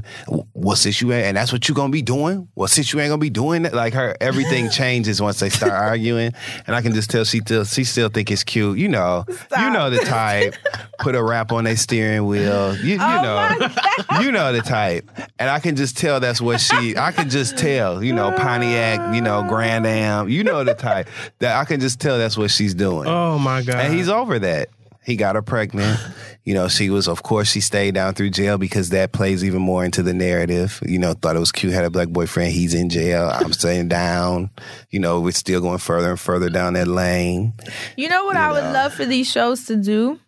[0.53, 2.47] well, since you ain't, and that's what you gonna be doing.
[2.55, 5.73] Well, since you ain't gonna be doing that, like her, everything changes once they start
[5.73, 6.31] arguing,
[6.65, 8.77] and I can just tell she still she still think it's cute.
[8.77, 9.25] You know,
[9.59, 10.55] you know the type.
[10.99, 12.75] Put a wrap on their steering wheel.
[12.77, 13.69] You, you Oh know,
[14.21, 16.95] you know the type, and I can just tell that's what she.
[16.97, 18.03] I can just tell.
[18.03, 19.13] You know, Pontiac.
[19.13, 20.29] You know, Grand Am.
[20.29, 21.07] You know the type
[21.39, 23.07] that I can just tell that's what she's doing.
[23.07, 23.75] Oh my god!
[23.75, 24.69] And he's over that.
[25.03, 25.99] He got her pregnant.
[26.47, 29.61] You know, she was, of course, she stayed down through jail because that plays even
[29.61, 30.81] more into the narrative.
[30.87, 32.53] You know, thought it was cute, had a black boyfriend.
[32.53, 33.29] He's in jail.
[33.33, 34.51] I'm staying down.
[34.89, 37.51] You know, we're still going further and further down that lane.
[37.97, 40.21] You know what I would love for these shows to do?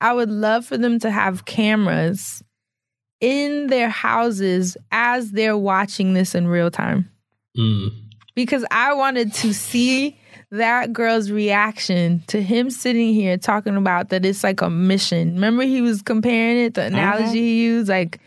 [0.00, 2.42] I would love for them to have cameras
[3.20, 7.08] in their houses as they're watching this in real time.
[7.56, 7.90] Mm.
[8.34, 10.18] Because I wanted to see
[10.52, 15.34] that girl's reaction to him sitting here talking about that it's like a mission.
[15.34, 17.34] Remember he was comparing it, the analogy mm-hmm.
[17.34, 18.20] he used, like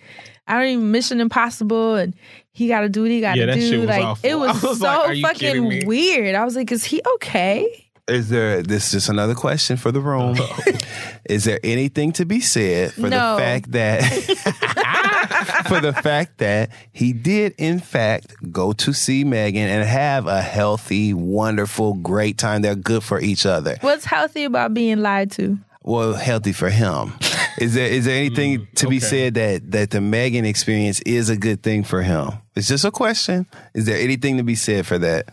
[0.47, 2.15] I don't even Mission Impossible and
[2.51, 3.83] he gotta do what he gotta Yeah, that do.
[3.83, 4.29] like awful.
[4.29, 5.75] it was, was so like, are you kidding me?
[5.75, 6.35] fucking weird.
[6.35, 7.84] I was like, is he okay?
[8.07, 10.35] Is there, this is just another question for the room.
[10.39, 10.59] Oh.
[11.25, 13.35] is there anything to be said for No.
[13.35, 14.03] the fact that,
[15.67, 20.41] for the fact that he did, in fact, go to see Megan and have a
[20.41, 22.61] healthy, wonderful, great time?
[22.61, 23.77] They're good for each other.
[23.81, 25.57] What's healthy about being lied to?
[25.81, 27.13] Well, healthy for him.
[27.57, 31.29] Is there is there anything mm, to be said that that the Megan experience is
[31.29, 32.31] a good thing for him?
[32.55, 33.45] It's just a question.
[33.73, 35.29] Is there anything to be said for that?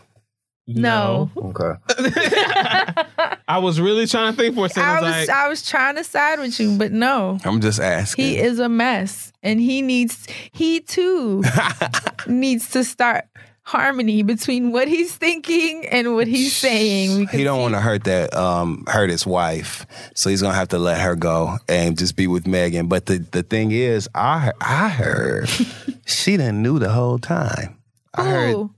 [0.65, 1.29] No.
[1.35, 1.73] Okay.
[3.47, 4.83] I was really trying to think for a second.
[4.83, 7.37] I I was was like, I was trying to side with you, but no.
[7.43, 8.25] I'm just asking.
[8.25, 9.33] He is a mess.
[9.43, 11.43] And he needs he too
[12.27, 13.25] needs to start
[13.63, 17.27] harmony between what he's thinking and what he's saying.
[17.27, 19.85] He don't want to hurt that um hurt his wife,
[20.15, 22.87] so he's gonna have to let her go and just be with Megan.
[22.87, 25.49] But the the thing is, I I heard
[26.05, 27.77] she didn't knew the whole time.
[28.13, 28.71] I heard Who?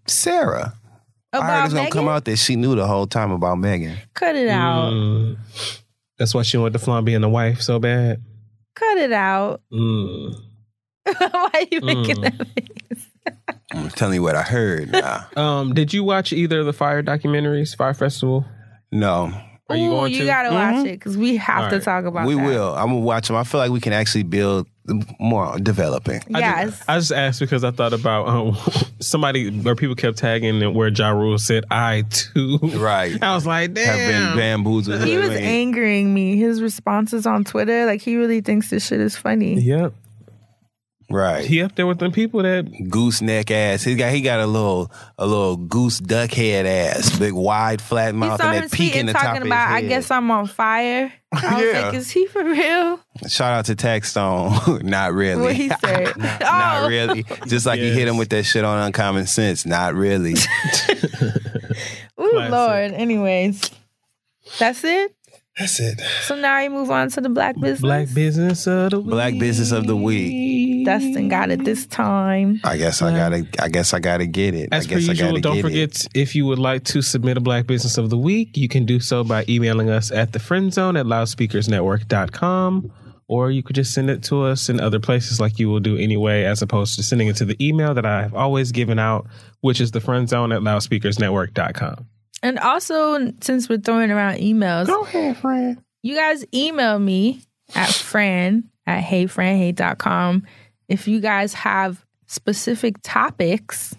[1.40, 1.52] Sarah.
[1.52, 3.98] I heard About it's gonna come out that she knew the whole time about Megan.
[4.14, 4.92] cut it out.
[4.94, 5.38] mm.
[6.18, 8.22] that's why she wanted the flan being the wife so bad.
[8.76, 9.62] Cut it out.
[9.72, 10.36] Mm.
[11.20, 12.22] Why are you making Mm.
[12.24, 13.08] that face?
[13.74, 14.92] I'm telling you what I heard.
[14.92, 15.28] Now.
[15.38, 18.44] Um, did you watch either of the Fyre documentaries, Fyre Festival?
[18.92, 19.32] No.
[19.70, 20.26] Are you Ooh, going you to?
[20.26, 20.86] gotta watch Mhm.
[20.88, 21.84] it because we have All to right.
[21.84, 22.28] talk about it.
[22.28, 22.46] we that.
[22.46, 22.74] will.
[22.76, 23.36] I'm gonna watch them.
[23.38, 24.68] I feel like we can actually build
[25.20, 26.22] more developing.
[26.34, 26.70] I Yes.
[26.78, 28.56] just, I just asked because I thought about um,
[29.00, 32.60] somebody where people kept tagging and where Ja Rule said I too.
[32.62, 33.18] Right.
[33.24, 34.38] I was like, Have been damn.
[34.38, 35.04] bamboozled.
[35.04, 36.38] he was angering me.
[36.38, 39.60] His responses on Twitter, like he really thinks this shit is funny.
[39.60, 39.94] Yep.
[41.10, 41.46] Right.
[41.46, 43.84] He up there with them people that gooseneck ass.
[43.84, 48.16] He got he got a little a little goose duck head ass, big wide flat
[48.16, 50.12] mouth, and him that peak in tweeting the top talking of about, his I guess
[50.12, 51.14] I'm on fire.
[51.32, 51.86] I was Yeah.
[51.86, 53.00] like, is he for real?
[53.28, 54.82] Shout out to Taxstone.
[54.84, 55.42] Not really.
[55.42, 56.18] What he said.
[56.18, 57.24] Not oh, really.
[57.48, 59.66] Just like you hit him with that shit on uncommon sense.
[59.66, 60.34] Not really.
[60.34, 62.52] Ooh, Classic.
[62.52, 62.92] Lord.
[62.94, 63.70] Anyways,
[64.60, 65.15] that's it.
[65.58, 66.02] That's it.
[66.24, 67.80] So now you move on to the black business.
[67.80, 69.10] black business of the week.
[69.10, 70.86] Black business of the week.
[70.86, 72.60] Dustin got it this time.
[72.66, 73.48] I guess I gotta.
[73.60, 74.70] I guess I gotta get it.
[74.74, 76.08] As I per guess I usual, gotta don't forget it.
[76.14, 79.00] if you would like to submit a Black Business of the Week, you can do
[79.00, 82.92] so by emailing us at the friend zone at loudspeakersnetwork.com.
[83.28, 85.98] Or you could just send it to us in other places like you will do
[85.98, 89.26] anyway, as opposed to sending it to the email that I have always given out,
[89.62, 92.06] which is the friend zone at loudspeakersnetwork.com.
[92.44, 95.82] And also, since we're throwing around emails, Go ahead, friend.
[96.04, 97.42] you guys email me
[97.74, 100.44] at fran at heyfranhey.com
[100.88, 103.96] if you guys have specific topics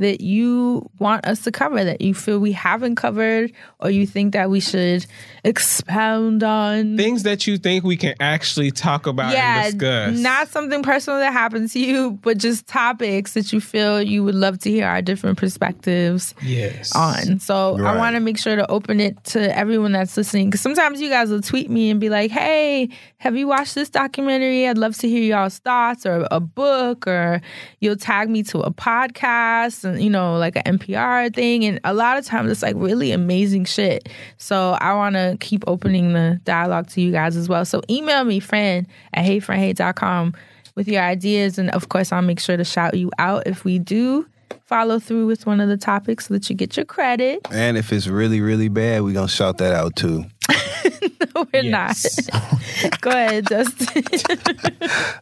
[0.00, 4.32] that you want us to cover that you feel we haven't covered or you think
[4.32, 5.06] that we should
[5.44, 6.96] expound on.
[6.96, 10.18] Things that you think we can actually talk about yeah, and discuss.
[10.18, 14.34] not something personal that happened to you, but just topics that you feel you would
[14.34, 16.94] love to hear our different perspectives yes.
[16.96, 17.38] on.
[17.38, 21.00] So I want to make sure to open it to everyone that's listening because sometimes
[21.00, 22.88] you guys will tweet me and be like, "Hey,
[23.18, 24.66] have you watched this documentary?
[24.66, 27.42] I'd love to hear y'all's thoughts or a book or
[27.80, 31.92] you'll tag me to a podcast and you know like an NPR thing and a
[31.94, 34.08] lot of times it's like really amazing shit.
[34.38, 37.64] So I want to keep opening the dialogue to you guys as well.
[37.64, 40.34] So email me friend at heyfranhey.com
[40.76, 43.78] with your ideas and of course I'll make sure to shout you out if we
[43.78, 44.26] do
[44.66, 47.40] follow through with one of the topics so that you get your credit.
[47.50, 50.24] And if it's really really bad, we gonna shout that out too.
[51.34, 52.28] no, We're Yes.
[52.32, 52.42] not.
[53.00, 54.04] Go ahead, Justin.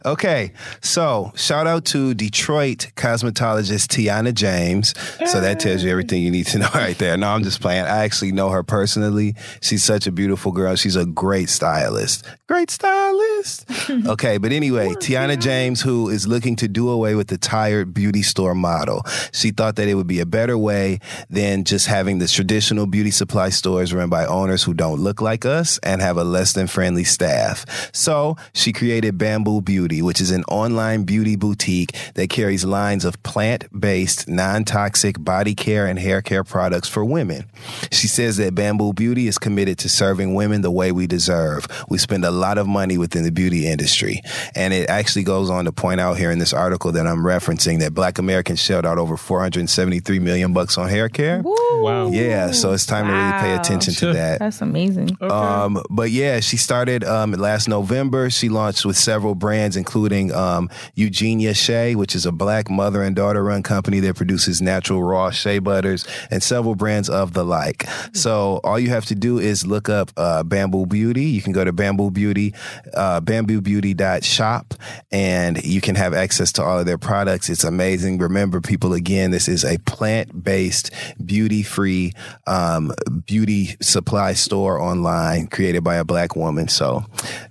[0.05, 4.93] Okay, so shout out to Detroit cosmetologist Tiana James.
[5.29, 7.17] So that tells you everything you need to know right there.
[7.17, 7.83] No, I'm just playing.
[7.83, 9.35] I actually know her personally.
[9.61, 10.75] She's such a beautiful girl.
[10.75, 12.25] She's a great stylist.
[12.47, 13.65] Great stylist.
[14.07, 18.23] okay, but anyway, Tiana James, who is looking to do away with the tired beauty
[18.23, 19.03] store model.
[19.33, 23.11] She thought that it would be a better way than just having the traditional beauty
[23.11, 26.67] supply stores run by owners who don't look like us and have a less than
[26.67, 27.48] friendly staff.
[27.93, 33.21] So she created Bamboo Beauty, which is an online beauty boutique that carries lines of
[33.23, 37.45] plant based, non toxic body care and hair care products for women.
[37.91, 41.67] She says that Bamboo Beauty is committed to serving women the way we deserve.
[41.89, 44.21] We spend a lot of money within the beauty industry.
[44.55, 47.79] And it actually goes on to point out here in this article that I'm referencing
[47.79, 51.41] that black Americans shelled out over 473 million bucks on hair care.
[51.43, 52.09] Wow.
[52.11, 53.61] Yeah, so it's time to really pay Wow.
[53.61, 54.39] attention to that.
[54.39, 55.17] That's amazing.
[55.21, 58.29] Um, but yeah, she started um, last November.
[58.29, 63.15] She launched with several brands, including um, Eugenia Shea, which is a black mother and
[63.15, 67.85] daughter run company that produces natural raw shea butters and several brands of the like.
[68.13, 71.25] So all you have to do is look up uh, Bamboo Beauty.
[71.25, 72.53] You can go to Bamboo Beauty,
[72.93, 74.73] uh, bamboobeauty.shop,
[75.11, 77.49] and you can have access to all of their products.
[77.49, 78.17] It's amazing.
[78.17, 80.91] Remember, people, again, this is a plant based,
[81.23, 82.13] beauty free
[82.47, 82.93] um,
[83.25, 86.67] beauty supply store online created by a black woman.
[86.67, 87.05] So,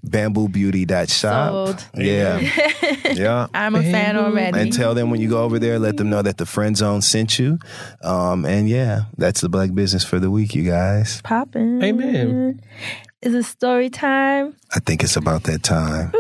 [0.07, 1.09] bamboobeauty.shop.
[1.51, 1.85] Sold.
[1.95, 2.39] Yeah.
[3.13, 3.47] yeah.
[3.55, 4.59] I'm a fan already.
[4.59, 7.03] And tell them when you go over there, let them know that the friend zone
[7.03, 7.59] sent you.
[8.03, 11.21] Um, and yeah, that's the black business for the week, you guys.
[11.23, 11.83] Popping.
[11.83, 12.61] Amen.
[13.23, 14.55] Is it story time?
[14.75, 16.13] I think it's about that time.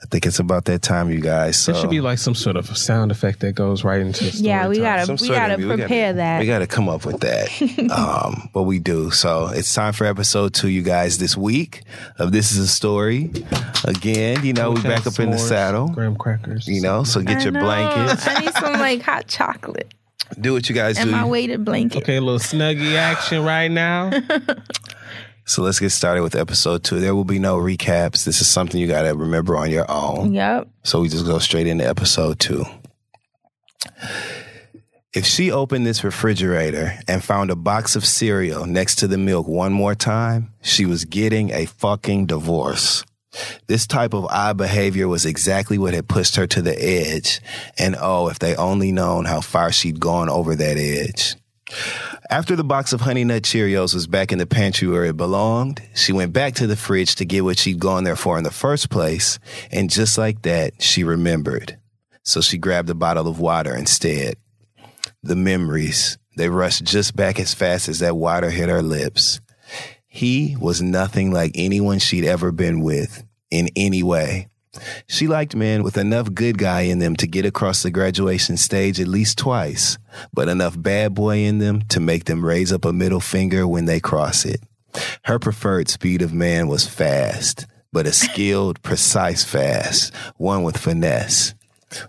[0.00, 1.58] I think it's about that time, you guys.
[1.58, 4.30] So There should be like some sort of sound effect that goes right into the
[4.30, 4.82] story Yeah, we time.
[4.84, 6.40] gotta Some we sort of- gotta we gotta- prepare that.
[6.40, 7.90] We got to come up with that.
[7.90, 9.10] um, but we do.
[9.10, 11.82] So it's time for episode two, you guys, this week
[12.18, 13.32] of This is a Story.
[13.84, 15.88] Again, you know, we back up in the saddle.
[15.88, 16.68] Graham crackers.
[16.68, 17.60] You know, so get I your know.
[17.60, 18.26] blankets.
[18.28, 19.92] I need some like hot chocolate
[20.40, 21.12] Do what you guys and do.
[21.16, 22.02] my weighted blanket.
[22.04, 24.10] Okay, a little snuggie action right now.
[25.48, 27.00] So let's get started with episode two.
[27.00, 28.26] There will be no recaps.
[28.26, 30.34] This is something you got to remember on your own.
[30.34, 30.68] Yep.
[30.84, 32.66] So we just go straight into episode two.
[35.14, 39.48] If she opened this refrigerator and found a box of cereal next to the milk
[39.48, 43.06] one more time, she was getting a fucking divorce.
[43.68, 47.40] This type of odd behavior was exactly what had pushed her to the edge.
[47.78, 51.36] And oh, if they only known how far she'd gone over that edge.
[52.30, 55.82] After the box of Honey Nut Cheerios was back in the pantry where it belonged,
[55.94, 58.50] she went back to the fridge to get what she'd gone there for in the
[58.50, 59.38] first place,
[59.70, 61.78] and just like that, she remembered.
[62.22, 64.36] So she grabbed a bottle of water instead.
[65.22, 69.40] The memories, they rushed just back as fast as that water hit her lips.
[70.06, 74.48] He was nothing like anyone she'd ever been with in any way.
[75.06, 79.00] She liked men with enough good guy in them to get across the graduation stage
[79.00, 79.98] at least twice,
[80.32, 83.84] but enough bad boy in them to make them raise up a middle finger when
[83.84, 84.62] they cross it.
[85.24, 91.54] Her preferred speed of man was fast, but a skilled, precise fast, one with finesse.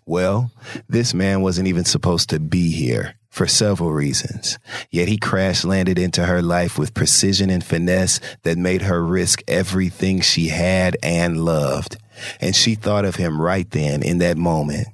[0.05, 0.51] Well,
[0.87, 4.57] this man wasn't even supposed to be here for several reasons.
[4.89, 9.41] Yet he crash landed into her life with precision and finesse that made her risk
[9.47, 11.97] everything she had and loved.
[12.41, 14.87] And she thought of him right then in that moment.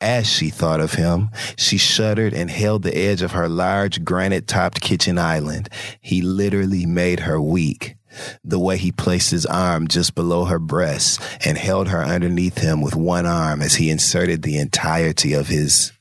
[0.00, 4.46] As she thought of him, she shuddered and held the edge of her large granite
[4.46, 5.68] topped kitchen island.
[6.00, 7.96] He literally made her weak.
[8.42, 12.80] The way he placed his arm just below her breast and held her underneath him
[12.80, 15.92] with one arm as he inserted the entirety of his.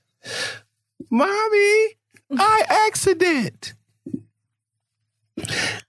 [1.10, 1.96] Mommy,
[2.38, 3.74] I accident.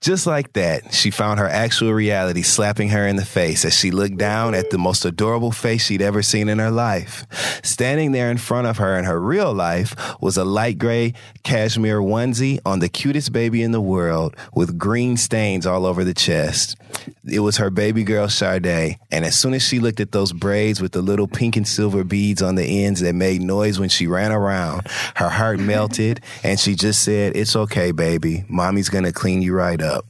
[0.01, 3.91] Just like that, she found her actual reality slapping her in the face as she
[3.91, 7.25] looked down at the most adorable face she'd ever seen in her life.
[7.63, 11.13] Standing there in front of her in her real life was a light gray
[11.43, 16.13] cashmere onesie on the cutest baby in the world with green stains all over the
[16.13, 16.75] chest.
[17.23, 20.81] It was her baby girl Sade, and as soon as she looked at those braids
[20.81, 24.07] with the little pink and silver beads on the ends that made noise when she
[24.07, 28.43] ran around, her heart melted and she just said, It's okay, baby.
[28.49, 30.05] Mommy's gonna clean you right up.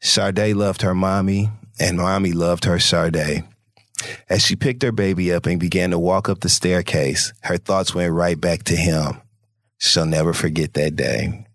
[0.00, 3.44] Sade loved her mommy, and mommy loved her Sade.
[4.28, 7.94] As she picked her baby up and began to walk up the staircase, her thoughts
[7.94, 9.20] went right back to him.
[9.78, 11.46] She'll never forget that day.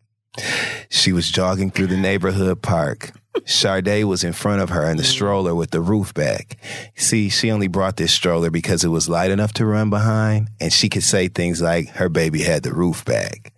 [0.89, 3.11] She was jogging through the neighborhood park.
[3.45, 5.07] Sade was in front of her in the mm.
[5.07, 6.57] stroller with the roof back.
[6.95, 10.73] See, she only brought this stroller because it was light enough to run behind, and
[10.73, 13.53] she could say things like her baby had the roof back.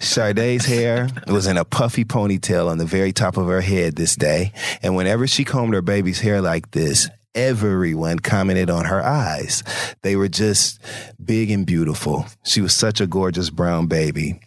[0.00, 4.16] Sade's hair was in a puffy ponytail on the very top of her head this
[4.16, 9.62] day, and whenever she combed her baby's hair like this, everyone commented on her eyes.
[10.02, 10.80] They were just
[11.22, 12.26] big and beautiful.
[12.44, 14.40] She was such a gorgeous brown baby.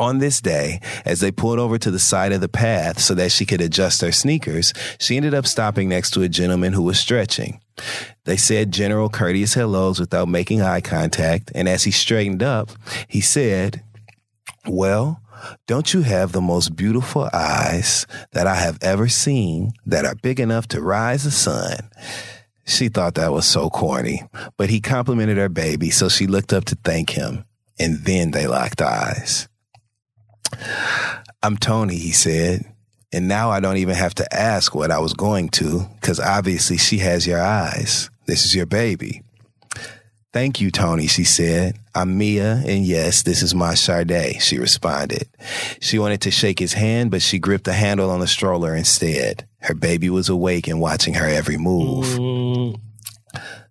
[0.00, 3.30] On this day, as they pulled over to the side of the path so that
[3.30, 6.98] she could adjust her sneakers, she ended up stopping next to a gentleman who was
[6.98, 7.60] stretching.
[8.24, 12.70] They said general courteous hellos without making eye contact, and as he straightened up,
[13.08, 13.84] he said,
[14.66, 15.20] Well,
[15.66, 20.40] don't you have the most beautiful eyes that I have ever seen that are big
[20.40, 21.90] enough to rise the sun?
[22.64, 24.22] She thought that was so corny,
[24.56, 27.44] but he complimented her baby, so she looked up to thank him,
[27.78, 29.46] and then they locked eyes.
[31.42, 32.64] I'm Tony, he said.
[33.12, 36.76] And now I don't even have to ask what I was going to, because obviously
[36.78, 38.08] she has your eyes.
[38.26, 39.22] This is your baby.
[40.32, 41.76] Thank you, Tony, she said.
[41.92, 45.28] I'm Mia, and yes, this is my Sade, she responded.
[45.80, 49.48] She wanted to shake his hand, but she gripped the handle on the stroller instead.
[49.58, 52.76] Her baby was awake and watching her every move.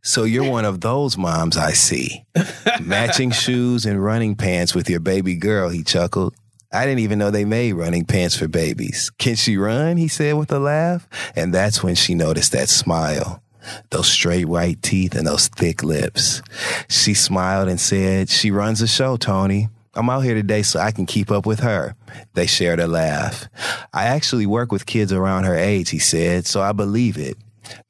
[0.02, 2.26] So you're one of those moms I see.
[2.82, 6.36] Matching shoes and running pants with your baby girl, he chuckled.
[6.72, 9.10] I didn't even know they made running pants for babies.
[9.18, 9.98] Can she run?
[9.98, 11.08] He said with a laugh.
[11.36, 13.42] And that's when she noticed that smile.
[13.90, 16.44] Those straight white teeth and those thick lips.
[16.88, 19.70] She smiled and said, She runs the show, Tony.
[19.96, 21.96] I'm out here today so I can keep up with her.
[22.36, 23.50] They shared a laugh.
[23.92, 27.36] I actually work with kids around her age, he said, so I believe it.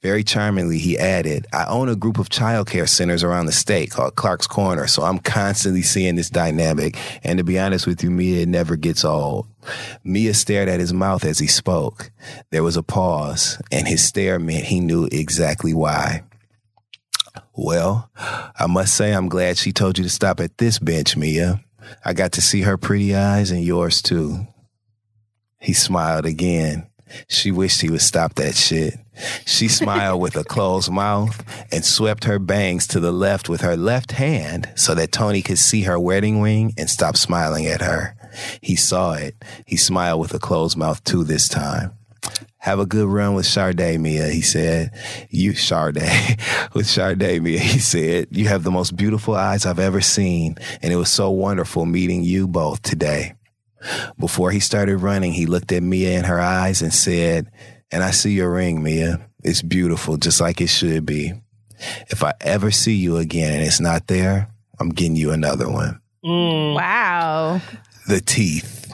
[0.02, 4.16] Very charmingly, he added, I own a group of childcare centers around the state called
[4.16, 6.98] Clark's Corner, so I'm constantly seeing this dynamic.
[7.24, 9.48] And to be honest with you, Mia, it never gets old.
[10.04, 12.12] Mia stared at his mouth as he spoke.
[12.52, 16.24] There was a pause, and his stare meant he knew exactly why.
[17.54, 21.62] Well, I must say I'm glad she told you to stop at this bench, Mia.
[22.06, 24.48] I got to see her pretty eyes and yours too.
[25.60, 26.89] He smiled again.
[27.28, 28.96] She wished he would stop that shit.
[29.46, 33.76] She smiled with a closed mouth and swept her bangs to the left with her
[33.76, 38.16] left hand so that Tony could see her wedding ring and stop smiling at her.
[38.62, 39.36] He saw it.
[39.66, 41.92] He smiled with a closed mouth too this time.
[42.60, 44.92] Have a good run with Sade, Mia, he said.
[45.30, 46.04] You, Sade,
[46.74, 48.28] with Sade, Mia, he said.
[48.32, 52.24] You have the most beautiful eyes I've ever seen, and it was so wonderful meeting
[52.24, 53.34] you both today.
[54.20, 57.52] Before he started running, he looked at Mia in her eyes and said,
[57.92, 59.26] And I see your ring, Mia.
[59.44, 61.34] It's beautiful, just like it should be.
[62.10, 64.50] If I ever see you again and it's not there,
[64.80, 66.02] I'm getting you another one.
[66.24, 66.76] Mm.
[66.76, 67.62] Wow.
[68.08, 68.94] The teeth,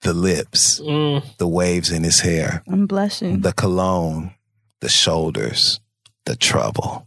[0.00, 1.22] the lips, mm.
[1.36, 3.40] the waves in his hair, I'm blushing.
[3.40, 4.34] the cologne,
[4.80, 5.80] the shoulders,
[6.24, 7.06] the trouble.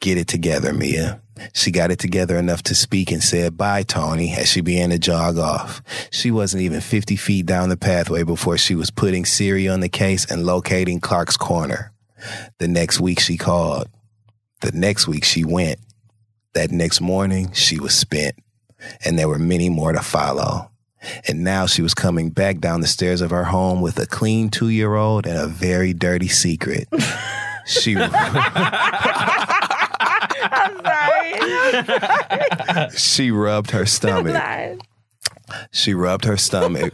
[0.00, 1.20] Get it together, Mia.
[1.52, 4.98] She got it together enough to speak and said bye, Tony, as she began to
[4.98, 5.82] jog off.
[6.10, 9.88] She wasn't even 50 feet down the pathway before she was putting Siri on the
[9.88, 11.92] case and locating Clark's corner.
[12.58, 13.88] The next week she called.
[14.60, 15.78] The next week she went.
[16.54, 18.34] That next morning she was spent.
[19.04, 20.70] And there were many more to follow.
[21.26, 24.50] And now she was coming back down the stairs of her home with a clean
[24.50, 26.88] two year old and a very dirty secret.
[27.68, 27.94] She
[30.42, 30.80] I'm
[32.76, 32.90] sorry.
[32.96, 34.80] she rubbed her stomach.
[35.70, 36.92] She rubbed her stomach.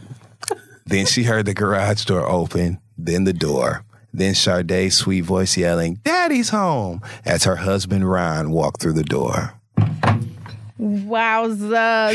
[0.85, 3.83] then she heard the garage door open, then the door.
[4.13, 9.53] Then Sade's sweet voice yelling, Daddy's home, as her husband Ron walked through the door.
[10.79, 12.13] Wowza.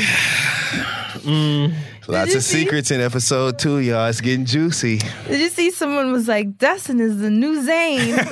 [1.21, 1.75] Mm.
[2.11, 2.65] Lots of see?
[2.65, 4.09] secrets in episode two, y'all.
[4.09, 4.99] It's getting juicy.
[5.29, 8.17] Did you see someone was like, Dustin is the new Zane?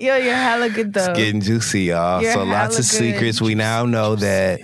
[0.00, 1.10] Yo, you're hella good though.
[1.10, 2.20] It's getting juicy, y'all.
[2.20, 3.14] You're so lots of good.
[3.14, 3.40] secrets.
[3.40, 4.60] We now know that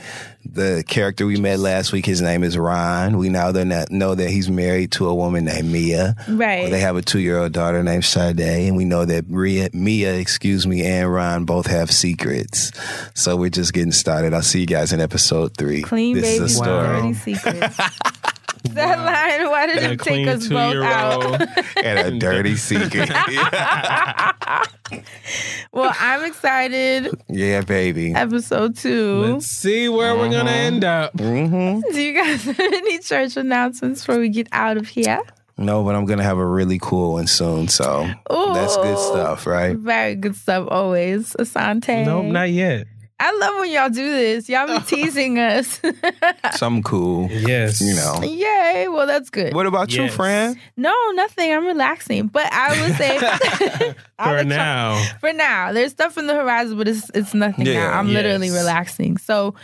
[0.53, 3.17] the character we met last week, his name is Ron.
[3.17, 6.17] We now know that he's married to a woman named Mia.
[6.29, 6.71] Right.
[6.71, 10.85] They have a two-year-old daughter named Sade, and we know that Mia, Mia, excuse me,
[10.85, 12.73] and Ron both have secrets.
[13.15, 14.35] So we're just getting started.
[14.35, 15.83] I'll see you guys in episode three.
[15.83, 16.87] Clean this baby is a story.
[16.87, 17.79] dirty secrets.
[18.65, 21.23] that line, why did And a it take us both out?
[21.23, 21.49] two-year-old.
[21.85, 23.11] and a dirty secret.
[25.73, 27.09] well, I'm excited.
[27.29, 28.15] yeah, baby.
[28.15, 29.23] Episode two.
[29.35, 31.15] Let's see where we're gonna end up.
[31.17, 31.81] Mm-hmm.
[31.93, 35.21] Do you guys have any church announcements before we get out of here?
[35.57, 37.69] No, but I'm gonna have a really cool one soon.
[37.69, 39.77] So that's good stuff, right?
[39.77, 41.33] Very good stuff always.
[41.35, 42.05] Asante.
[42.05, 42.87] Nope, not yet.
[43.23, 44.49] I love when y'all do this.
[44.49, 45.81] Y'all be teasing us.
[46.53, 47.29] Something cool.
[47.31, 47.81] Yes.
[47.81, 48.23] You know.
[48.23, 48.89] Yay.
[48.89, 49.53] Well, that's good.
[49.55, 50.15] What about you, Yes.
[50.15, 50.59] Fran?
[50.77, 51.53] No, nothing.
[51.53, 52.29] I'm relaxing.
[52.29, 53.19] But I would say
[54.19, 55.05] I'll For let y'all- now.
[55.21, 55.73] for now.
[55.73, 57.91] There's stuff in the horizon, but it's it's nothing Yeah.
[57.91, 57.99] now.
[57.99, 58.57] I'm literally Yes.
[58.59, 59.19] relaxing.
[59.19, 59.55] So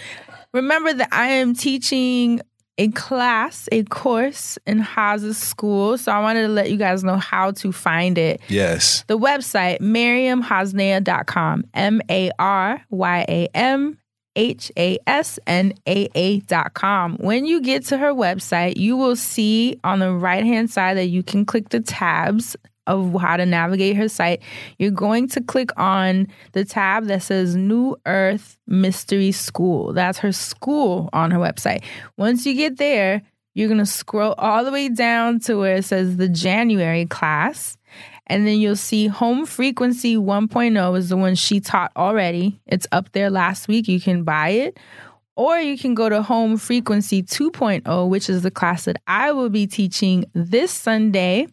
[0.52, 2.41] remember that I am teaching
[2.79, 5.97] a class, a course in Hasnaa's school.
[5.99, 8.41] So I wanted to let you guys know how to find it.
[8.49, 9.05] Yes.
[9.07, 11.65] The website, maryamhasnaa.com.
[11.75, 13.99] M A R Y A M
[14.37, 17.17] H A S N A A dot com.
[17.17, 21.07] When you get to her website, you will see on the right hand side that
[21.07, 22.57] you can click the tabs
[22.87, 24.43] of how to navigate her site.
[24.79, 29.93] You're going to click on the tab that says New Earth Mystery School.
[29.93, 31.83] That's her school on her website.
[32.17, 33.23] Once you get there,
[33.55, 37.79] you're going to scroll all the way down to where it says the January class.
[38.27, 42.61] And then you'll see Home Frequency 1.0 is the one she taught already.
[42.67, 43.89] It's up there last week.
[43.89, 44.79] You can buy it.
[45.37, 49.51] Or you can go to Home Frequency 2.0, which is the class that I will
[49.51, 51.47] be teaching this Sunday.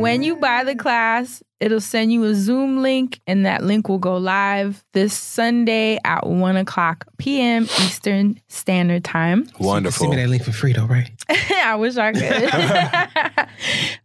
[0.00, 3.98] When you buy the class, it'll send you a Zoom link, and that link will
[3.98, 7.64] go live this Sunday at 1 o'clock p.m.
[7.64, 9.46] Eastern Standard Time.
[9.60, 10.06] Wonderful.
[10.06, 11.10] Send me that link for free though, right?
[11.28, 13.48] I wish I could.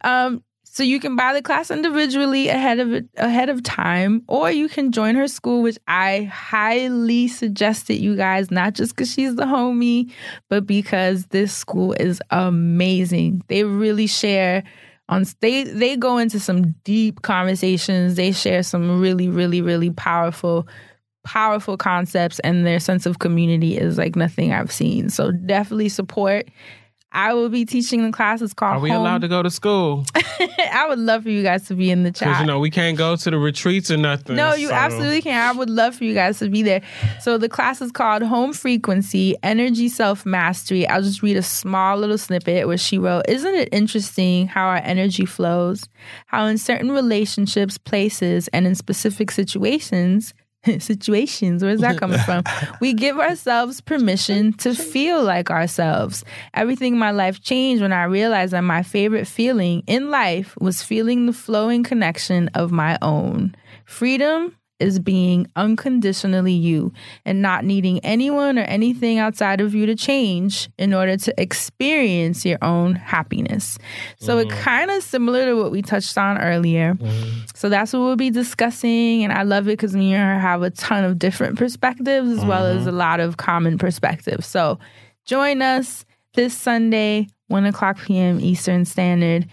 [0.08, 4.68] um, so you can buy the class individually ahead of ahead of time, or you
[4.68, 9.34] can join her school, which I highly suggest it, you guys, not just because she's
[9.34, 10.12] the homie,
[10.48, 13.42] but because this school is amazing.
[13.48, 14.62] They really share
[15.10, 18.14] on they they go into some deep conversations.
[18.14, 20.66] They share some really, really, really powerful
[21.22, 25.10] powerful concepts and their sense of community is like nothing I've seen.
[25.10, 26.48] So definitely support.
[27.12, 30.04] I will be teaching the classes called Are we Home- allowed to go to school?
[30.14, 32.40] I would love for you guys to be in the Because chat.
[32.40, 34.36] you know we can't go to the retreats or nothing.
[34.36, 35.34] No, you so- absolutely can.
[35.48, 36.82] I would love for you guys to be there.
[37.20, 40.86] So the class is called Home Frequency Energy Self Mastery.
[40.86, 44.76] I'll just read a small little snippet where she wrote, Isn't it interesting how our
[44.84, 45.84] energy flows?
[46.26, 50.32] How in certain relationships, places, and in specific situations,
[50.78, 52.44] situations, where's that coming from?
[52.80, 56.24] We give ourselves permission to feel like ourselves.
[56.54, 60.82] Everything in my life changed when I realized that my favorite feeling in life was
[60.82, 63.54] feeling the flowing connection of my own.
[63.84, 66.92] Freedom is being unconditionally you
[67.24, 72.44] and not needing anyone or anything outside of you to change in order to experience
[72.44, 73.78] your own happiness.
[74.18, 74.60] So it mm-hmm.
[74.60, 76.94] kind of similar to what we touched on earlier.
[76.94, 77.40] Mm-hmm.
[77.54, 79.22] So that's what we'll be discussing.
[79.24, 82.44] And I love it because me and her have a ton of different perspectives as
[82.44, 82.88] well as mm-hmm.
[82.88, 84.46] a lot of common perspectives.
[84.46, 84.78] So
[85.26, 88.40] join us this Sunday, 1 o'clock p.m.
[88.40, 89.48] Eastern Standard,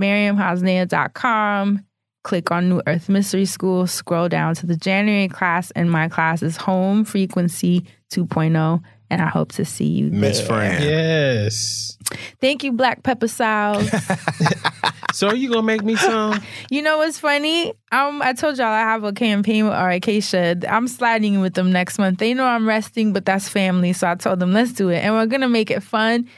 [0.00, 1.84] maryamhasnaa.com.
[2.22, 6.42] Click on New Earth Mystery School, scroll down to the January class, and my class
[6.42, 8.80] is Home Frequency 2.0.
[9.10, 10.46] And I hope to see you Miss there.
[10.46, 10.82] Fran.
[10.82, 11.98] Yes.
[12.40, 13.90] Thank you, Black Pepper Sauce.
[15.12, 16.40] So are you gonna make me some?
[16.70, 17.74] You know what's funny?
[17.92, 20.56] Um, I told y'all I have a campaign with Acacia.
[20.68, 22.18] I'm sliding with them next month.
[22.18, 25.14] They know I'm resting, but that's family, so I told them let's do it, and
[25.14, 26.28] we're gonna make it fun.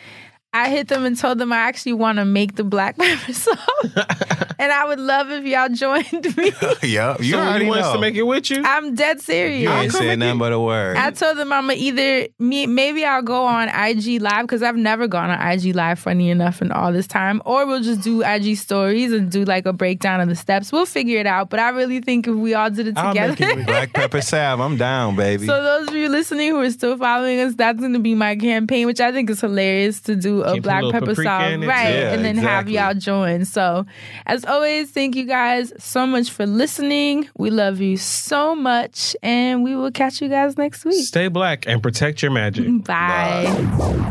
[0.54, 3.58] I hit them and told them I actually want to make the black pepper sauce,
[4.58, 6.52] and I would love if y'all joined me.
[6.88, 7.20] yep.
[7.20, 7.94] You so already wants know.
[7.94, 8.62] to make it with you.
[8.64, 9.62] I'm dead serious.
[9.62, 10.96] you ain't saying nothing but a word.
[10.96, 14.76] I told them I'm gonna either me maybe I'll go on IG live because I've
[14.76, 18.22] never gone on IG live funny enough in all this time, or we'll just do
[18.22, 20.70] IG stories and do like a breakdown of the steps.
[20.70, 21.50] We'll figure it out.
[21.50, 23.34] But I really think if we all did it I'll together.
[23.40, 24.60] make it Black pepper salve.
[24.60, 25.46] I'm down, baby.
[25.46, 28.36] So those of you listening who are still following us, that's going to be my
[28.36, 31.90] campaign, which I think is hilarious to do a Can a black pepper sauce, right?
[31.90, 33.44] Yeah, and then have y'all join.
[33.44, 33.86] So,
[34.26, 37.28] as always, thank you guys so much for listening.
[37.36, 41.04] We love you so much, and we will catch you guys next week.
[41.06, 42.84] Stay black and protect your magic.
[42.84, 43.46] Bye.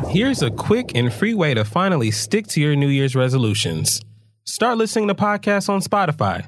[0.10, 4.02] Here's a quick and free way to finally stick to your New Year's resolutions.
[4.46, 6.48] Start listening to podcasts on Spotify.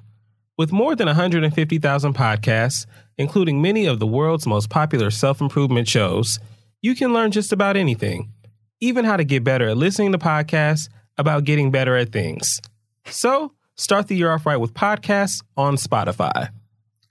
[0.57, 2.85] With more than 150,000 podcasts,
[3.17, 6.39] including many of the world's most popular self improvement shows,
[6.81, 8.31] you can learn just about anything,
[8.79, 12.59] even how to get better at listening to podcasts about getting better at things.
[13.05, 16.49] So, start the year off right with podcasts on Spotify.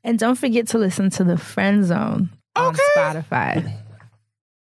[0.02, 3.74] And don't forget to listen to the Friend Zone on Spotify.